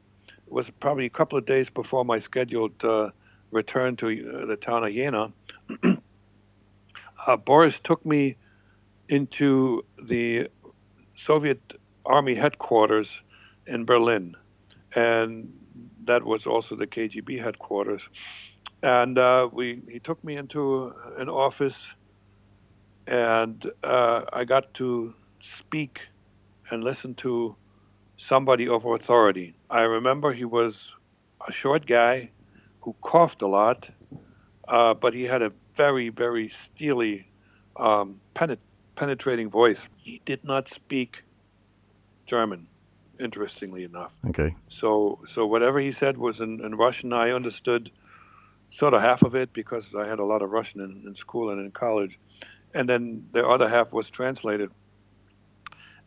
was 0.48 0.70
probably 0.70 1.06
a 1.06 1.10
couple 1.10 1.38
of 1.38 1.46
days 1.46 1.70
before 1.70 2.04
my 2.06 2.20
scheduled 2.20 2.84
uh, 2.84 3.10
return 3.52 3.96
to 3.98 4.08
uh, 4.08 4.46
the 4.46 4.56
town 4.58 4.84
of 4.84 4.94
Jena. 4.94 5.32
uh, 7.28 7.38
Boris 7.38 7.80
took 7.80 8.06
me 8.06 8.36
into 9.10 9.86
the 10.02 10.50
Soviet 11.16 11.60
Army 12.06 12.36
headquarters 12.36 13.24
in 13.68 13.86
Berlin, 13.86 14.36
and 14.96 15.54
that 16.06 16.24
was 16.24 16.46
also 16.48 16.76
the 16.76 16.88
KGB 16.88 17.42
headquarters. 17.42 18.08
And 18.84 19.18
uh, 19.18 19.50
we 19.52 19.82
he 19.90 20.00
took 20.00 20.24
me 20.24 20.38
into 20.38 20.94
an 21.18 21.30
office 21.30 21.94
and 23.08 23.70
uh, 23.84 24.24
I 24.32 24.46
got 24.46 24.74
to 24.76 25.14
speak 25.42 26.02
and 26.72 26.84
listen 26.84 27.16
to 27.16 27.56
somebody 28.18 28.68
of 28.68 28.86
authority. 28.86 29.56
I 29.70 29.82
remember 29.84 30.32
he 30.34 30.46
was 30.46 30.92
a 31.48 31.52
short 31.52 31.86
guy 31.86 32.32
who 32.82 32.96
coughed 33.02 33.42
a 33.42 33.48
lot, 33.48 33.90
uh, 34.68 34.94
but 34.94 35.14
he 35.14 35.24
had 35.24 35.42
a 35.42 35.54
very, 35.76 36.10
very 36.10 36.50
steely, 36.50 37.28
um, 37.78 38.22
penet- 38.36 38.60
penetrating 38.96 39.50
voice. 39.50 39.88
He 39.98 40.22
did 40.26 40.44
not 40.44 40.70
speak 40.70 41.24
German, 42.26 42.68
interestingly 43.20 43.84
enough. 43.84 44.14
Okay. 44.30 44.56
So, 44.68 45.20
so 45.28 45.46
whatever 45.46 45.80
he 45.80 45.92
said 45.92 46.18
was 46.18 46.40
in, 46.40 46.64
in 46.64 46.76
Russian. 46.76 47.14
I 47.14 47.32
understood 47.32 47.92
sort 48.70 48.94
of 48.94 49.02
half 49.02 49.22
of 49.22 49.36
it 49.36 49.54
because 49.54 49.94
I 49.96 50.08
had 50.08 50.20
a 50.20 50.26
lot 50.26 50.42
of 50.42 50.50
Russian 50.50 50.82
in, 50.82 51.04
in 51.08 51.16
school 51.16 51.52
and 51.52 51.60
in 51.60 51.72
college 51.72 52.18
and 52.74 52.90
then 52.90 53.28
the 53.32 53.48
other 53.48 53.70
half 53.70 53.92
was 53.92 54.10
translated. 54.10 54.72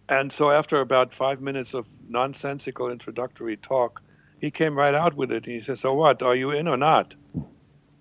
And 0.08 0.32
so 0.32 0.50
after 0.50 0.80
about 0.80 1.14
five 1.14 1.40
minutes 1.40 1.74
of 1.74 1.86
nonsensical 2.08 2.90
introductory 2.90 3.56
talk, 3.56 4.02
he 4.40 4.50
came 4.50 4.76
right 4.76 4.94
out 4.94 5.14
with 5.14 5.32
it. 5.32 5.46
And 5.46 5.54
he 5.54 5.60
said, 5.60 5.78
"So 5.78 5.94
what? 5.94 6.22
Are 6.22 6.34
you 6.34 6.50
in 6.50 6.68
or 6.68 6.76
not?" 6.76 7.14
And 7.34 7.44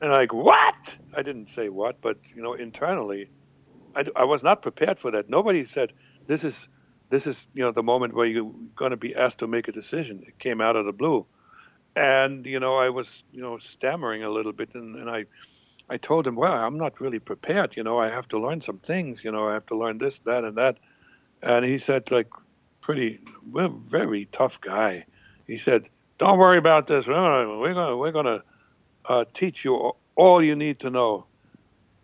I'm 0.02 0.12
like, 0.12 0.34
"What?" 0.34 0.96
I 1.16 1.24
didn't 1.24 1.50
say 1.50 1.70
what, 1.70 2.02
but 2.02 2.18
you 2.36 2.44
know, 2.44 2.54
internally, 2.54 3.30
I, 3.96 4.06
I 4.16 4.24
was 4.26 4.44
not 4.44 4.62
prepared 4.62 5.00
for 5.00 5.12
that. 5.12 5.30
Nobody 5.30 5.66
said, 5.66 5.94
"This 6.28 6.44
is 6.44 6.68
this 7.10 7.28
is 7.28 7.48
you 7.54 7.64
know 7.64 7.72
the 7.72 7.84
moment 7.84 8.14
where 8.14 8.26
you're 8.26 8.52
going 8.76 8.92
to 8.92 8.98
be 8.98 9.16
asked 9.16 9.40
to 9.40 9.48
make 9.48 9.68
a 9.68 9.72
decision." 9.72 10.24
It 10.28 10.40
came 10.40 10.62
out 10.62 10.76
of 10.76 10.86
the 10.86 10.94
blue, 10.94 11.26
and 11.96 12.46
you 12.46 12.60
know, 12.60 12.76
I 12.78 12.90
was 12.90 13.24
you 13.32 13.42
know 13.42 13.58
stammering 13.58 14.24
a 14.24 14.30
little 14.30 14.54
bit, 14.54 14.76
and, 14.76 14.96
and 14.96 15.10
I 15.10 15.26
I 15.90 15.98
told 15.98 16.26
him, 16.26 16.36
well, 16.36 16.54
I'm 16.54 16.78
not 16.78 17.00
really 17.00 17.20
prepared. 17.20 17.78
You 17.78 17.84
know, 17.84 18.00
I 18.00 18.10
have 18.10 18.28
to 18.30 18.40
learn 18.40 18.62
some 18.62 18.80
things. 18.80 19.24
You 19.24 19.32
know, 19.32 19.48
I 19.48 19.54
have 19.54 19.66
to 19.68 19.78
learn 19.78 19.98
this, 20.00 20.20
that, 20.20 20.44
and 20.44 20.58
that. 20.58 20.78
And 21.44 21.64
he 21.64 21.78
said, 21.78 22.10
like, 22.10 22.30
pretty, 22.82 23.20
well, 23.52 23.70
very 23.70 24.26
tough 24.32 24.60
guy. 24.62 25.06
He 25.46 25.58
said, 25.58 25.90
don't 26.18 26.40
worry 26.40 26.58
about 26.58 26.88
this. 26.88 27.06
We're 27.06 27.14
gonna 27.74 27.98
we're 27.98 28.12
gonna 28.12 28.44
uh, 29.06 29.26
teach 29.34 29.66
you 29.66 29.94
all 30.16 30.44
you 30.44 30.56
need 30.56 30.80
to 30.80 30.90
know. 30.90 31.28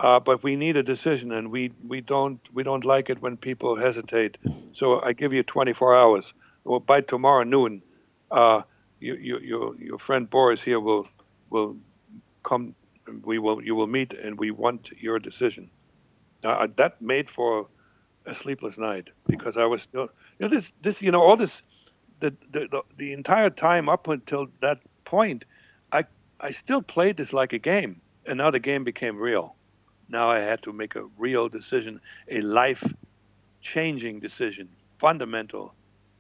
Uh, 0.02 0.20
but 0.20 0.42
we 0.42 0.56
need 0.56 0.76
a 0.78 0.82
decision, 0.82 1.32
and 1.32 1.52
we, 1.52 1.72
we 1.88 2.02
don't 2.02 2.40
we 2.52 2.64
don't 2.64 2.84
like 2.84 3.12
it 3.12 3.22
when 3.22 3.38
people 3.38 3.76
hesitate. 3.76 4.36
So 4.72 5.00
I 5.04 5.14
give 5.14 5.32
you 5.32 5.44
24 5.44 5.96
hours. 5.96 6.34
Well, 6.64 6.80
by 6.80 7.02
tomorrow 7.02 7.44
noon, 7.44 7.84
uh, 8.32 8.64
you, 9.00 9.16
you, 9.16 9.40
your 9.40 9.76
your 9.76 10.00
friend 10.00 10.28
Boris 10.28 10.60
here 10.60 10.80
will 10.80 11.08
will 11.52 11.78
come. 12.42 12.74
We 13.24 13.38
will. 13.38 13.64
You 13.64 13.76
will 13.76 13.86
meet, 13.86 14.14
and 14.14 14.40
we 14.40 14.50
want 14.50 14.90
your 14.98 15.20
decision. 15.20 15.70
Now, 16.44 16.66
that 16.78 17.00
made 17.00 17.30
for 17.30 17.68
a 18.26 18.34
sleepless 18.34 18.80
night 18.80 19.10
because 19.28 19.56
I 19.56 19.66
was 19.66 19.84
still. 19.84 20.10
You 20.40 20.48
know, 20.48 20.48
this. 20.48 20.74
This. 20.82 21.04
You 21.04 21.12
know, 21.12 21.22
all 21.22 21.38
this. 21.38 21.62
The, 22.22 22.36
the 22.52 22.68
the 22.68 22.82
the 22.98 23.14
entire 23.14 23.52
time 23.52 23.88
up 23.88 24.08
until 24.08 24.48
that 24.62 24.80
point, 25.06 25.46
I 25.92 26.06
I 26.40 26.54
still 26.54 26.82
played 26.82 27.18
this 27.18 27.34
like 27.34 27.54
a 27.54 27.60
game, 27.60 28.02
and 28.26 28.40
now 28.40 28.50
the 28.50 28.60
game 28.60 28.84
became 28.84 29.18
real. 29.18 29.56
Now 30.12 30.30
I 30.30 30.40
had 30.40 30.62
to 30.64 30.74
make 30.74 30.96
a 30.98 31.06
real 31.18 31.48
decision, 31.48 32.02
a 32.28 32.42
life 32.42 32.84
changing 33.62 34.20
decision, 34.20 34.68
fundamental 34.98 35.74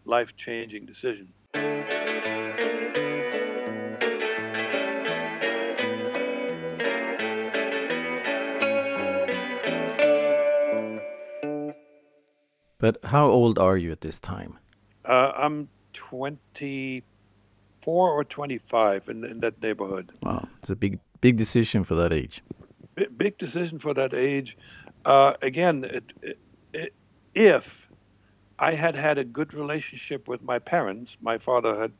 life 0.05 0.33
changing 0.37 0.85
decision. 0.85 1.33
But 12.79 12.97
how 13.03 13.27
old 13.27 13.59
are 13.59 13.75
you 13.75 13.91
at 13.91 13.99
this 13.99 14.21
time? 14.21 14.57
Uh, 15.03 15.33
I'm 15.35 15.67
24 15.91 17.03
or 18.09 18.23
25 18.23 19.09
in, 19.09 19.25
in 19.25 19.41
that 19.41 19.61
neighborhood. 19.61 20.13
Wow, 20.23 20.47
it's 20.59 20.69
a 20.69 20.77
big 20.77 20.99
big 21.19 21.35
decision 21.37 21.83
for 21.83 21.95
that 21.95 22.13
age. 22.13 22.41
Big 22.95 23.37
decision 23.37 23.79
for 23.79 23.93
that 23.93 24.13
age. 24.13 24.57
Uh, 25.05 25.33
again, 25.41 25.83
it, 25.83 26.13
it, 26.73 26.93
if 27.33 27.89
I 28.59 28.73
had 28.73 28.95
had 28.95 29.17
a 29.17 29.23
good 29.23 29.53
relationship 29.53 30.27
with 30.27 30.41
my 30.43 30.59
parents, 30.59 31.17
my 31.21 31.37
father 31.37 31.79
had 31.79 31.93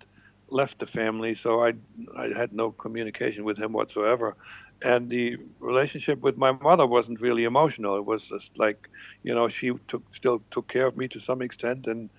left 0.50 0.80
the 0.80 0.86
family, 0.88 1.34
so 1.36 1.64
I 1.64 1.74
I 2.18 2.28
had 2.36 2.54
no 2.54 2.72
communication 2.72 3.46
with 3.46 3.58
him 3.58 3.72
whatsoever, 3.72 4.36
and 4.84 5.10
the 5.10 5.38
relationship 5.60 6.20
with 6.22 6.38
my 6.38 6.52
mother 6.52 6.86
wasn't 6.86 7.22
really 7.22 7.46
emotional. 7.46 7.96
It 7.96 8.06
was 8.06 8.28
just 8.28 8.58
like, 8.58 8.90
you 9.24 9.34
know, 9.34 9.48
she 9.50 9.72
took 9.88 10.04
still 10.14 10.44
took 10.52 10.68
care 10.68 10.88
of 10.88 10.98
me 10.98 11.08
to 11.10 11.20
some 11.20 11.42
extent, 11.42 11.88
and 11.88 12.10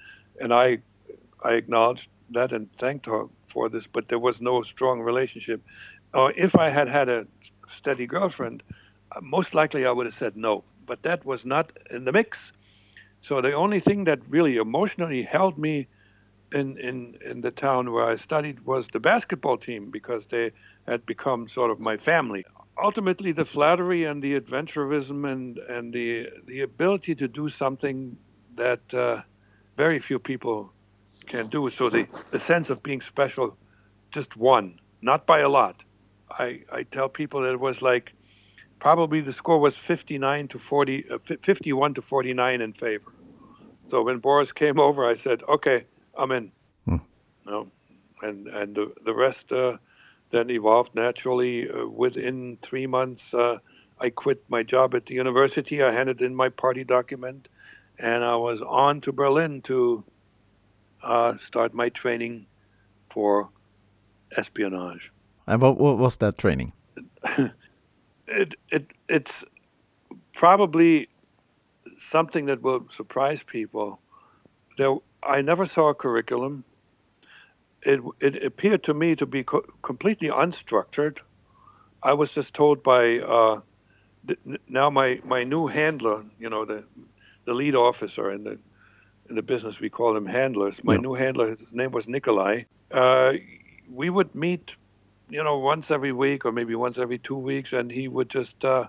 and 0.40 0.52
I 0.52 0.78
I 1.44 1.54
acknowledged 1.54 2.08
that 2.30 2.52
and 2.52 2.68
thanked 2.78 3.06
her 3.06 3.26
for 3.48 3.68
this, 3.68 3.86
but 3.86 4.08
there 4.08 4.18
was 4.18 4.40
no 4.40 4.62
strong 4.62 5.00
relationship. 5.00 5.62
Uh, 6.14 6.30
if 6.36 6.56
I 6.56 6.70
had 6.70 6.88
had 6.88 7.08
a 7.08 7.26
steady 7.72 8.06
girlfriend, 8.06 8.62
uh, 9.14 9.20
most 9.22 9.54
likely 9.54 9.86
I 9.86 9.90
would 9.90 10.06
have 10.06 10.14
said 10.14 10.36
no, 10.36 10.64
but 10.86 11.02
that 11.02 11.24
was 11.24 11.44
not 11.44 11.72
in 11.90 12.04
the 12.04 12.12
mix. 12.12 12.52
So 13.20 13.40
the 13.40 13.52
only 13.52 13.80
thing 13.80 14.04
that 14.04 14.20
really 14.28 14.56
emotionally 14.56 15.22
held 15.22 15.58
me 15.58 15.88
in, 16.52 16.78
in, 16.78 17.16
in 17.24 17.40
the 17.40 17.50
town 17.50 17.92
where 17.92 18.04
I 18.04 18.16
studied 18.16 18.60
was 18.66 18.88
the 18.88 19.00
basketball 19.00 19.58
team 19.58 19.90
because 19.90 20.26
they 20.26 20.52
had 20.86 21.06
become 21.06 21.48
sort 21.48 21.70
of 21.70 21.80
my 21.80 21.96
family. 21.96 22.44
Ultimately, 22.82 23.32
the 23.32 23.44
flattery 23.44 24.04
and 24.04 24.22
the 24.22 24.38
adventurism 24.38 25.30
and, 25.30 25.58
and 25.58 25.92
the, 25.92 26.28
the 26.46 26.62
ability 26.62 27.14
to 27.16 27.28
do 27.28 27.48
something 27.48 28.16
that 28.56 28.92
uh, 28.94 29.22
very 29.76 29.98
few 30.00 30.18
people 30.18 30.72
can 31.26 31.48
do. 31.48 31.70
So 31.70 31.90
the, 31.90 32.06
the 32.30 32.40
sense 32.40 32.70
of 32.70 32.82
being 32.82 33.00
special 33.00 33.56
just 34.10 34.36
won, 34.36 34.80
not 35.00 35.26
by 35.26 35.40
a 35.40 35.48
lot. 35.48 35.84
I, 36.38 36.60
I 36.72 36.82
tell 36.84 37.08
people 37.08 37.42
that 37.42 37.52
it 37.52 37.60
was 37.60 37.82
like 37.82 38.12
probably 38.78 39.20
the 39.20 39.32
score 39.32 39.58
was 39.58 39.76
59 39.76 40.48
to 40.48 40.58
40, 40.58 41.10
uh, 41.10 41.18
51 41.42 41.94
to 41.94 42.02
49 42.02 42.60
in 42.60 42.72
favor. 42.72 43.12
So 43.90 44.02
when 44.02 44.18
Boris 44.18 44.52
came 44.52 44.80
over, 44.80 45.04
I 45.04 45.16
said, 45.16 45.42
okay, 45.48 45.84
I'm 46.16 46.32
in. 46.32 46.52
Hmm. 46.86 46.96
No, 47.44 47.68
and 48.22 48.46
and 48.48 48.74
the, 48.74 48.92
the 49.04 49.14
rest 49.14 49.52
uh, 49.52 49.76
then 50.30 50.50
evolved 50.50 50.94
naturally. 50.94 51.70
Uh, 51.70 51.86
within 51.86 52.58
three 52.62 52.86
months, 52.86 53.34
uh, 53.34 53.58
I 54.00 54.10
quit 54.10 54.42
my 54.48 54.62
job 54.62 54.94
at 54.94 55.06
the 55.06 55.14
university. 55.14 55.82
I 55.82 55.92
handed 55.92 56.22
in 56.22 56.34
my 56.34 56.48
party 56.48 56.84
document, 56.84 57.48
and 57.98 58.24
I 58.24 58.36
was 58.36 58.62
on 58.62 59.00
to 59.02 59.12
Berlin 59.12 59.62
to 59.62 60.04
uh, 61.02 61.36
start 61.36 61.74
my 61.74 61.88
training 61.90 62.46
for 63.10 63.50
espionage. 64.36 65.12
And 65.46 65.60
what, 65.60 65.78
what 65.78 65.98
was 65.98 66.16
that 66.18 66.38
training? 66.38 66.72
it 68.26 68.54
it 68.70 68.92
it's 69.08 69.44
probably 70.32 71.08
something 71.98 72.46
that 72.46 72.62
will 72.62 72.86
surprise 72.90 73.42
people. 73.42 74.00
There 74.78 74.96
I 75.22 75.42
never 75.42 75.66
saw 75.66 75.90
a 75.90 75.94
curriculum. 75.94 76.64
It, 77.84 78.00
it 78.20 78.44
appeared 78.44 78.84
to 78.84 78.94
me 78.94 79.16
to 79.16 79.26
be 79.26 79.42
co- 79.42 79.66
completely 79.82 80.28
unstructured. 80.28 81.18
I 82.02 82.12
was 82.12 82.32
just 82.32 82.54
told 82.54 82.82
by 82.82 83.18
uh, 83.18 83.60
now 84.68 84.88
my, 84.90 85.20
my 85.24 85.42
new 85.42 85.66
handler, 85.66 86.24
you 86.38 86.48
know, 86.48 86.64
the 86.64 86.84
the 87.44 87.54
lead 87.54 87.74
officer 87.74 88.30
in 88.30 88.44
the 88.44 88.58
in 89.28 89.36
the 89.36 89.42
business 89.42 89.80
we 89.80 89.90
call 89.90 90.14
them 90.14 90.26
handlers. 90.26 90.82
My 90.84 90.96
new 90.96 91.14
handler, 91.14 91.50
his 91.50 91.72
name 91.72 91.90
was 91.92 92.08
Nikolai. 92.08 92.64
Uh, 92.90 93.34
we 93.90 94.10
would 94.10 94.34
meet, 94.34 94.76
you 95.32 95.42
know, 95.42 95.58
once 95.58 95.90
every 95.90 96.12
week 96.12 96.44
or 96.44 96.52
maybe 96.52 96.74
once 96.74 96.98
every 96.98 97.18
two 97.18 97.36
weeks, 97.36 97.72
and 97.72 97.90
he 97.90 98.08
would 98.08 98.28
just 98.28 98.64
uh, 98.64 98.86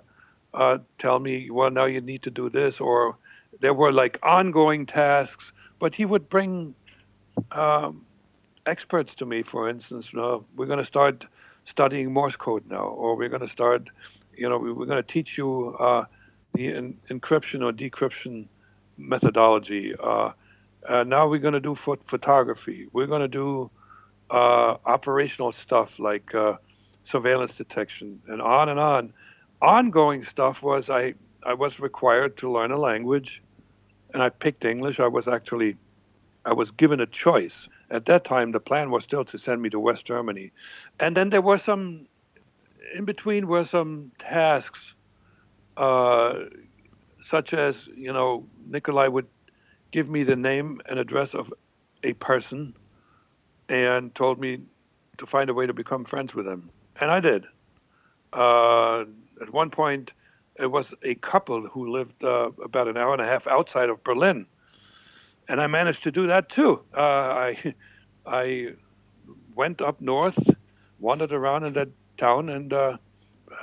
uh, 0.53 0.79
tell 0.99 1.19
me, 1.19 1.49
well, 1.49 1.71
now 1.71 1.85
you 1.85 2.01
need 2.01 2.23
to 2.23 2.31
do 2.31 2.49
this, 2.49 2.79
or 2.79 3.17
there 3.59 3.73
were 3.73 3.91
like 3.91 4.19
ongoing 4.23 4.85
tasks 4.85 5.53
but 5.83 5.93
he 5.93 6.05
would 6.05 6.29
bring 6.29 6.73
um, 7.51 8.05
experts 8.65 9.15
to 9.15 9.25
me. 9.25 9.43
For 9.43 9.67
instance, 9.67 10.13
you 10.13 10.19
know, 10.19 10.45
we're 10.55 10.65
going 10.65 10.79
to 10.79 10.85
start 10.85 11.27
studying 11.65 12.13
Morse 12.13 12.37
code 12.37 12.65
now, 12.69 12.85
or 12.85 13.17
we're 13.17 13.27
going 13.27 13.41
to 13.41 13.49
start, 13.49 13.89
you 14.33 14.47
know, 14.47 14.57
we're 14.57 14.85
going 14.85 14.95
to 14.95 15.03
teach 15.03 15.37
you 15.37 15.75
uh, 15.77 16.05
the 16.53 16.69
in- 16.69 16.97
encryption 17.09 17.65
or 17.65 17.73
decryption 17.73 18.47
methodology. 18.97 19.93
Uh, 20.01 20.31
now 21.05 21.27
we're 21.27 21.39
going 21.39 21.53
to 21.53 21.59
do 21.59 21.75
phot- 21.75 22.05
photography. 22.05 22.87
We're 22.93 23.07
going 23.07 23.21
to 23.21 23.27
do 23.27 23.69
uh, 24.33 24.77
operational 24.85 25.53
stuff 25.53 25.99
like 25.99 26.35
uh, 26.35 26.57
surveillance 27.03 27.55
detection, 27.55 28.21
and 28.27 28.41
on 28.41 28.67
and 28.67 28.79
on. 28.79 29.13
Ongoing 29.61 30.25
stuff 30.25 30.61
was 30.61 30.89
I 30.89 31.13
I 31.45 31.53
was 31.53 31.79
required 31.79 32.35
to 32.37 32.51
learn 32.51 32.71
a 32.71 32.77
language 32.77 33.41
and 34.13 34.21
I 34.21 34.29
picked 34.29 34.65
English. 34.65 34.99
I 34.99 35.07
was 35.07 35.27
actually, 35.27 35.75
I 36.45 36.53
was 36.53 36.71
given 36.71 36.99
a 36.99 37.05
choice. 37.05 37.67
At 37.89 38.05
that 38.05 38.23
time, 38.23 38.51
the 38.51 38.59
plan 38.59 38.91
was 38.91 39.03
still 39.03 39.25
to 39.25 39.37
send 39.37 39.61
me 39.61 39.69
to 39.69 39.79
West 39.79 40.05
Germany, 40.05 40.51
and 40.99 41.15
then 41.15 41.29
there 41.29 41.41
were 41.41 41.57
some, 41.57 42.07
in 42.95 43.05
between 43.05 43.47
were 43.47 43.65
some 43.65 44.11
tasks, 44.17 44.95
uh, 45.77 46.45
such 47.21 47.53
as 47.53 47.87
you 47.95 48.11
know 48.11 48.47
Nikolai 48.65 49.07
would 49.07 49.27
give 49.91 50.09
me 50.09 50.23
the 50.23 50.35
name 50.35 50.81
and 50.89 50.97
address 50.97 51.35
of 51.35 51.53
a 52.03 52.13
person, 52.13 52.75
and 53.69 54.13
told 54.15 54.39
me 54.39 54.61
to 55.17 55.25
find 55.25 55.49
a 55.49 55.53
way 55.53 55.67
to 55.67 55.73
become 55.73 56.05
friends 56.05 56.33
with 56.33 56.45
them, 56.45 56.69
and 56.99 57.11
I 57.11 57.19
did. 57.19 57.45
Uh, 58.31 59.05
at 59.41 59.51
one 59.51 59.69
point, 59.69 60.13
it 60.55 60.71
was 60.71 60.93
a 61.03 61.15
couple 61.15 61.67
who 61.67 61.91
lived 61.91 62.23
uh, 62.23 62.51
about 62.63 62.87
an 62.87 62.97
hour 62.97 63.13
and 63.13 63.21
a 63.21 63.25
half 63.25 63.47
outside 63.47 63.89
of 63.89 64.03
Berlin, 64.03 64.45
and 65.47 65.61
I 65.61 65.67
managed 65.67 66.03
to 66.03 66.11
do 66.11 66.27
that 66.27 66.49
too. 66.49 66.81
Uh, 66.95 67.01
I 67.01 67.73
I 68.25 68.73
went 69.55 69.81
up 69.81 70.01
north, 70.01 70.39
wandered 70.99 71.33
around 71.33 71.63
in 71.63 71.73
that 71.73 71.89
town, 72.17 72.49
and 72.49 72.71
uh, 72.71 72.97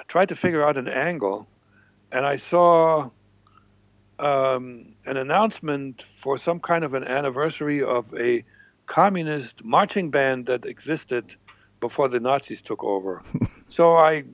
tried 0.09 0.29
to 0.29 0.37
figure 0.37 0.65
out 0.67 0.77
an 0.77 0.89
angle, 0.89 1.49
and 2.13 2.27
I 2.27 2.37
saw 2.37 3.11
um, 4.19 4.93
an 5.07 5.17
announcement 5.17 6.05
for 6.17 6.39
some 6.39 6.61
kind 6.61 6.85
of 6.85 6.95
an 6.95 7.05
anniversary 7.05 7.83
of 7.83 8.13
a 8.15 8.45
communist 8.91 9.65
marching 9.65 10.11
band 10.11 10.47
that 10.47 10.67
existed 10.67 11.37
before 11.79 12.09
the 12.09 12.19
Nazis 12.19 12.61
took 12.61 12.83
over. 12.83 13.23
so 13.69 13.97
I 13.97 14.25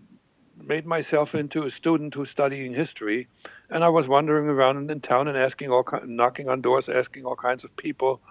made 0.59 0.87
myself 0.87 1.35
into 1.35 1.65
a 1.65 1.71
student 1.71 2.15
who's 2.15 2.31
studying 2.31 2.73
history, 2.73 3.29
and 3.69 3.85
I 3.85 3.91
was 3.91 4.09
wandering 4.09 4.49
around 4.49 4.91
in 4.91 5.01
town 5.01 5.29
and 5.29 5.37
asking 5.37 5.71
all, 5.71 5.85
knocking 6.07 6.49
on 6.49 6.63
doors, 6.63 6.89
asking 6.89 7.27
all 7.27 7.37
kinds 7.37 7.65
of 7.65 7.77
people 7.77 8.23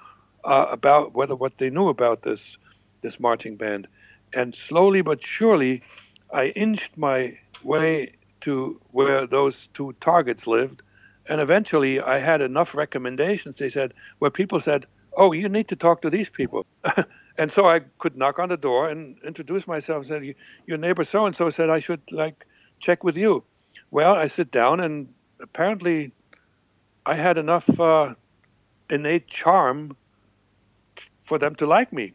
uh, 0.44 0.66
about 0.72 1.14
whether 1.14 1.36
what 1.36 1.60
they 1.60 1.70
knew 1.70 1.90
about 1.90 2.24
this 2.24 2.58
this 3.02 3.20
marching 3.20 3.56
band, 3.56 3.88
and 4.34 4.56
slowly 4.56 5.02
but 5.04 5.22
surely, 5.22 5.84
I 6.34 6.46
inched 6.56 6.98
my 6.98 7.38
way 7.64 8.14
to 8.42 8.82
where 8.92 9.28
those 9.28 9.68
two 9.76 9.94
targets 10.02 10.48
lived, 10.48 10.82
and 11.30 11.40
eventually 11.40 12.02
I 12.02 12.18
had 12.18 12.42
enough 12.42 12.74
recommendations. 12.74 13.60
They 13.60 13.70
said 13.70 13.94
where 14.18 14.32
people 14.32 14.60
said, 14.60 14.88
"Oh, 15.16 15.32
you 15.32 15.50
need 15.50 15.68
to 15.70 15.76
talk 15.76 16.02
to 16.02 16.10
these 16.10 16.30
people." 16.30 16.66
and 17.38 17.52
so 17.52 17.68
I 17.68 17.82
could 18.00 18.16
knock 18.16 18.40
on 18.40 18.50
the 18.50 18.58
door 18.58 18.90
and 18.90 19.18
introduce 19.24 19.68
myself. 19.68 20.00
And 20.00 20.08
said, 20.08 20.36
"Your 20.68 20.78
neighbor 20.78 21.04
so 21.04 21.26
and 21.26 21.36
so 21.36 21.50
said 21.50 21.70
I 21.70 21.80
should 21.80 22.02
like 22.12 22.46
check 22.80 23.04
with 23.04 23.18
you." 23.18 23.44
Well, 23.92 24.16
I 24.16 24.28
sit 24.28 24.52
down, 24.52 24.80
and 24.80 25.14
apparently, 25.40 26.12
I 27.06 27.16
had 27.16 27.38
enough 27.38 27.68
uh, 27.80 28.16
innate 28.90 29.28
charm 29.28 29.96
for 31.22 31.38
them 31.38 31.56
to 31.56 31.66
like 31.66 31.92
me. 31.92 32.14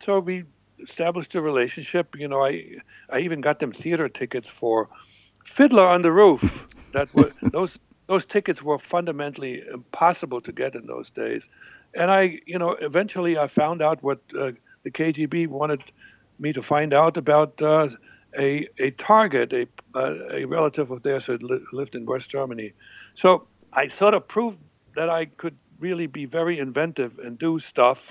So 0.00 0.20
we 0.20 0.44
established 0.80 1.34
a 1.34 1.42
relationship. 1.42 2.16
You 2.16 2.28
know, 2.28 2.44
I 2.44 2.64
I 3.10 3.20
even 3.20 3.40
got 3.40 3.58
them 3.58 3.72
theater 3.72 4.08
tickets 4.08 4.48
for 4.48 4.88
Fiddler 5.44 5.86
on 5.86 6.02
the 6.02 6.12
Roof. 6.12 6.68
That 6.92 7.12
were 7.14 7.32
those 7.42 7.78
those 8.06 8.24
tickets 8.24 8.62
were 8.62 8.78
fundamentally 8.78 9.62
impossible 9.72 10.40
to 10.42 10.52
get 10.52 10.74
in 10.74 10.86
those 10.86 11.10
days, 11.10 11.46
and 11.94 12.10
I 12.10 12.40
you 12.46 12.58
know 12.58 12.70
eventually 12.72 13.38
I 13.38 13.46
found 13.46 13.82
out 13.82 14.02
what 14.02 14.20
uh, 14.36 14.52
the 14.82 14.90
KGB 14.90 15.48
wanted 15.48 15.82
me 16.38 16.52
to 16.52 16.62
find 16.62 16.92
out 16.92 17.16
about. 17.16 17.60
Uh, 17.60 17.88
a, 18.38 18.68
a 18.78 18.90
target, 18.92 19.52
a, 19.52 19.66
uh, 19.94 20.14
a 20.32 20.44
relative 20.44 20.90
of 20.90 21.02
theirs 21.02 21.26
who 21.26 21.38
li- 21.38 21.64
lived 21.72 21.94
in 21.94 22.04
West 22.04 22.28
Germany. 22.28 22.72
So 23.14 23.46
I 23.72 23.88
sort 23.88 24.14
of 24.14 24.26
proved 24.28 24.58
that 24.94 25.08
I 25.08 25.26
could 25.26 25.56
really 25.78 26.06
be 26.06 26.24
very 26.24 26.58
inventive 26.58 27.18
and 27.18 27.38
do 27.38 27.58
stuff, 27.58 28.10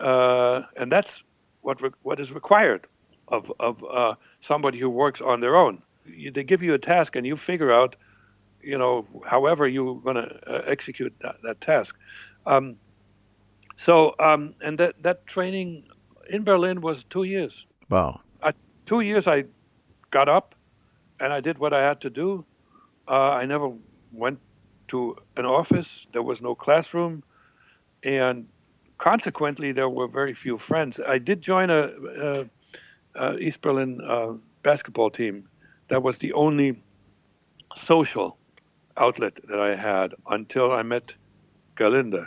uh, 0.00 0.62
and 0.76 0.90
that's 0.90 1.22
what 1.62 1.80
re- 1.80 1.90
what 2.02 2.20
is 2.20 2.32
required 2.32 2.86
of 3.28 3.50
of 3.60 3.84
uh, 3.84 4.14
somebody 4.40 4.78
who 4.78 4.90
works 4.90 5.20
on 5.20 5.40
their 5.40 5.56
own. 5.56 5.82
You, 6.06 6.30
they 6.30 6.44
give 6.44 6.62
you 6.62 6.74
a 6.74 6.78
task, 6.78 7.16
and 7.16 7.26
you 7.26 7.36
figure 7.36 7.72
out, 7.72 7.96
you 8.62 8.76
know, 8.76 9.06
however 9.26 9.66
you're 9.66 9.96
going 9.96 10.16
to 10.16 10.40
uh, 10.46 10.62
execute 10.66 11.14
that, 11.20 11.36
that 11.42 11.60
task. 11.60 11.96
Um, 12.46 12.76
so, 13.76 14.14
um, 14.18 14.54
and 14.62 14.78
that 14.78 15.02
that 15.02 15.26
training 15.26 15.88
in 16.30 16.44
Berlin 16.44 16.80
was 16.80 17.04
two 17.04 17.24
years. 17.24 17.66
Wow. 17.88 18.20
two 18.86 19.00
years, 19.00 19.26
I 19.26 19.44
got 20.10 20.28
up 20.28 20.54
and 21.20 21.32
I 21.32 21.40
did 21.40 21.58
what 21.58 21.72
I 21.72 21.82
had 21.82 22.00
to 22.02 22.10
do. 22.10 22.44
Uh, 23.08 23.32
I 23.32 23.46
never 23.46 23.72
went 24.12 24.38
to 24.88 25.16
an 25.36 25.44
office. 25.44 26.06
There 26.12 26.22
was 26.22 26.40
no 26.40 26.54
classroom, 26.54 27.22
and 28.02 28.46
consequently, 28.98 29.72
there 29.72 29.88
were 29.88 30.08
very 30.08 30.34
few 30.34 30.58
friends. 30.58 31.00
I 31.06 31.18
did 31.18 31.42
join 31.42 31.70
a, 31.70 31.90
a, 32.18 32.46
a 33.14 33.38
East 33.38 33.60
Berlin 33.60 34.00
uh, 34.02 34.32
basketball 34.62 35.10
team. 35.10 35.48
That 35.88 36.02
was 36.02 36.18
the 36.18 36.32
only 36.32 36.82
social 37.76 38.38
outlet 38.96 39.38
that 39.48 39.60
I 39.60 39.74
had 39.74 40.14
until 40.30 40.72
I 40.72 40.82
met 40.82 41.14
Gerlinde. 41.76 42.26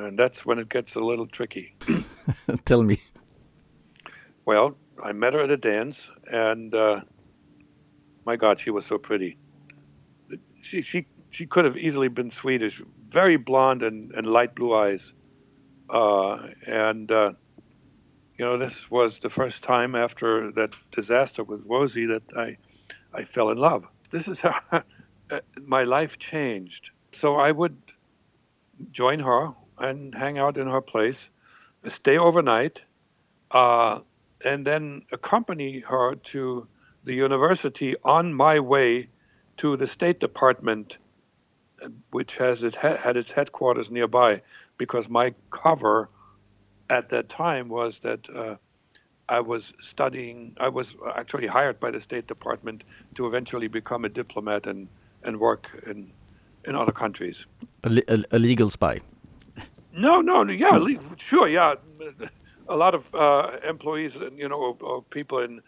Uh, 0.00 0.06
and 0.06 0.18
that's 0.18 0.46
when 0.46 0.58
it 0.58 0.68
gets 0.68 0.94
a 0.94 1.00
little 1.00 1.26
tricky. 1.26 1.74
Tell 2.64 2.82
me. 2.82 3.00
Well, 4.44 4.76
I 5.02 5.12
met 5.12 5.34
her 5.34 5.40
at 5.40 5.50
a 5.50 5.56
dance, 5.56 6.10
and 6.30 6.74
uh, 6.74 7.00
my 8.24 8.36
God, 8.36 8.60
she 8.60 8.70
was 8.70 8.86
so 8.86 8.98
pretty. 8.98 9.36
She 10.62 10.82
she 10.82 11.06
she 11.30 11.46
could 11.46 11.64
have 11.64 11.76
easily 11.76 12.08
been 12.08 12.30
Swedish, 12.30 12.82
very 13.08 13.36
blonde 13.36 13.82
and, 13.82 14.12
and 14.12 14.26
light 14.26 14.54
blue 14.54 14.74
eyes, 14.74 15.12
uh, 15.88 16.48
and 16.66 17.10
uh, 17.10 17.32
you 18.38 18.44
know 18.44 18.58
this 18.58 18.90
was 18.90 19.18
the 19.18 19.30
first 19.30 19.62
time 19.62 19.94
after 19.94 20.50
that 20.52 20.74
disaster 20.90 21.44
with 21.44 21.62
Rosie 21.66 22.06
that 22.06 22.22
I 22.36 22.56
I 23.12 23.24
fell 23.24 23.50
in 23.50 23.58
love. 23.58 23.86
This 24.10 24.28
is 24.28 24.40
how 24.42 24.60
my 25.62 25.84
life 25.84 26.18
changed. 26.18 26.90
So 27.12 27.36
I 27.36 27.50
would 27.50 27.76
join 28.92 29.20
her 29.20 29.52
and 29.80 30.14
hang 30.14 30.38
out 30.38 30.56
in 30.58 30.66
her 30.66 30.80
place, 30.80 31.18
stay 31.88 32.18
overnight. 32.18 32.80
Uh, 33.50 34.00
and 34.44 34.66
then 34.66 35.02
accompany 35.12 35.80
her 35.80 36.14
to 36.14 36.66
the 37.04 37.14
university 37.14 37.94
on 38.04 38.32
my 38.32 38.60
way 38.60 39.08
to 39.56 39.76
the 39.76 39.86
State 39.86 40.20
Department, 40.20 40.98
which 42.10 42.36
has 42.36 42.62
it 42.62 42.76
had 42.76 43.16
its 43.16 43.32
headquarters 43.32 43.90
nearby, 43.90 44.40
because 44.78 45.08
my 45.08 45.34
cover 45.50 46.08
at 46.88 47.08
that 47.10 47.28
time 47.28 47.68
was 47.68 48.00
that 48.00 48.28
uh, 48.30 48.56
I 49.28 49.40
was 49.40 49.72
studying. 49.80 50.56
I 50.58 50.68
was 50.68 50.96
actually 51.14 51.46
hired 51.46 51.78
by 51.78 51.90
the 51.90 52.00
State 52.00 52.26
Department 52.26 52.84
to 53.14 53.26
eventually 53.26 53.68
become 53.68 54.04
a 54.04 54.08
diplomat 54.08 54.66
and 54.66 54.88
and 55.22 55.38
work 55.38 55.68
in 55.86 56.12
in 56.64 56.74
other 56.74 56.92
countries. 56.92 57.46
A, 57.84 58.02
a, 58.08 58.24
a 58.32 58.38
legal 58.38 58.70
spy. 58.70 59.00
No, 59.92 60.20
no, 60.20 60.44
yeah, 60.44 60.78
sure, 61.16 61.48
yeah 61.48 61.74
a 62.70 62.76
lot 62.76 62.94
of 62.94 63.12
uh, 63.14 63.58
employees, 63.68 64.16
and 64.16 64.38
you 64.38 64.48
know, 64.48 64.56
or, 64.56 64.76
or 64.80 65.02
people 65.02 65.40
in 65.40 65.60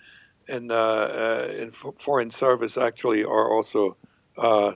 in 0.49 0.71
uh, 0.71 0.75
uh, 0.75 1.53
in 1.53 1.73
foreign 1.73 2.31
service 2.31 2.79
actually 2.79 3.25
are 3.25 3.53
also 3.53 3.97
uh, 4.39 4.73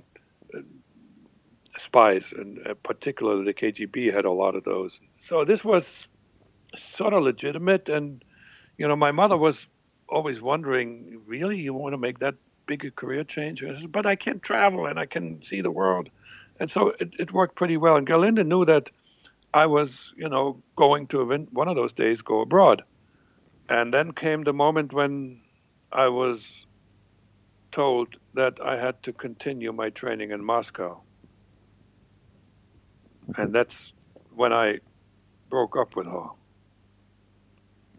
spies, 1.79 2.33
and 2.37 2.59
uh, 2.67 2.75
particularly 2.83 3.45
the 3.45 3.55
KGB 3.55 4.13
had 4.13 4.25
a 4.25 4.33
lot 4.33 4.57
of 4.57 4.65
those. 4.65 5.01
So 5.19 5.45
this 5.45 5.65
was 5.65 6.09
sort 6.77 7.15
of 7.15 7.23
legitimate, 7.23 7.89
and 7.89 8.25
you 8.77 8.87
know, 8.89 8.97
my 8.97 9.13
mother 9.13 9.37
was 9.37 9.69
always 10.09 10.41
wondering, 10.41 11.23
really, 11.27 11.59
you 11.59 11.75
want 11.75 11.93
to 11.93 11.99
make 11.99 12.19
that 12.19 12.35
big 12.67 12.85
a 12.85 12.91
career 12.91 13.25
change? 13.25 13.63
I 13.63 13.81
said, 13.81 13.93
but 13.93 14.07
I 14.07 14.17
can 14.17 14.41
travel 14.41 14.87
and 14.87 14.99
I 14.99 15.07
can 15.07 15.43
see 15.43 15.61
the 15.61 15.71
world, 15.71 16.11
and 16.59 16.69
so 16.71 16.93
it, 16.99 17.15
it 17.21 17.33
worked 17.33 17.55
pretty 17.55 17.77
well. 17.77 17.97
And 17.97 18.07
Gerlinde 18.07 18.45
knew 18.45 18.65
that 18.65 18.91
I 19.57 19.65
was, 19.65 20.13
you 20.19 20.29
know, 20.29 20.63
going 20.77 21.07
to 21.09 21.25
one 21.51 21.67
of 21.67 21.77
those 21.77 21.95
days 21.95 22.21
go 22.21 22.43
abroad. 22.43 22.83
And 23.71 23.93
then 23.93 24.13
came 24.13 24.45
the 24.45 24.53
moment 24.53 24.93
when 24.93 25.41
I 25.91 26.09
was 26.09 26.67
told 27.73 28.17
that 28.35 28.59
I 28.63 28.77
had 28.77 29.03
to 29.05 29.15
continue 29.15 29.73
my 29.73 29.89
training 29.89 30.31
in 30.31 30.45
Moscow. 30.45 31.01
And 33.39 33.55
that's 33.55 33.95
when 34.35 34.53
I 34.53 34.81
broke 35.49 35.75
up 35.79 35.97
with 35.97 36.07
her. 36.07 36.27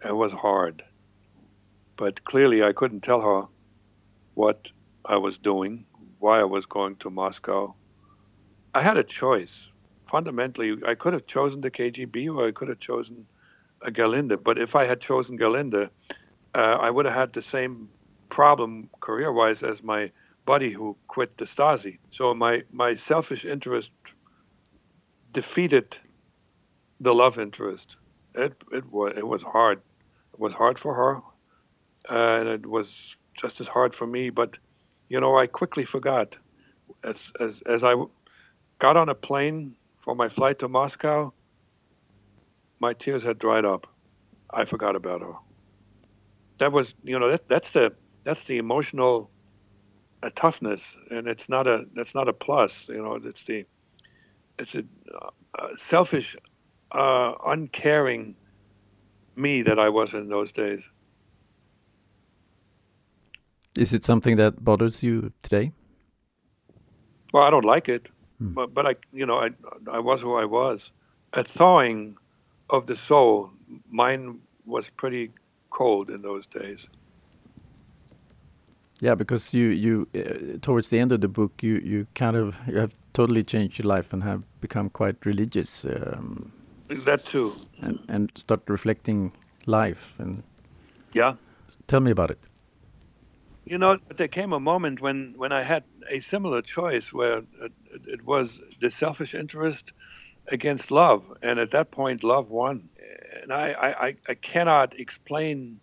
It 0.05 0.15
was 0.15 0.31
hard. 0.31 0.83
But 1.95 2.23
clearly, 2.23 2.61
I 2.63 2.71
couldn't 2.71 3.01
tell 3.01 3.21
her 3.21 3.47
what 4.35 4.69
I 5.05 5.17
was 5.17 5.39
doing, 5.39 5.87
why 6.19 6.39
I 6.39 6.43
was 6.43 6.67
going 6.67 6.97
to 6.97 7.09
Moscow. 7.09 7.73
I 8.75 8.83
had 8.83 8.97
a 8.97 9.03
choice 9.03 9.69
fundamentally, 10.07 10.77
I 10.85 10.95
could 10.95 11.13
have 11.13 11.25
chosen 11.25 11.61
the 11.61 11.71
KGB 11.71 12.33
or 12.33 12.47
I 12.47 12.51
could 12.51 12.69
have 12.69 12.79
chosen 12.79 13.25
a 13.81 13.91
Gerlinde. 13.91 14.43
But 14.43 14.57
if 14.57 14.75
I 14.75 14.85
had 14.85 14.99
chosen 14.99 15.37
Gerlinde, 15.37 15.89
uh, 16.55 16.77
I 16.79 16.89
would 16.89 17.05
have 17.05 17.15
had 17.15 17.33
the 17.33 17.41
same 17.41 17.89
problem 18.29 18.89
career 18.99 19.31
wise 19.31 19.63
as 19.63 19.83
my 19.83 20.11
buddy 20.45 20.71
who 20.71 20.95
quit 21.07 21.37
the 21.37 21.45
Stasi. 21.45 21.99
So 22.09 22.33
my, 22.33 22.63
my 22.71 22.95
selfish 22.95 23.45
interest 23.45 23.91
defeated 25.33 25.97
the 26.99 27.13
love 27.13 27.37
interest. 27.37 27.97
It, 28.33 28.53
it, 28.71 28.91
was, 28.91 29.13
it 29.17 29.27
was 29.27 29.43
hard. 29.43 29.81
It 30.33 30.39
was 30.39 30.53
hard 30.53 30.79
for 30.79 30.93
her, 30.93 31.17
uh, 32.09 32.39
and 32.39 32.49
it 32.49 32.65
was 32.65 33.15
just 33.33 33.59
as 33.61 33.67
hard 33.67 33.93
for 33.93 34.07
me. 34.07 34.29
But, 34.29 34.57
you 35.09 35.19
know, 35.19 35.37
I 35.37 35.47
quickly 35.47 35.85
forgot. 35.85 36.37
As, 37.03 37.31
as, 37.39 37.61
as 37.67 37.83
I 37.83 37.95
got 38.79 38.97
on 38.97 39.09
a 39.09 39.15
plane 39.15 39.75
for 40.07 40.15
my 40.15 40.29
flight 40.29 40.57
to 40.59 40.69
Moscow, 40.69 41.33
my 42.79 42.93
tears 42.93 43.23
had 43.23 43.37
dried 43.37 43.65
up. 43.65 43.87
I 44.49 44.63
forgot 44.63 44.95
about 44.95 45.19
her. 45.19 45.33
That 46.59 46.71
was, 46.71 46.93
you 47.03 47.19
know, 47.19 47.29
that, 47.31 47.49
that's 47.49 47.71
the 47.71 47.93
that's 48.23 48.43
the 48.43 48.57
emotional 48.57 49.29
uh, 50.23 50.29
toughness, 50.33 50.95
and 51.11 51.27
it's 51.27 51.49
not 51.49 51.67
a 51.67 51.87
that's 51.93 52.15
not 52.15 52.29
a 52.29 52.33
plus. 52.33 52.87
You 52.87 53.03
know, 53.03 53.15
it's 53.21 53.43
the 53.43 53.65
it's 54.57 54.75
a 54.75 54.83
uh, 55.13 55.75
selfish, 55.75 56.37
uh, 56.93 57.33
uncaring 57.45 58.37
me 59.35 59.61
that 59.63 59.77
I 59.77 59.89
was 59.89 60.13
in 60.13 60.29
those 60.29 60.53
days. 60.53 60.83
Is 63.75 63.93
it 63.93 64.05
something 64.05 64.37
that 64.37 64.63
bothers 64.63 65.03
you 65.03 65.33
today? 65.41 65.73
Well, 67.33 67.43
I 67.43 67.49
don't 67.49 67.65
like 67.65 67.89
it. 67.89 68.07
Hmm. 68.39 68.53
But 68.53 68.73
but 68.73 68.85
I 68.85 68.95
you 69.11 69.25
know 69.25 69.39
I 69.39 69.49
I 69.91 69.99
was 69.99 70.21
who 70.21 70.35
I 70.35 70.45
was. 70.45 70.91
A 71.33 71.43
thawing 71.43 72.17
of 72.69 72.85
the 72.85 72.95
soul. 72.95 73.51
Mine 73.89 74.39
was 74.65 74.89
pretty 74.89 75.31
cold 75.69 76.09
in 76.09 76.21
those 76.21 76.45
days. 76.47 76.87
Yeah, 79.01 79.15
because 79.15 79.53
you 79.53 79.67
you 79.67 80.07
uh, 80.15 80.57
towards 80.61 80.89
the 80.89 80.99
end 80.99 81.11
of 81.11 81.21
the 81.21 81.27
book 81.27 81.63
you 81.63 81.75
you 81.83 82.07
kind 82.15 82.35
of 82.35 82.55
you 82.67 82.77
have 82.79 82.95
totally 83.13 83.43
changed 83.43 83.79
your 83.79 83.95
life 83.95 84.13
and 84.13 84.23
have 84.23 84.41
become 84.61 84.89
quite 84.89 85.25
religious. 85.25 85.85
Um, 85.85 86.51
that 87.05 87.25
too. 87.25 87.53
And 87.81 87.99
and 88.07 88.31
start 88.35 88.61
reflecting 88.67 89.31
life 89.65 90.15
and. 90.19 90.43
Yeah. 91.13 91.35
Tell 91.87 91.99
me 92.01 92.11
about 92.11 92.31
it. 92.31 92.39
You 93.67 93.77
know, 93.77 93.97
there 94.15 94.29
came 94.29 94.53
a 94.53 94.61
moment 94.61 95.01
when, 95.01 95.33
when 95.35 95.51
I 95.51 95.61
had 95.61 95.83
a 96.09 96.21
similar 96.21 96.61
choice 96.61 97.11
where 97.11 97.39
it, 97.39 97.73
it 98.07 98.25
was 98.25 98.61
the 98.79 98.89
selfish 98.89 99.35
interest 99.35 99.91
against 100.49 100.89
love, 100.89 101.25
and 101.41 101.59
at 101.59 101.71
that 101.71 101.91
point, 101.91 102.23
love 102.23 102.49
won. 102.49 102.87
And 103.41 103.51
I, 103.51 103.95
I, 104.07 104.15
I 104.29 104.33
cannot 104.35 104.97
explain 104.97 105.81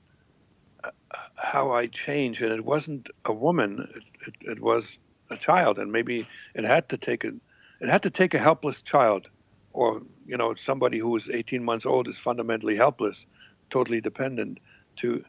uh, 0.83 0.91
how 1.37 1.73
I 1.73 1.87
changed, 1.89 2.41
and 2.41 2.53
it 2.53 2.65
wasn't 2.65 3.11
a 3.27 3.35
woman; 3.35 3.87
it, 3.95 4.03
it, 4.27 4.51
it 4.53 4.61
was 4.61 4.97
a 5.29 5.37
child, 5.37 5.79
and 5.79 5.93
maybe 5.93 6.27
it 6.55 6.65
had 6.65 6.89
to 6.89 6.97
take 6.97 7.25
a 7.25 7.33
it 7.81 7.89
had 7.91 8.05
to 8.05 8.11
take 8.11 8.33
a 8.33 8.39
helpless 8.39 8.81
child. 8.81 9.29
Or 9.75 10.01
you 10.25 10.39
know 10.39 10.55
somebody 10.55 10.99
who 10.99 11.15
is 11.17 11.29
18 11.29 11.63
months 11.63 11.85
old 11.85 12.09
is 12.09 12.17
fundamentally 12.17 12.77
helpless, 12.77 13.27
totally 13.69 14.01
dependent 14.01 14.59
to 14.97 15.23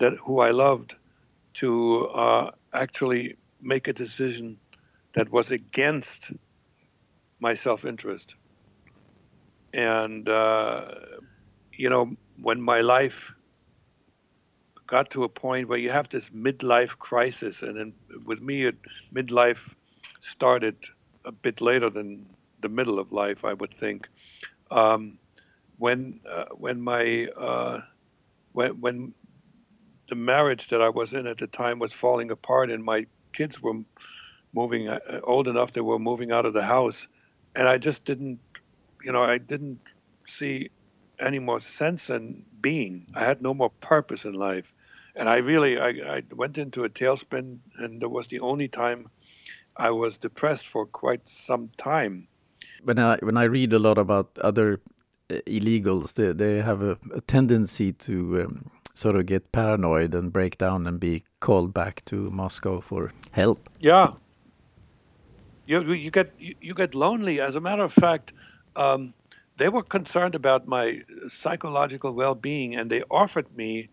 that 0.00 0.14
who 0.18 0.40
I 0.40 0.50
loved 0.50 0.96
to 1.54 2.06
uh, 2.08 2.50
actually 2.72 3.36
make 3.60 3.88
a 3.88 3.92
decision 3.92 4.58
that 5.14 5.30
was 5.30 5.50
against 5.50 6.32
my 7.40 7.54
self-interest. 7.54 8.34
And 9.72 10.28
uh, 10.28 10.94
you 11.76 11.90
know 11.90 12.16
when 12.40 12.60
my 12.60 12.80
life 12.80 13.32
got 14.86 15.10
to 15.10 15.24
a 15.24 15.28
point 15.28 15.68
where 15.68 15.78
you 15.78 15.90
have 15.90 16.08
this 16.08 16.30
midlife 16.30 16.98
crisis, 16.98 17.62
and 17.62 17.76
then 17.76 17.94
with 18.24 18.40
me, 18.40 18.64
it, 18.64 18.76
midlife 19.14 19.74
started 20.20 20.76
a 21.24 21.32
bit 21.32 21.60
later 21.60 21.90
than 21.90 22.26
the 22.60 22.68
middle 22.68 22.98
of 22.98 23.12
life, 23.12 23.44
I 23.44 23.54
would 23.54 23.72
think. 23.74 24.08
Um, 24.70 25.18
when 25.78 26.20
uh, 26.28 26.46
when 26.56 26.80
my 26.80 27.28
uh, 27.36 27.80
when 28.52 28.80
when 28.80 29.14
the 30.08 30.14
marriage 30.14 30.68
that 30.68 30.82
I 30.82 30.88
was 30.88 31.12
in 31.12 31.26
at 31.26 31.38
the 31.38 31.46
time 31.46 31.78
was 31.78 31.92
falling 31.92 32.30
apart, 32.30 32.70
and 32.70 32.84
my 32.84 33.06
kids 33.32 33.60
were 33.60 33.80
moving 34.52 34.88
uh, 34.88 35.00
old 35.24 35.48
enough 35.48 35.72
they 35.72 35.80
were 35.80 35.98
moving 35.98 36.32
out 36.32 36.46
of 36.46 36.54
the 36.54 36.62
house, 36.62 37.08
and 37.56 37.68
I 37.68 37.78
just 37.78 38.04
didn't, 38.04 38.38
you 39.02 39.12
know, 39.12 39.22
I 39.22 39.38
didn't 39.38 39.80
see 40.26 40.70
any 41.18 41.38
more 41.38 41.60
sense 41.60 42.10
in 42.10 42.44
being. 42.60 43.06
I 43.14 43.24
had 43.24 43.42
no 43.42 43.54
more 43.54 43.70
purpose 43.70 44.24
in 44.24 44.34
life, 44.34 44.72
and 45.16 45.28
I 45.28 45.38
really 45.38 45.78
I, 45.78 46.16
I 46.16 46.22
went 46.34 46.58
into 46.58 46.84
a 46.84 46.88
tailspin, 46.88 47.58
and 47.78 48.02
it 48.02 48.10
was 48.10 48.28
the 48.28 48.40
only 48.40 48.68
time 48.68 49.10
I 49.76 49.90
was 49.90 50.18
depressed 50.18 50.68
for 50.68 50.86
quite 50.86 51.26
some 51.28 51.70
time. 51.76 52.28
When 52.82 52.98
I 52.98 53.18
when 53.22 53.36
I 53.36 53.44
read 53.44 53.72
a 53.72 53.78
lot 53.78 53.98
about 53.98 54.38
other 54.38 54.80
uh, 55.30 55.36
illegals, 55.46 56.14
they 56.14 56.32
they 56.32 56.60
have 56.62 56.82
a, 56.82 56.98
a 57.14 57.20
tendency 57.22 57.92
to 57.92 58.42
um, 58.42 58.70
sort 58.94 59.16
of 59.16 59.26
get 59.26 59.52
paranoid 59.52 60.14
and 60.14 60.32
break 60.32 60.56
down 60.56 60.86
and 60.86 60.98
be 60.98 61.24
called 61.40 61.74
back 61.74 62.04
to 62.06 62.30
Moscow 62.30 62.80
for 62.80 63.12
help. 63.32 63.68
Yeah, 63.80 64.12
you 65.66 65.92
you 65.92 66.10
get 66.10 66.32
you, 66.38 66.54
you 66.60 66.74
get 66.74 66.94
lonely. 66.94 67.40
As 67.40 67.56
a 67.56 67.60
matter 67.60 67.84
of 67.84 67.92
fact, 67.92 68.32
um, 68.76 69.12
they 69.58 69.68
were 69.68 69.82
concerned 69.82 70.34
about 70.34 70.66
my 70.66 71.02
psychological 71.28 72.12
well-being, 72.12 72.76
and 72.76 72.90
they 72.90 73.02
offered 73.10 73.54
me 73.56 73.88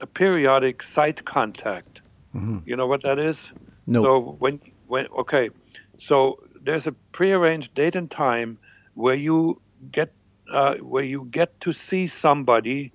a 0.00 0.06
periodic 0.06 0.82
site 0.82 1.24
contact. 1.24 2.00
Mm-hmm. 2.34 2.58
You 2.66 2.76
know 2.76 2.86
what 2.86 3.02
that 3.02 3.18
is? 3.18 3.52
No. 3.86 4.02
So 4.02 4.36
when 4.38 4.60
when 4.86 5.06
okay, 5.18 5.50
so 5.98 6.42
there's 6.62 6.86
a 6.86 6.92
prearranged 7.12 7.74
date 7.74 7.96
and 7.96 8.10
time 8.10 8.58
where 8.94 9.14
you 9.14 9.60
get 9.92 10.12
uh, 10.50 10.76
where 10.76 11.04
you 11.04 11.28
get 11.30 11.60
to 11.60 11.72
see 11.72 12.06
somebody 12.06 12.92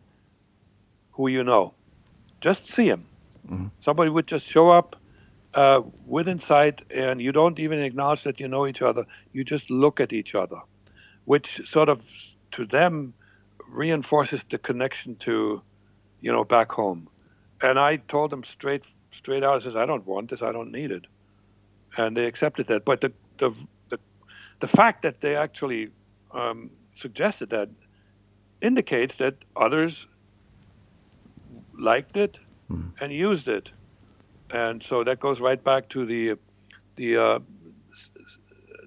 who 1.13 1.27
you 1.27 1.43
know. 1.43 1.73
Just 2.41 2.67
see 2.67 2.87
him. 2.87 3.05
Mm-hmm. 3.47 3.67
Somebody 3.79 4.09
would 4.09 4.27
just 4.27 4.47
show 4.47 4.69
up 4.69 4.95
uh, 5.53 5.81
within 6.05 6.39
sight, 6.39 6.81
and 6.89 7.21
you 7.21 7.31
don't 7.31 7.59
even 7.59 7.79
acknowledge 7.79 8.23
that 8.23 8.39
you 8.39 8.47
know 8.47 8.67
each 8.67 8.81
other. 8.81 9.05
You 9.31 9.43
just 9.43 9.69
look 9.69 9.99
at 9.99 10.13
each 10.13 10.35
other, 10.35 10.57
which 11.25 11.67
sort 11.67 11.89
of 11.89 12.01
to 12.51 12.65
them 12.65 13.13
reinforces 13.67 14.43
the 14.43 14.57
connection 14.57 15.15
to, 15.15 15.61
you 16.21 16.31
know, 16.31 16.43
back 16.43 16.71
home. 16.71 17.07
And 17.61 17.79
I 17.79 17.97
told 17.97 18.31
them 18.31 18.43
straight 18.43 18.83
straight 19.11 19.43
out, 19.43 19.61
I 19.61 19.63
says, 19.63 19.75
I 19.75 19.85
don't 19.85 20.05
want 20.05 20.29
this. 20.31 20.41
I 20.41 20.51
don't 20.51 20.71
need 20.71 20.91
it 20.91 21.05
and 21.97 22.17
they 22.17 22.25
accepted 22.25 22.67
that. 22.67 22.85
But 22.85 23.01
the 23.01 23.11
the 23.37 23.51
the, 23.89 23.99
the 24.59 24.67
fact 24.67 25.01
that 25.03 25.21
they 25.21 25.35
actually 25.35 25.89
um, 26.31 26.69
suggested 26.95 27.49
that 27.51 27.69
indicates 28.61 29.15
that 29.15 29.35
others 29.55 30.07
liked 31.77 32.17
it 32.17 32.39
mm. 32.71 32.91
and 33.01 33.11
used 33.11 33.47
it, 33.47 33.71
and 34.51 34.81
so 34.81 35.03
that 35.03 35.19
goes 35.19 35.39
right 35.39 35.63
back 35.63 35.89
to 35.89 36.05
the 36.05 36.37
the 36.95 37.17
uh, 37.17 37.39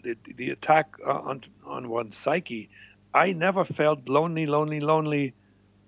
the, 0.02 0.16
the 0.36 0.50
attack 0.50 0.96
on 1.04 1.42
on 1.64 1.88
one's 1.88 2.16
psyche. 2.16 2.70
I 3.14 3.32
never 3.32 3.64
felt 3.64 4.08
lonely, 4.08 4.46
lonely, 4.46 4.80
lonely 4.80 5.34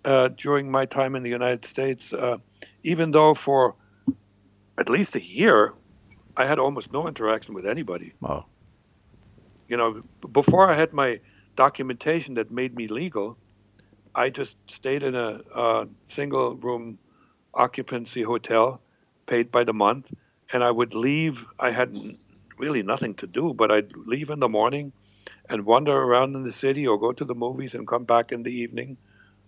uh, 0.04 0.28
during 0.28 0.70
my 0.70 0.86
time 0.86 1.14
in 1.14 1.22
the 1.22 1.30
United 1.30 1.64
States, 1.64 2.12
uh, 2.12 2.38
even 2.82 3.10
though 3.10 3.34
for 3.34 3.74
at 4.78 4.88
least 4.88 5.16
a 5.16 5.22
year 5.22 5.74
I 6.36 6.46
had 6.46 6.58
almost 6.58 6.92
no 6.92 7.08
interaction 7.08 7.54
with 7.54 7.66
anybody. 7.66 8.14
Wow. 8.20 8.46
You 9.68 9.76
know, 9.76 10.02
before 10.32 10.70
I 10.70 10.74
had 10.74 10.92
my 10.92 11.20
documentation 11.56 12.34
that 12.34 12.50
made 12.50 12.74
me 12.74 12.86
legal, 12.86 13.36
I 14.18 14.30
just 14.30 14.56
stayed 14.68 15.04
in 15.04 15.14
a, 15.14 15.40
a 15.54 15.88
single 16.08 16.56
room 16.56 16.98
occupancy 17.54 18.22
hotel, 18.22 18.82
paid 19.26 19.52
by 19.52 19.64
the 19.64 19.74
month, 19.74 20.12
and 20.52 20.64
I 20.64 20.72
would 20.72 20.94
leave. 20.94 21.44
I 21.60 21.70
had 21.70 21.96
really 22.58 22.82
nothing 22.82 23.14
to 23.16 23.28
do, 23.28 23.54
but 23.54 23.70
I'd 23.70 23.92
leave 23.96 24.30
in 24.30 24.40
the 24.40 24.48
morning 24.48 24.92
and 25.48 25.64
wander 25.66 25.96
around 25.96 26.36
in 26.36 26.42
the 26.42 26.52
city 26.52 26.86
or 26.88 26.98
go 26.98 27.12
to 27.12 27.24
the 27.24 27.36
movies 27.36 27.74
and 27.74 27.86
come 27.86 28.04
back 28.04 28.32
in 28.32 28.42
the 28.42 28.52
evening. 28.52 28.98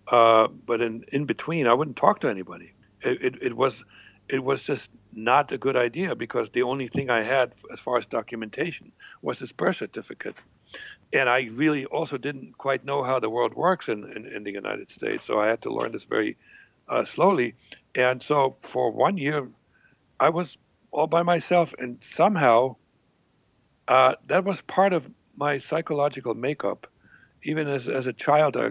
Uh, 0.08 0.48
but 0.66 0.80
in 0.80 1.02
in 1.12 1.26
between, 1.26 1.66
I 1.66 1.74
wouldn't 1.74 1.96
talk 1.96 2.20
to 2.20 2.28
anybody. 2.28 2.72
It, 3.02 3.24
it, 3.26 3.42
it 3.42 3.56
was 3.56 3.84
it 4.28 4.44
was 4.44 4.62
just 4.62 4.90
not 5.12 5.52
a 5.52 5.58
good 5.58 5.76
idea 5.76 6.16
because 6.16 6.50
the 6.50 6.62
only 6.62 6.88
thing 6.88 7.10
I 7.10 7.22
had 7.24 7.54
as 7.72 7.80
far 7.80 7.98
as 7.98 8.06
documentation 8.06 8.92
was 9.22 9.40
this 9.40 9.52
birth 9.52 9.78
certificate. 9.78 10.36
And 11.12 11.28
I 11.28 11.50
really 11.52 11.86
also 11.86 12.16
didn't 12.18 12.56
quite 12.56 12.84
know 12.84 13.02
how 13.02 13.18
the 13.18 13.30
world 13.30 13.54
works 13.54 13.88
in, 13.88 14.04
in, 14.12 14.26
in 14.26 14.44
the 14.44 14.52
United 14.52 14.90
States. 14.90 15.24
So 15.24 15.40
I 15.40 15.48
had 15.48 15.62
to 15.62 15.70
learn 15.70 15.92
this 15.92 16.04
very 16.04 16.36
uh, 16.88 17.04
slowly. 17.04 17.54
And 17.94 18.22
so 18.22 18.56
for 18.60 18.90
one 18.90 19.16
year, 19.16 19.48
I 20.20 20.28
was 20.28 20.56
all 20.92 21.06
by 21.06 21.22
myself. 21.22 21.74
And 21.78 21.98
somehow 22.02 22.76
uh, 23.88 24.14
that 24.26 24.44
was 24.44 24.60
part 24.60 24.92
of 24.92 25.10
my 25.36 25.58
psychological 25.58 26.34
makeup. 26.34 26.86
Even 27.42 27.66
as, 27.68 27.88
as 27.88 28.06
a 28.06 28.12
child, 28.12 28.56
I, 28.56 28.70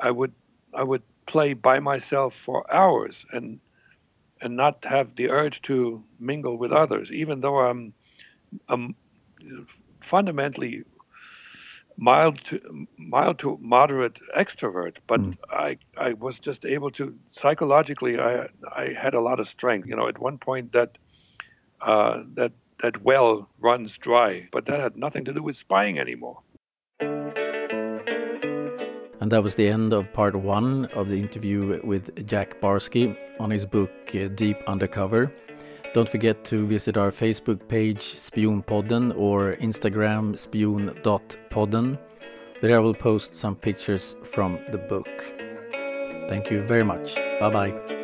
I 0.00 0.10
would 0.10 0.32
I 0.74 0.82
would 0.82 1.02
play 1.26 1.54
by 1.54 1.78
myself 1.80 2.34
for 2.34 2.70
hours 2.72 3.24
and 3.32 3.60
and 4.42 4.56
not 4.56 4.84
have 4.84 5.14
the 5.14 5.30
urge 5.30 5.62
to 5.62 6.02
mingle 6.18 6.58
with 6.58 6.72
others, 6.72 7.12
even 7.12 7.40
though 7.40 7.60
I'm, 7.60 7.94
I'm 8.68 8.96
fundamentally 10.00 10.82
mild 11.96 12.42
to 12.44 12.86
mild 12.96 13.38
to 13.40 13.58
moderate 13.60 14.18
extrovert, 14.36 14.96
but 15.06 15.20
mm. 15.20 15.36
I 15.50 15.78
I 15.96 16.14
was 16.14 16.38
just 16.38 16.64
able 16.64 16.90
to 16.92 17.14
psychologically 17.30 18.18
I 18.18 18.48
I 18.74 18.94
had 18.96 19.14
a 19.14 19.20
lot 19.20 19.40
of 19.40 19.48
strength. 19.48 19.88
You 19.88 19.96
know, 19.96 20.08
at 20.08 20.18
one 20.18 20.38
point 20.38 20.72
that 20.72 20.98
uh, 21.80 22.22
that 22.34 22.52
that 22.80 23.02
well 23.02 23.48
runs 23.60 23.96
dry, 23.96 24.48
but 24.52 24.66
that 24.66 24.80
had 24.80 24.96
nothing 24.96 25.24
to 25.24 25.32
do 25.32 25.42
with 25.42 25.56
spying 25.56 25.98
anymore. 25.98 26.42
And 29.20 29.30
that 29.30 29.44
was 29.44 29.54
the 29.54 29.68
end 29.68 29.92
of 29.92 30.12
part 30.12 30.34
one 30.34 30.86
of 30.86 31.08
the 31.08 31.20
interview 31.20 31.80
with 31.84 32.26
Jack 32.26 32.60
Barsky 32.60 33.16
on 33.38 33.50
his 33.50 33.64
book 33.64 33.92
uh, 34.16 34.26
Deep 34.26 34.56
Undercover. 34.66 35.32
Don't 35.94 36.08
forget 36.08 36.42
to 36.44 36.66
visit 36.66 36.96
our 36.96 37.10
Facebook 37.10 37.68
page 37.68 38.16
Spionpodden 38.16 39.14
or 39.16 39.56
Instagram 39.56 40.38
spion.podden. 40.38 41.98
There 42.62 42.76
I 42.76 42.78
will 42.78 42.94
post 42.94 43.34
some 43.34 43.56
pictures 43.56 44.16
from 44.24 44.58
the 44.70 44.78
book. 44.78 45.08
Thank 46.28 46.50
you 46.50 46.62
very 46.62 46.84
much. 46.84 47.16
Bye 47.40 47.50
bye. 47.50 48.01